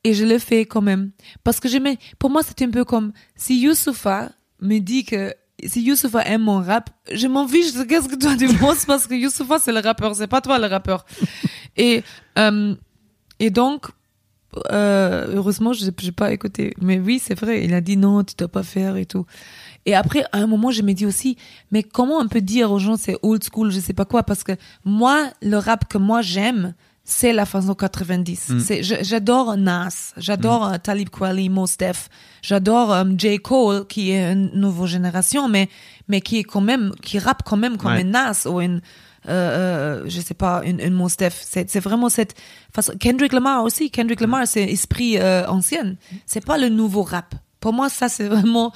Et 0.04 0.14
je 0.14 0.26
le 0.26 0.40
fais 0.40 0.66
quand 0.66 0.82
même. 0.82 1.12
Parce 1.44 1.60
que 1.60 1.70
j'aimais, 1.70 1.98
pour 2.20 2.30
moi, 2.30 2.44
c'était 2.44 2.66
un 2.66 2.72
peu 2.72 2.86
comme 2.86 3.12
si 3.36 3.60
Youssoufa 3.60 4.32
me 4.60 4.80
dit 4.80 5.06
que 5.06 5.34
si 5.66 5.84
Youssoufa 5.84 6.22
aime 6.24 6.44
mon 6.44 6.62
rap, 6.62 6.90
je 7.12 7.28
m'en 7.28 7.48
fiche 7.48 7.74
de 7.74 7.84
qu'est-ce 7.84 8.08
que 8.10 8.16
toi 8.16 8.36
tu 8.36 8.48
penses 8.58 8.86
parce 8.88 9.08
que 9.08 9.14
Youssoufa 9.14 9.60
c'est 9.60 9.72
le 9.72 9.80
rappeur, 9.80 10.16
c'est 10.16 10.28
pas 10.28 10.42
toi 10.42 10.58
le 10.58 10.68
rappeur. 10.68 11.06
et, 11.78 12.04
euh, 12.38 12.76
et 13.40 13.50
donc, 13.50 13.88
euh, 14.72 15.28
heureusement, 15.34 15.74
je 15.74 15.86
n'ai 15.86 16.12
pas 16.12 16.32
écouté. 16.32 16.74
Mais 16.82 17.00
oui, 17.00 17.20
c'est 17.24 17.40
vrai, 17.40 17.64
il 17.64 17.74
a 17.74 17.82
dit 17.82 17.98
non, 17.98 18.24
tu 18.24 18.36
dois 18.36 18.48
pas 18.48 18.64
faire 18.64 18.98
et 18.98 19.06
tout. 19.06 19.26
Et 19.86 19.96
après, 19.96 20.24
à 20.32 20.40
un 20.40 20.48
moment, 20.48 20.72
je 20.72 20.82
me 20.82 20.94
dis 20.94 21.06
aussi, 21.06 21.38
mais 21.72 21.84
comment 21.84 22.18
on 22.18 22.28
peut 22.28 22.42
dire 22.42 22.72
aux 22.72 22.80
gens 22.80 22.98
c'est 22.98 23.18
old 23.22 23.44
school, 23.44 23.72
je 23.72 23.80
sais 23.80 23.94
pas 23.94 24.06
quoi, 24.06 24.24
parce 24.24 24.44
que 24.44 24.54
moi, 24.86 25.32
le 25.42 25.58
rap 25.58 25.88
que 25.88 25.98
moi 25.98 26.22
j'aime, 26.22 26.74
c'est 27.12 27.34
la 27.34 27.46
façon 27.46 27.76
90. 27.76 28.50
Mm. 28.50 28.60
J'adore 29.02 29.58
Nas, 29.58 30.14
j'adore 30.18 30.66
euh, 30.66 30.78
Talib 30.78 31.10
Kweli, 31.10 31.50
Mos 31.50 31.78
Def, 31.78 32.10
j'adore 32.42 32.92
euh, 32.94 33.04
J. 33.18 33.40
Cole, 33.40 33.86
qui 33.88 34.12
est 34.12 34.32
une 34.32 34.50
nouvelle 34.54 34.88
génération, 34.88 35.48
mais, 35.48 35.70
mais 36.08 36.22
qui 36.22 36.38
est 36.40 36.44
quand 36.44 36.62
même, 36.62 36.94
qui 37.02 37.20
rappe 37.20 37.44
quand 37.44 37.58
même 37.58 37.78
comme 37.78 37.92
Ouais. 37.92 38.02
un 38.02 38.06
Nas 38.06 38.48
ou 38.48 38.62
une, 38.62 38.82
euh, 39.28 39.30
euh, 39.30 40.04
je 40.08 40.20
sais 40.22 40.34
pas, 40.34 40.62
une, 40.66 40.80
une 40.80 40.94
Mos 40.94 41.10
Def. 41.18 41.40
C'est, 41.44 41.70
c'est 41.70 41.80
vraiment 41.80 42.10
cette 42.10 42.34
façon. 42.74 42.94
Kendrick 43.00 43.34
Lamar 43.34 43.64
aussi. 43.64 43.92
Kendrick 43.92 44.22
Lamar, 44.22 44.48
c'est 44.48 44.64
esprit 44.64 45.18
euh, 45.18 45.46
ancien. 45.48 45.96
C'est 46.26 46.44
pas 46.46 46.58
le 46.58 46.70
nouveau 46.70 47.04
rap. 47.04 47.36
Pour 47.60 47.74
moi, 47.74 47.90
ça, 47.90 48.10
c'est 48.10 48.28
vraiment, 48.28 48.72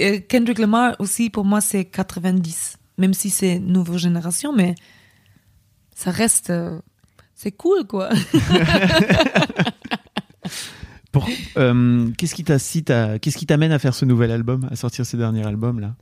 euh, 0.00 0.18
Kendrick 0.28 0.58
Lamar 0.58 0.96
aussi, 0.98 1.30
pour 1.30 1.44
moi, 1.44 1.60
c'est 1.60 1.84
90. 1.84 2.76
Même 2.96 3.14
si 3.14 3.30
c'est 3.30 3.60
nouvelle 3.60 3.98
génération, 3.98 4.52
mais 4.52 4.74
ça 5.94 6.10
reste, 6.10 6.52
c'est 7.40 7.52
cool, 7.52 7.84
quoi. 7.86 8.08
Pour- 11.12 11.26
euh, 11.56 12.10
qu'est-ce 12.18 12.34
qui 12.34 12.44
t'a- 12.44 12.58
si 12.58 12.84
t'as- 12.84 13.18
qu'est-ce 13.18 13.38
qui 13.38 13.46
t'amène 13.46 13.72
à 13.72 13.78
faire 13.78 13.94
ce 13.94 14.04
nouvel 14.04 14.30
album, 14.30 14.68
à 14.70 14.76
sortir 14.76 15.06
ce 15.06 15.16
dernier 15.16 15.46
album 15.46 15.80
là? 15.80 15.94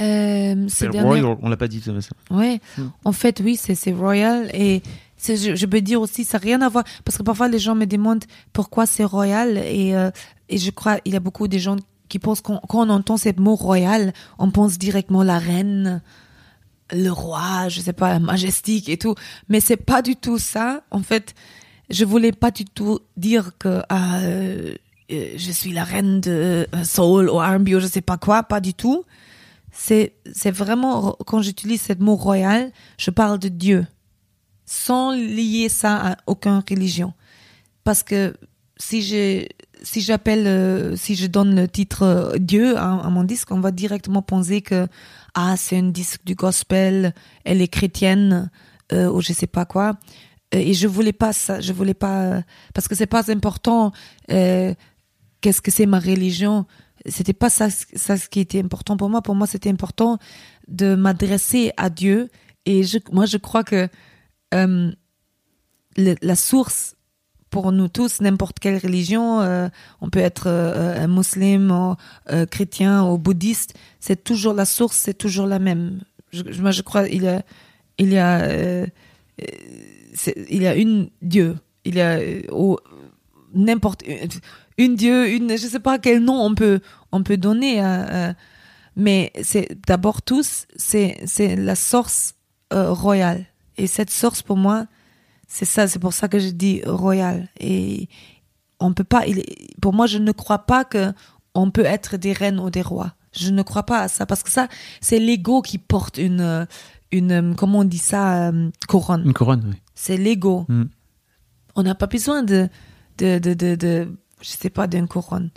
Euh, 0.00 0.66
C'est 0.68 0.86
ces 0.86 0.88
dernières- 0.90 1.06
Royal, 1.24 1.38
on 1.42 1.48
l'a 1.48 1.56
pas 1.56 1.68
dit. 1.68 1.80
ça. 1.82 1.90
Ouais, 2.30 2.60
Mm. 2.78 2.82
en 3.04 3.12
fait, 3.12 3.40
oui, 3.44 3.56
c'est 3.56 3.74
c'est 3.74 3.92
royal 3.92 4.50
et 4.54 4.82
c'est- 5.16 5.36
je, 5.36 5.54
je 5.56 5.66
peux 5.66 5.80
dire 5.80 6.00
aussi, 6.00 6.24
ça 6.24 6.38
n'a 6.38 6.42
rien 6.44 6.60
à 6.62 6.68
voir 6.68 6.84
parce 7.04 7.18
que 7.18 7.22
parfois 7.22 7.48
les 7.48 7.58
gens 7.58 7.74
me 7.74 7.86
demandent 7.86 8.24
pourquoi 8.52 8.86
c'est 8.86 9.04
royal 9.04 9.58
et 9.58 9.96
euh, 9.96 10.10
et 10.48 10.58
je 10.58 10.70
crois 10.70 10.98
il 11.04 11.12
y 11.12 11.16
a 11.16 11.20
beaucoup 11.20 11.48
de 11.48 11.58
gens 11.58 11.76
qui 12.08 12.18
pensent 12.18 12.40
qu'on 12.40 12.58
quand 12.68 12.86
on 12.86 12.90
entend 12.90 13.16
ce 13.16 13.28
mot 13.38 13.54
royal, 13.56 14.12
on 14.38 14.50
pense 14.50 14.78
directement 14.78 15.22
la 15.24 15.38
reine, 15.38 16.02
le 16.92 17.10
roi, 17.10 17.68
je 17.68 17.80
sais 17.80 17.92
pas, 17.92 18.18
majestique 18.18 18.88
et 18.88 18.98
tout, 18.98 19.14
mais 19.48 19.60
c'est 19.60 19.76
pas 19.76 20.02
du 20.02 20.16
tout 20.16 20.38
ça. 20.38 20.82
En 20.90 21.02
fait, 21.02 21.34
je 21.90 22.04
voulais 22.04 22.32
pas 22.32 22.50
du 22.50 22.64
tout 22.64 23.00
dire 23.16 23.52
que 23.58 23.82
ah, 23.88 24.18
euh, 24.20 24.74
euh, 25.10 25.26
je 25.36 25.50
suis 25.50 25.72
la 25.72 25.84
reine 25.84 26.20
de 26.20 26.66
euh, 26.74 26.84
soul 26.84 27.28
ou 27.28 27.38
R&B 27.38 27.68
ou 27.70 27.80
je 27.80 27.86
sais 27.86 28.00
pas 28.00 28.16
quoi, 28.16 28.42
pas 28.42 28.60
du 28.60 28.74
tout 28.74 29.04
c'est 29.74 30.12
c'est 30.34 30.50
vraiment 30.50 31.16
quand 31.26 31.40
j'utilise 31.40 31.80
ce 31.80 31.94
mot 31.94 32.14
royal, 32.14 32.70
je 32.98 33.10
parle 33.10 33.38
de 33.38 33.48
Dieu 33.48 33.86
sans 34.66 35.12
lier 35.12 35.70
ça 35.70 36.12
à 36.12 36.16
aucune 36.26 36.62
religion. 36.68 37.14
Parce 37.82 38.02
que 38.02 38.34
si 38.76 39.00
je 39.00 39.46
si 39.82 40.02
j'appelle 40.02 40.94
si 40.98 41.14
je 41.14 41.26
donne 41.26 41.56
le 41.56 41.68
titre 41.68 42.34
Dieu 42.38 42.76
à 42.76 43.08
mon 43.08 43.24
disque, 43.24 43.50
on 43.50 43.60
va 43.60 43.70
directement 43.70 44.20
penser 44.20 44.60
que 44.60 44.86
ah 45.34 45.56
c'est 45.56 45.78
un 45.78 45.90
disque 45.90 46.24
du 46.24 46.34
gospel, 46.34 47.14
elle 47.44 47.62
est 47.62 47.68
chrétienne 47.68 48.50
euh, 48.92 49.10
ou 49.10 49.20
je 49.20 49.32
sais 49.32 49.46
pas 49.46 49.64
quoi. 49.64 49.98
Euh, 50.54 50.58
Et 50.58 50.74
je 50.74 50.86
voulais 50.86 51.12
pas 51.12 51.32
ça, 51.32 51.60
je 51.60 51.72
voulais 51.72 51.94
pas 51.94 52.22
euh, 52.22 52.42
parce 52.74 52.88
que 52.88 52.94
c'est 52.94 53.06
pas 53.06 53.30
important 53.30 53.92
qu'est-ce 54.28 55.60
que 55.60 55.70
c'est 55.70 55.86
ma 55.86 55.98
religion 55.98 56.66
c'était 57.06 57.32
pas 57.32 57.50
ça, 57.50 57.68
ça 57.68 58.16
ce 58.16 58.28
qui 58.28 58.38
était 58.38 58.60
important 58.60 58.96
pour 58.96 59.10
moi. 59.10 59.22
Pour 59.22 59.34
moi, 59.34 59.48
c'était 59.48 59.70
important 59.70 60.18
de 60.68 60.94
m'adresser 60.94 61.72
à 61.76 61.90
Dieu. 61.90 62.28
Et 62.64 62.84
je, 62.84 62.98
moi, 63.10 63.26
je 63.26 63.38
crois 63.38 63.64
que 63.64 63.88
la 65.96 66.36
source 66.36 66.94
pour 67.52 67.70
nous 67.70 67.88
tous, 67.88 68.22
n'importe 68.22 68.58
quelle 68.58 68.78
religion, 68.78 69.42
euh, 69.42 69.68
on 70.00 70.08
peut 70.08 70.20
être 70.20 70.44
euh, 70.46 71.06
musulman, 71.06 71.98
euh, 72.30 72.46
chrétien 72.46 73.04
ou 73.04 73.18
bouddhiste, 73.18 73.74
c'est 74.00 74.24
toujours 74.24 74.54
la 74.54 74.64
source, 74.64 74.96
c'est 74.96 75.14
toujours 75.14 75.46
la 75.46 75.58
même. 75.58 76.00
Moi, 76.58 76.70
je 76.70 76.80
crois 76.80 77.06
il 77.08 77.22
y 77.22 77.28
a, 77.28 77.42
il 77.98 78.10
y 78.10 78.18
a, 78.18 78.86
il 80.48 80.62
y 80.62 80.66
a 80.66 80.74
une 80.74 81.10
Dieu, 81.20 81.56
il 81.84 81.96
y 81.96 82.00
a 82.00 82.18
n'importe 83.54 84.02
une 84.78 84.96
Dieu, 84.96 85.28
une, 85.28 85.50
je 85.50 85.66
sais 85.66 85.78
pas 85.78 85.98
quel 85.98 86.24
nom 86.24 86.42
on 86.42 86.54
peut, 86.54 86.80
on 87.12 87.22
peut 87.22 87.36
donner, 87.36 87.82
mais 88.96 89.30
d'abord 89.86 90.22
tous, 90.22 90.66
c'est, 90.74 91.20
c'est 91.26 91.54
la 91.54 91.76
source 91.76 92.34
royale. 92.70 93.44
Et 93.76 93.86
cette 93.86 94.10
source 94.10 94.40
pour 94.40 94.56
moi, 94.56 94.86
c'est 95.52 95.66
ça, 95.66 95.86
c'est 95.86 95.98
pour 95.98 96.14
ça 96.14 96.28
que 96.28 96.38
je 96.38 96.48
dis 96.48 96.80
royal. 96.86 97.46
Et 97.60 98.08
on 98.80 98.94
peut 98.94 99.04
pas, 99.04 99.26
il, 99.26 99.44
pour 99.82 99.92
moi, 99.92 100.06
je 100.06 100.16
ne 100.16 100.32
crois 100.32 100.60
pas 100.60 100.86
que 100.86 101.12
on 101.54 101.70
peut 101.70 101.84
être 101.84 102.16
des 102.16 102.32
reines 102.32 102.58
ou 102.58 102.70
des 102.70 102.80
rois. 102.80 103.12
Je 103.32 103.50
ne 103.50 103.62
crois 103.62 103.82
pas 103.82 104.00
à 104.00 104.08
ça 104.08 104.24
parce 104.24 104.42
que 104.42 104.50
ça, 104.50 104.68
c'est 105.02 105.18
l'ego 105.18 105.60
qui 105.60 105.76
porte 105.76 106.16
une, 106.16 106.66
une, 107.10 107.54
comment 107.54 107.80
on 107.80 107.84
dit 107.84 107.98
ça, 107.98 108.48
euh, 108.48 108.70
couronne. 108.88 109.24
Une 109.26 109.34
couronne, 109.34 109.62
oui. 109.68 109.76
C'est 109.94 110.16
l'ego. 110.16 110.64
Mm. 110.70 110.84
On 111.74 111.82
n'a 111.82 111.94
pas 111.94 112.06
besoin 112.06 112.42
de, 112.42 112.70
de, 113.18 113.38
de, 113.38 113.52
de, 113.52 113.74
de 113.74 114.08
je 114.40 114.48
sais 114.48 114.70
pas, 114.70 114.86
d'une 114.86 115.06
couronne. 115.06 115.50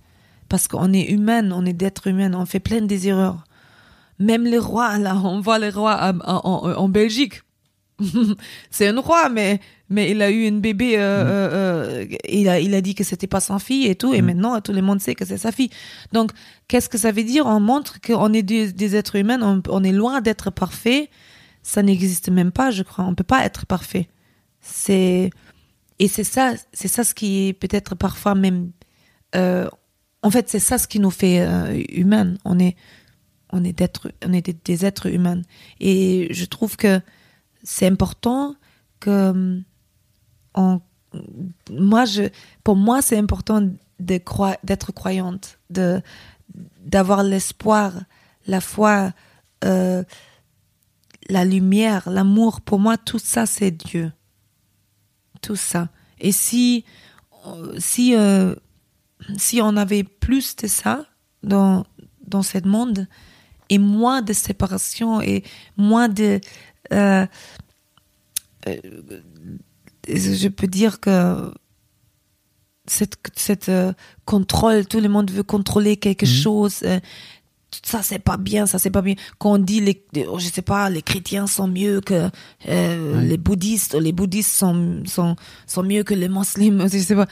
Parce 0.50 0.68
qu'on 0.68 0.92
est 0.92 1.10
humain, 1.10 1.52
on 1.52 1.66
est 1.66 1.72
d'être 1.74 2.08
humain, 2.08 2.34
on 2.34 2.46
fait 2.46 2.60
plein 2.60 2.82
des 2.82 3.08
erreurs. 3.08 3.46
Même 4.20 4.44
les 4.44 4.60
rois, 4.60 4.98
là, 4.98 5.16
on 5.16 5.40
voit 5.40 5.58
les 5.58 5.70
rois 5.70 6.12
en, 6.12 6.20
en, 6.20 6.74
en 6.74 6.90
Belgique. 6.90 7.44
c'est 8.70 8.90
un 8.90 9.00
roi, 9.00 9.30
mais, 9.30 9.62
mais 9.90 10.12
il 10.12 10.22
a 10.22 10.32
eu 10.32 10.46
une 10.48 10.62
bébé, 10.62 10.98
euh, 10.98 11.02
euh, 11.02 12.04
euh, 12.04 12.16
il, 12.30 12.48
a, 12.50 12.60
il 12.60 12.74
a 12.74 12.82
dit 12.82 12.96
que 12.96 13.04
c'était 13.04 13.28
pas 13.28 13.40
son 13.40 13.60
fille 13.60 13.86
et 13.88 13.96
tout, 13.96 14.14
et 14.14 14.22
Mm. 14.22 14.26
maintenant 14.26 14.62
tout 14.62 14.74
le 14.74 14.82
monde 14.82 15.00
sait 15.00 15.16
que 15.16 15.26
c'est 15.26 15.38
sa 15.38 15.52
fille. 15.52 15.70
Donc, 16.12 16.32
qu'est-ce 16.68 16.90
que 16.90 16.98
ça 16.98 17.12
veut 17.12 17.24
dire? 17.24 17.46
On 17.46 17.60
montre 17.60 18.00
qu'on 18.02 18.34
est 18.34 18.44
des, 18.44 18.72
des 18.74 18.96
êtres 18.96 19.16
humains, 19.16 19.42
on, 19.42 19.62
on 19.70 19.84
est 19.84 19.92
loin 19.92 20.22
d'être 20.22 20.50
parfait. 20.52 21.10
Ça 21.64 21.82
n'existe 21.82 22.30
même 22.30 22.52
pas, 22.52 22.70
je 22.72 22.84
crois. 22.84 23.06
On 23.06 23.16
peut 23.16 23.24
pas 23.24 23.44
être 23.46 23.66
parfait. 23.66 24.08
C'est 24.62 25.30
et 26.00 26.08
c'est 26.08 26.24
ça, 26.24 26.54
c'est 26.74 26.88
ça 26.88 27.04
ce 27.04 27.14
qui 27.16 27.48
est 27.48 27.54
peut-être 27.54 27.96
parfois 27.96 28.36
même. 28.36 28.72
euh, 29.36 29.68
en 30.22 30.32
fait, 30.32 30.50
c'est 30.50 30.60
ça 30.60 30.78
ce 30.78 30.88
qui 30.88 31.00
nous 31.00 31.12
fait 31.12 31.40
euh, 31.42 31.82
humains. 31.90 32.34
On 32.46 32.58
est, 32.60 32.76
on 33.52 33.64
est 33.64 33.74
d'être, 33.74 34.12
on 34.26 34.34
est 34.34 34.42
des, 34.42 34.54
des 34.66 34.86
êtres 34.86 35.08
humains. 35.08 35.42
Et 35.80 36.28
je 36.32 36.46
trouve 36.46 36.76
que 36.78 37.00
c'est 37.64 37.86
important 37.88 38.56
que 39.00 39.62
moi, 41.70 42.06
je, 42.06 42.24
pour 42.64 42.76
moi, 42.76 43.02
c'est 43.02 43.18
important 43.18 43.62
de 43.62 44.20
d'être 44.64 44.92
croyante, 44.92 45.58
de 45.70 46.02
d'avoir 46.80 47.24
l'espoir, 47.24 47.94
la 48.48 48.62
foi, 48.62 49.14
euh, 49.64 50.04
la 51.30 51.46
lumière, 51.46 52.10
l'amour. 52.10 52.62
Pour 52.62 52.80
moi, 52.80 52.98
tout 52.98 53.20
ça, 53.20 53.46
c'est 53.46 53.72
Dieu. 53.72 54.12
Tout 55.42 55.56
ça. 55.56 55.90
Et 56.20 56.32
si, 56.32 56.86
si, 57.78 58.16
euh, 58.16 58.56
si 59.38 59.62
on 59.62 59.76
avait 59.78 60.04
plus 60.04 60.56
de 60.58 60.68
ça 60.68 61.06
dans, 61.44 61.86
dans 62.28 62.44
ce 62.44 62.66
monde 62.68 63.08
et 63.70 63.78
moins 63.80 64.22
de 64.22 64.34
séparation 64.34 65.22
et 65.22 65.44
moins 65.78 66.10
de. 66.10 66.40
euh, 66.94 67.26
je 70.08 70.48
peux 70.48 70.68
dire 70.68 71.00
que 71.00 71.52
cette, 72.88 73.16
cette 73.36 73.70
euh, 73.70 73.94
contrôle, 74.26 74.86
tout 74.86 75.00
le 75.00 75.10
monde 75.10 75.32
veut 75.32 75.44
contrôler 75.44 75.98
quelque 75.98 76.26
chose. 76.26 76.82
euh, 76.84 77.00
ça 77.84 78.02
c'est 78.02 78.20
pas 78.20 78.38
bien, 78.38 78.66
ça 78.66 78.80
c'est 78.80 78.90
pas 78.92 79.02
bien. 79.02 79.16
Quand 79.38 79.54
on 79.54 79.58
dit 79.58 79.82
les, 79.82 80.06
oh, 80.30 80.40
je 80.40 80.48
sais 80.48 80.62
pas, 80.62 80.90
les 80.90 81.02
chrétiens 81.02 81.48
sont 81.48 81.68
mieux 81.68 82.00
que 82.02 82.30
euh, 82.68 83.22
les 83.22 83.38
bouddhistes, 83.38 83.96
ou 83.96 84.00
les 84.00 84.12
bouddhistes 84.14 84.52
sont 84.56 85.04
sont 85.06 85.36
sont 85.68 85.84
mieux 85.84 86.04
que 86.04 86.14
les 86.14 86.30
musulmans, 86.30 86.88
je 86.92 87.00
sais 87.00 87.16
pas. 87.16 87.28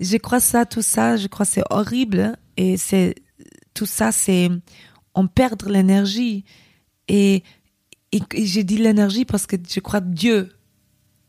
Je 0.00 0.16
crois 0.16 0.40
ça, 0.40 0.66
tout 0.66 0.82
ça, 0.82 1.16
je 1.16 1.28
crois 1.28 1.46
c'est 1.46 1.62
horrible 1.70 2.36
et 2.56 2.76
c'est 2.76 3.14
tout 3.74 3.86
ça 3.86 4.10
c'est 4.10 4.48
on 5.14 5.28
perd 5.28 5.64
l'énergie 5.68 6.44
et, 7.06 7.44
et, 8.10 8.20
et 8.32 8.46
j'ai 8.46 8.64
dit 8.64 8.78
l'énergie 8.78 9.24
parce 9.24 9.46
que 9.46 9.56
je 9.68 9.80
crois 9.80 10.00
Dieu 10.00 10.48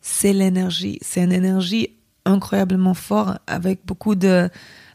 c'est 0.07 0.33
l'énergie, 0.33 0.99
c'est 1.01 1.23
une 1.23 1.31
énergie 1.31 1.89
incroyablement 2.25 2.93
forte 2.93 3.39
avec 3.47 3.79
beaucoup 3.87 4.13
de 4.13 4.51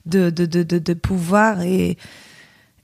de 0.06 0.30
de 0.30 0.46
de, 0.46 0.62
de, 0.78 0.94
pouvoir 0.94 1.62
et 1.62 1.98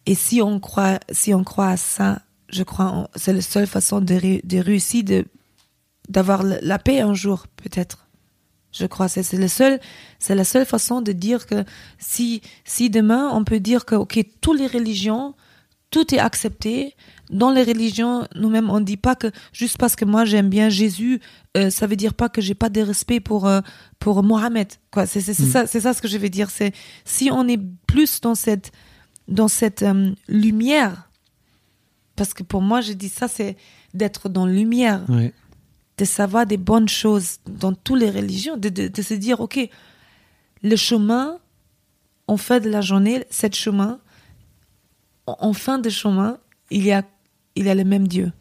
et 0.07 0.15
si 0.17 0.43
on 0.43 0.59
croit, 0.59 0.99
si 1.13 1.33
on 1.35 1.45
croit 1.45 1.69
à 1.69 1.77
ça, 1.77 2.23
je 2.49 2.65
crois, 2.65 2.87
en- 2.87 3.09
c'est 3.15 3.33
la 3.33 3.41
seule 3.41 3.69
façon 3.69 4.01
de, 4.01 4.41
de 4.45 4.59
réussir, 4.59 5.05
d'avoir 6.09 6.43
la 6.43 6.79
paix 6.81 7.01
un 7.01 7.15
jour, 7.15 7.47
peut-être. 7.57 8.09
Je 8.73 8.87
crois 8.87 9.07
c'est 9.07 9.23
c'est 9.23 9.81
c'est 10.19 10.35
la 10.35 10.45
seule 10.45 10.67
façon 10.67 11.03
de 11.03 11.13
dire 11.13 11.47
que 11.47 11.65
si 11.99 12.43
si 12.65 12.91
demain 12.91 13.31
on 13.33 13.45
peut 13.45 13.61
dire 13.61 13.85
que 13.85 13.95
ok 13.95 14.19
toutes 14.41 14.59
les 14.59 14.67
religions 14.67 15.35
tout 15.91 16.15
est 16.15 16.19
accepté. 16.19 16.95
Dans 17.31 17.51
les 17.51 17.65
religions, 17.65 18.27
nous-mêmes, 18.35 18.71
on 18.71 18.81
dit 18.81 18.97
pas 18.97 19.17
que 19.17 19.29
juste 19.53 19.79
parce 19.79 19.97
que 19.97 20.05
moi 20.05 20.25
j'aime 20.25 20.49
bien 20.49 20.69
Jésus, 20.69 21.21
euh, 21.57 21.71
ça 21.71 21.87
veut 21.87 21.97
dire 21.97 22.15
pas 22.15 22.29
que 22.29 22.41
j'ai 22.41 22.55
pas 22.55 22.69
de 22.69 22.81
respect 22.81 23.21
pour 23.21 23.47
euh, 23.47 23.61
pour 23.99 24.23
Mohamed. 24.23 24.69
Quoi, 24.91 25.07
c'est 25.07 25.21
c'est 25.21 25.35
c'est 25.35 25.47
ça, 25.47 25.67
c'est 25.67 25.81
ça 25.81 25.93
ce 25.95 26.03
que 26.03 26.09
je 26.09 26.19
veux 26.19 26.29
dire. 26.29 26.51
C'est 26.51 26.73
si 27.05 27.31
on 27.33 27.49
est 27.49 27.61
plus 27.87 28.21
dans 28.21 28.35
cette 28.35 28.73
dans 29.29 29.49
cette 29.49 29.83
euh, 29.83 30.13
lumière, 30.29 31.11
parce 32.15 32.33
que 32.33 32.43
pour 32.43 32.63
moi, 32.63 32.81
je 32.81 32.93
dis 32.93 33.09
ça, 33.09 33.29
c'est 33.29 33.57
d'être 33.93 34.29
dans 34.29 34.47
lumière, 34.47 35.05
de 35.99 36.05
savoir 36.05 36.47
des 36.47 36.59
bonnes 36.59 36.89
choses 36.89 37.39
dans 37.47 37.73
toutes 37.73 37.99
les 38.01 38.11
religions, 38.11 38.57
de, 38.57 38.69
de, 38.69 38.89
de 38.89 39.03
se 39.03 39.15
dire, 39.15 39.41
ok, 39.41 39.59
le 40.63 40.77
chemin, 40.77 41.39
en 42.27 42.37
fin 42.37 42.61
de 42.61 42.69
la 42.69 42.81
journée, 42.83 43.25
cette 43.31 43.57
chemin, 43.57 43.99
en 45.27 45.53
fin 45.53 45.79
de 45.79 45.89
chemin, 45.91 46.39
il 46.71 46.85
y 46.85 46.93
a, 46.93 47.03
il 47.55 47.67
y 47.67 47.69
a 47.69 47.75
le 47.75 47.85
même 47.85 48.07
Dieu. 48.09 48.33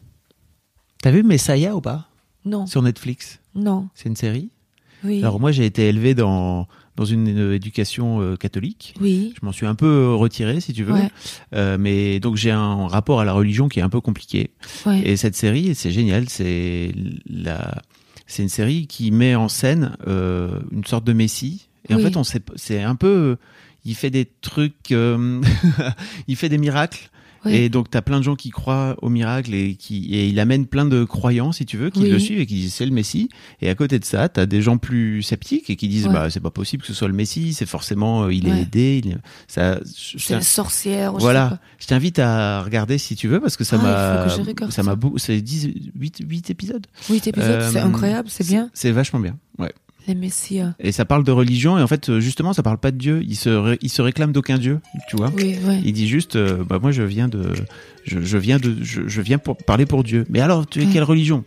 T'as 1.02 1.12
vu 1.12 1.24
Messiah 1.24 1.76
ou 1.76 1.82
pas? 1.82 2.08
Non, 2.46 2.68
Sur 2.68 2.82
Netflix? 2.82 3.40
non, 3.56 3.90
C'est 3.96 4.10
une 4.10 4.16
série? 4.16 4.50
oui, 5.04 5.20
Alors 5.20 5.40
moi, 5.40 5.52
j'ai 5.52 5.66
été 5.66 5.88
élevé 5.88 6.14
dans, 6.14 6.68
dans 6.96 7.06
une, 7.06 7.28
éducation 7.54 8.22
euh, 8.22 8.36
catholique. 8.36 8.94
oui, 9.02 9.34
Je 9.40 9.46
m'en 9.46 9.52
suis 9.52 9.66
un 9.66 9.76
peu 9.76 9.86
euh, 9.88 10.16
retiré, 10.16 10.60
si 10.62 10.74
tu 10.74 10.84
veux. 10.84 10.94
Ouais. 10.94 11.10
Euh, 11.54 11.78
mais 11.80 12.20
donc 12.20 12.36
j'ai 12.36 12.52
un 12.52 12.88
rapport 12.88 13.20
à 13.20 13.26
la 13.26 13.34
religion 13.34 13.68
qui 13.68 13.80
est 13.80 13.84
un 13.84 13.90
peu 13.90 14.02
compliqué. 14.02 14.52
ouais, 14.86 15.02
Et 15.08 15.16
cette 15.18 15.36
série, 15.36 15.74
c'est 15.76 15.92
génial. 15.92 16.30
C'est 16.30 16.92
la, 17.28 17.82
c'est 18.28 18.44
une 18.44 18.50
série 18.50 18.88
qui 18.88 19.12
met 19.12 19.36
en 19.36 19.48
scène 19.48 19.96
euh, 20.08 20.60
une 20.72 20.86
sorte 20.86 21.04
de 21.06 21.14
messie. 21.14 21.68
Et 21.88 21.94
en 21.94 22.00
fait, 22.00 22.18
on 22.18 22.24
sait, 22.24 22.42
c'est 22.56 22.82
un 22.82 22.96
peu, 22.96 23.38
il 23.86 23.96
fait 23.96 24.10
des 24.10 24.26
trucs, 24.42 24.92
euh, 24.92 25.42
il 26.28 26.36
fait 26.36 26.50
des 26.50 26.58
miracles. 26.58 27.10
Oui. 27.48 27.54
Et 27.54 27.70
donc, 27.70 27.92
t'as 27.92 28.02
plein 28.02 28.18
de 28.18 28.24
gens 28.24 28.36
qui 28.36 28.50
croient 28.50 28.96
au 29.04 29.10
miracle 29.10 29.54
et 29.54 29.76
qui, 29.76 30.16
et 30.16 30.28
il 30.28 30.40
amène 30.40 30.66
plein 30.66 30.84
de 30.84 31.04
croyants, 31.04 31.52
si 31.52 31.64
tu 31.68 31.78
veux, 31.78 31.92
qui 31.92 32.00
Oui. 32.00 32.10
le 32.10 32.18
suivent 32.18 32.40
et 32.40 32.48
qui 32.48 32.56
disent 32.56 32.74
c'est 32.74 32.88
le 32.88 32.92
Messie. 32.92 33.30
Et 33.62 33.70
à 33.70 33.76
côté 33.76 34.00
de 34.00 34.04
ça, 34.04 34.30
t'as 34.30 34.48
des 34.48 34.64
gens 34.64 34.80
plus 34.80 35.22
sceptiques 35.22 35.70
et 35.70 35.76
qui 35.76 35.88
disent 35.88 36.08
Ouais. 36.08 36.14
bah 36.14 36.30
c'est 36.32 36.40
pas 36.40 36.50
possible 36.50 36.82
que 36.82 36.88
ce 36.88 36.96
soit 36.96 37.08
le 37.08 37.14
Messie, 37.14 37.54
c'est 37.54 37.68
forcément 37.68 38.24
euh, 38.24 38.34
il 38.34 38.48
est 38.48 38.62
aidé. 38.62 39.02
Il 39.06 39.20
ça, 39.48 39.80
c'est 39.86 40.34
une 40.34 40.42
sorcière. 40.42 41.14
voilà, 41.14 41.60
je 41.78 41.86
t'invite 41.86 42.18
à 42.18 42.64
regarder 42.64 42.98
si 42.98 43.16
tu 43.16 43.28
veux 43.28 43.40
parce 43.40 43.58
que 43.58 43.64
ça 43.64 43.78
Ah, 43.80 43.84
m'a 43.84 44.72
ça 44.72 44.82
m'a 44.82 44.96
beaucoup 44.96 45.20
c'est 45.20 45.40
10 45.40 45.70
8 46.00 46.22
8 46.28 46.50
épisodes. 46.50 46.88
Oui, 47.12 47.18
cet 47.18 47.28
épisode, 47.28 47.62
c'est 47.72 47.78
Euh, 47.78 47.86
incroyable, 47.86 48.28
c'est 48.28 48.48
bien. 48.48 48.72
C'est 48.74 48.90
vachement 48.92 49.20
bien. 49.20 49.38
Ouais. 49.60 49.72
Les 50.08 50.16
messias. 50.16 50.74
Et 50.80 50.92
ça 50.92 51.04
parle 51.06 51.24
de 51.24 51.32
religion 51.32 51.78
et 51.78 51.82
en 51.82 51.88
fait 51.88 52.10
euh, 52.10 52.20
justement 52.20 52.54
ça 52.54 52.62
parle 52.64 52.78
pas 52.78 52.92
de 52.92 52.98
Dieu, 52.98 53.22
il 53.24 53.36
se 53.36 53.50
ré- 53.50 53.78
il 53.82 53.90
se 53.90 54.02
réclame 54.02 54.32
d'aucun 54.32 54.58
dieu, 54.58 54.80
tu 55.10 55.16
vois. 55.16 55.32
Oui. 55.36 55.58
Il 55.84 55.94
dit 55.94 56.08
juste 56.08 56.36
euh, 56.36 56.64
bah 56.64 56.78
moi 56.80 56.92
je 56.92 57.02
viens 57.04 57.28
de 57.28 57.54
je, 58.04 58.20
je 58.22 58.38
viens 58.38 58.58
de 58.60 58.78
je, 58.84 59.02
je 59.08 59.22
viens 59.22 59.38
pour 59.40 59.58
parler 59.58 59.86
pour 59.86 60.04
Dieu. 60.04 60.26
Mais 60.30 60.42
alors 60.42 60.68
tu 60.68 60.82
es 60.82 60.86
Ouais. 60.86 60.92
quelle 60.94 61.04
religion? 61.04 61.44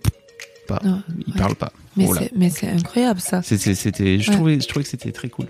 Pas. 0.67 0.81
Non, 0.85 1.03
il 1.27 1.33
ouais. 1.33 1.39
parle 1.39 1.55
pas. 1.55 1.73
Mais 1.97 2.05
Voilà. 2.07 2.27
c'est, 2.51 2.69
incroyable 2.69 3.21
ça. 3.21 3.43
C'était, 3.43 4.19
je 4.21 4.31
trouvais, 4.33 4.61
je 4.61 4.67
trouvais 4.69 4.83
que 4.85 4.91
c'était 4.91 5.13
très 5.13 5.29
cool. 5.29 5.47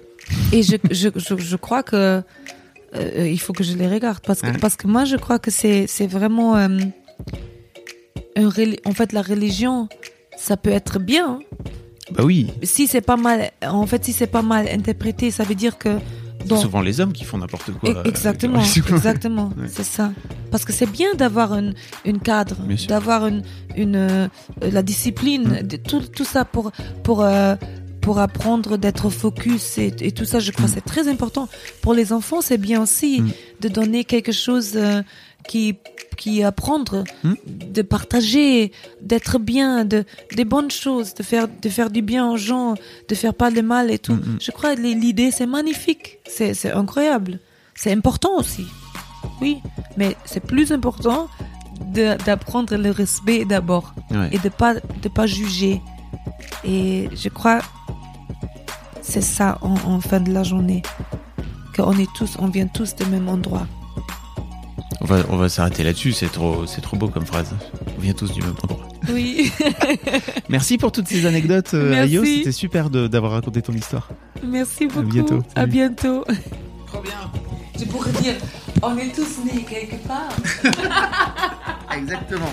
Et 0.52 0.62
je, 0.62 0.76
je, 0.90 1.08
je, 1.16 1.56
crois 1.56 1.82
que 1.82 2.22
euh, 2.94 3.28
il 3.28 3.40
faut 3.40 3.52
que 3.52 3.64
je 3.64 3.74
les 3.74 3.88
regarde 3.88 4.20
parce 4.24 4.42
que, 4.42 4.58
parce 4.58 4.76
que 4.76 4.86
moi 4.86 5.04
je 5.06 5.16
crois 5.16 5.38
que 5.38 5.50
c'est, 5.50 5.86
c'est 5.86 6.06
vraiment 6.06 6.56
euh, 6.56 6.68
un 8.36 8.48
en 8.84 8.92
fait 8.92 9.12
la 9.12 9.22
religion 9.22 9.88
ça 10.36 10.56
peut 10.56 10.70
être 10.70 10.98
bien 11.00 11.40
Bah 12.12 12.24
oui, 12.24 12.48
si 12.62 12.86
c'est 12.86 13.00
pas 13.00 13.16
mal 13.16 13.50
en 13.62 13.86
fait 13.86 14.04
si 14.04 14.12
c'est 14.12 14.26
pas 14.26 14.42
mal 14.42 14.68
interprété 14.68 15.30
ça 15.30 15.44
veut 15.44 15.54
dire 15.54 15.76
que 15.78 15.98
c'est 16.48 16.56
souvent 16.56 16.80
les 16.80 17.00
hommes 17.00 17.12
qui 17.12 17.24
font 17.24 17.36
n'importe 17.38 17.72
quoi. 17.72 17.90
Euh, 17.90 18.04
Exactement, 18.04 18.62
exactement, 18.62 19.50
Ouais. 19.58 19.66
c'est 19.70 19.84
ça. 19.84 20.12
Parce 20.50 20.64
que 20.64 20.72
c'est 20.72 20.90
bien 20.90 21.12
d'avoir 21.14 21.52
une, 21.52 21.74
une 22.06 22.20
cadre, 22.20 22.56
d'avoir 22.88 23.26
une, 23.26 23.42
une 23.76 23.96
euh, 23.96 24.28
la 24.62 24.82
discipline, 24.82 25.58
Mm. 25.62 25.66
de, 25.66 25.76
tout, 25.76 26.00
tout 26.00 26.24
ça 26.24 26.44
pour 26.46 26.70
pour 27.02 27.22
euh, 27.22 27.56
pour 28.00 28.20
apprendre 28.20 28.78
d'être 28.78 29.10
focus 29.10 29.76
et, 29.76 29.92
et 30.00 30.12
tout 30.12 30.24
ça. 30.24 30.38
Je 30.38 30.50
crois 30.52 30.66
que 30.66 30.72
c'est 30.72 30.80
très 30.84 31.08
important 31.08 31.48
pour 31.82 31.92
les 31.92 32.12
enfants. 32.14 32.40
C'est 32.40 32.56
bien 32.56 32.80
aussi 32.80 33.20
Mm. 33.20 33.30
de 33.60 33.68
donner 33.68 34.04
quelque 34.04 34.32
chose 34.32 34.78
qui 35.48 35.64
qui 36.20 36.42
apprendre, 36.42 37.04
Mm. 37.24 37.34
de 37.78 37.82
partager, 37.94 38.72
d'être 39.10 39.38
bien, 39.38 39.84
de 39.92 39.98
des 40.38 40.44
bonnes 40.52 40.70
choses, 40.82 41.08
de 41.14 41.22
faire 41.30 41.46
de 41.64 41.68
faire 41.76 41.90
du 41.96 42.02
bien 42.02 42.24
aux 42.32 42.36
gens, 42.50 42.74
de 43.10 43.14
faire 43.22 43.34
pas 43.42 43.50
le 43.58 43.62
mal 43.74 43.86
et 43.90 44.00
tout. 44.06 44.14
Mm, 44.14 44.34
mm. 44.34 44.38
Je 44.46 44.50
crois 44.56 44.74
que 44.76 44.80
l'idée 45.04 45.30
c'est 45.36 45.46
magnifique, 45.58 46.06
c'est 46.34 46.52
c'est 46.60 46.72
incroyable, 46.82 47.32
c'est 47.80 47.92
important 48.00 48.34
aussi. 48.42 48.66
Oui, 49.40 49.54
mais 49.98 50.10
c'est 50.30 50.44
plus 50.52 50.68
important 50.78 51.20
de- 51.96 52.16
d'apprendre 52.26 52.76
le 52.76 52.90
respect 53.02 53.44
d'abord 53.52 53.86
Ouais. 54.10 54.28
et 54.34 54.38
de 54.46 54.50
pas 54.62 54.74
de 55.04 55.08
pas 55.18 55.26
juger. 55.38 55.80
Et 56.72 57.08
je 57.22 57.28
crois 57.38 57.60
c'est 59.10 59.26
ça 59.38 59.48
en, 59.62 59.74
en 59.94 60.00
fin 60.08 60.20
de 60.20 60.32
la 60.38 60.42
journée 60.50 60.82
qu'on 61.74 61.96
est 62.04 62.12
tous, 62.18 62.32
on 62.44 62.48
vient 62.56 62.66
tous 62.78 62.90
du 62.96 63.04
même 63.14 63.28
endroit. 63.36 63.66
On 65.00 65.04
va, 65.04 65.18
on 65.30 65.36
va 65.36 65.48
s'arrêter 65.48 65.84
là-dessus. 65.84 66.12
C'est 66.12 66.30
trop, 66.30 66.66
c'est 66.66 66.80
trop 66.80 66.96
beau 66.96 67.08
comme 67.08 67.24
phrase. 67.26 67.54
On 67.96 68.00
vient 68.00 68.12
tous 68.14 68.32
du 68.32 68.40
même 68.42 68.54
endroit. 68.62 68.86
Oui, 69.12 69.52
Merci 70.48 70.76
pour 70.76 70.90
toutes 70.92 71.06
ces 71.08 71.24
anecdotes, 71.24 71.72
euh, 71.74 71.90
Merci. 71.90 72.12
Ayo. 72.16 72.24
C'était 72.24 72.52
super 72.52 72.90
de- 72.90 73.06
d'avoir 73.06 73.32
raconté 73.32 73.62
ton 73.62 73.72
histoire. 73.72 74.08
merci 74.44 74.86
beaucoup. 74.86 75.02
bientôt. 75.06 75.38
À 75.54 75.60
Salut. 75.60 75.72
bientôt. 75.72 76.24
Trop 76.86 77.00
bien. 77.00 77.30
Je 77.78 77.84
pourrais 77.84 78.10
dire, 78.22 78.34
on 78.82 78.98
est 78.98 79.14
tous 79.14 79.38
nés 79.44 79.62
quelque 79.62 79.96
part. 80.06 80.28
Exactement. 81.96 82.52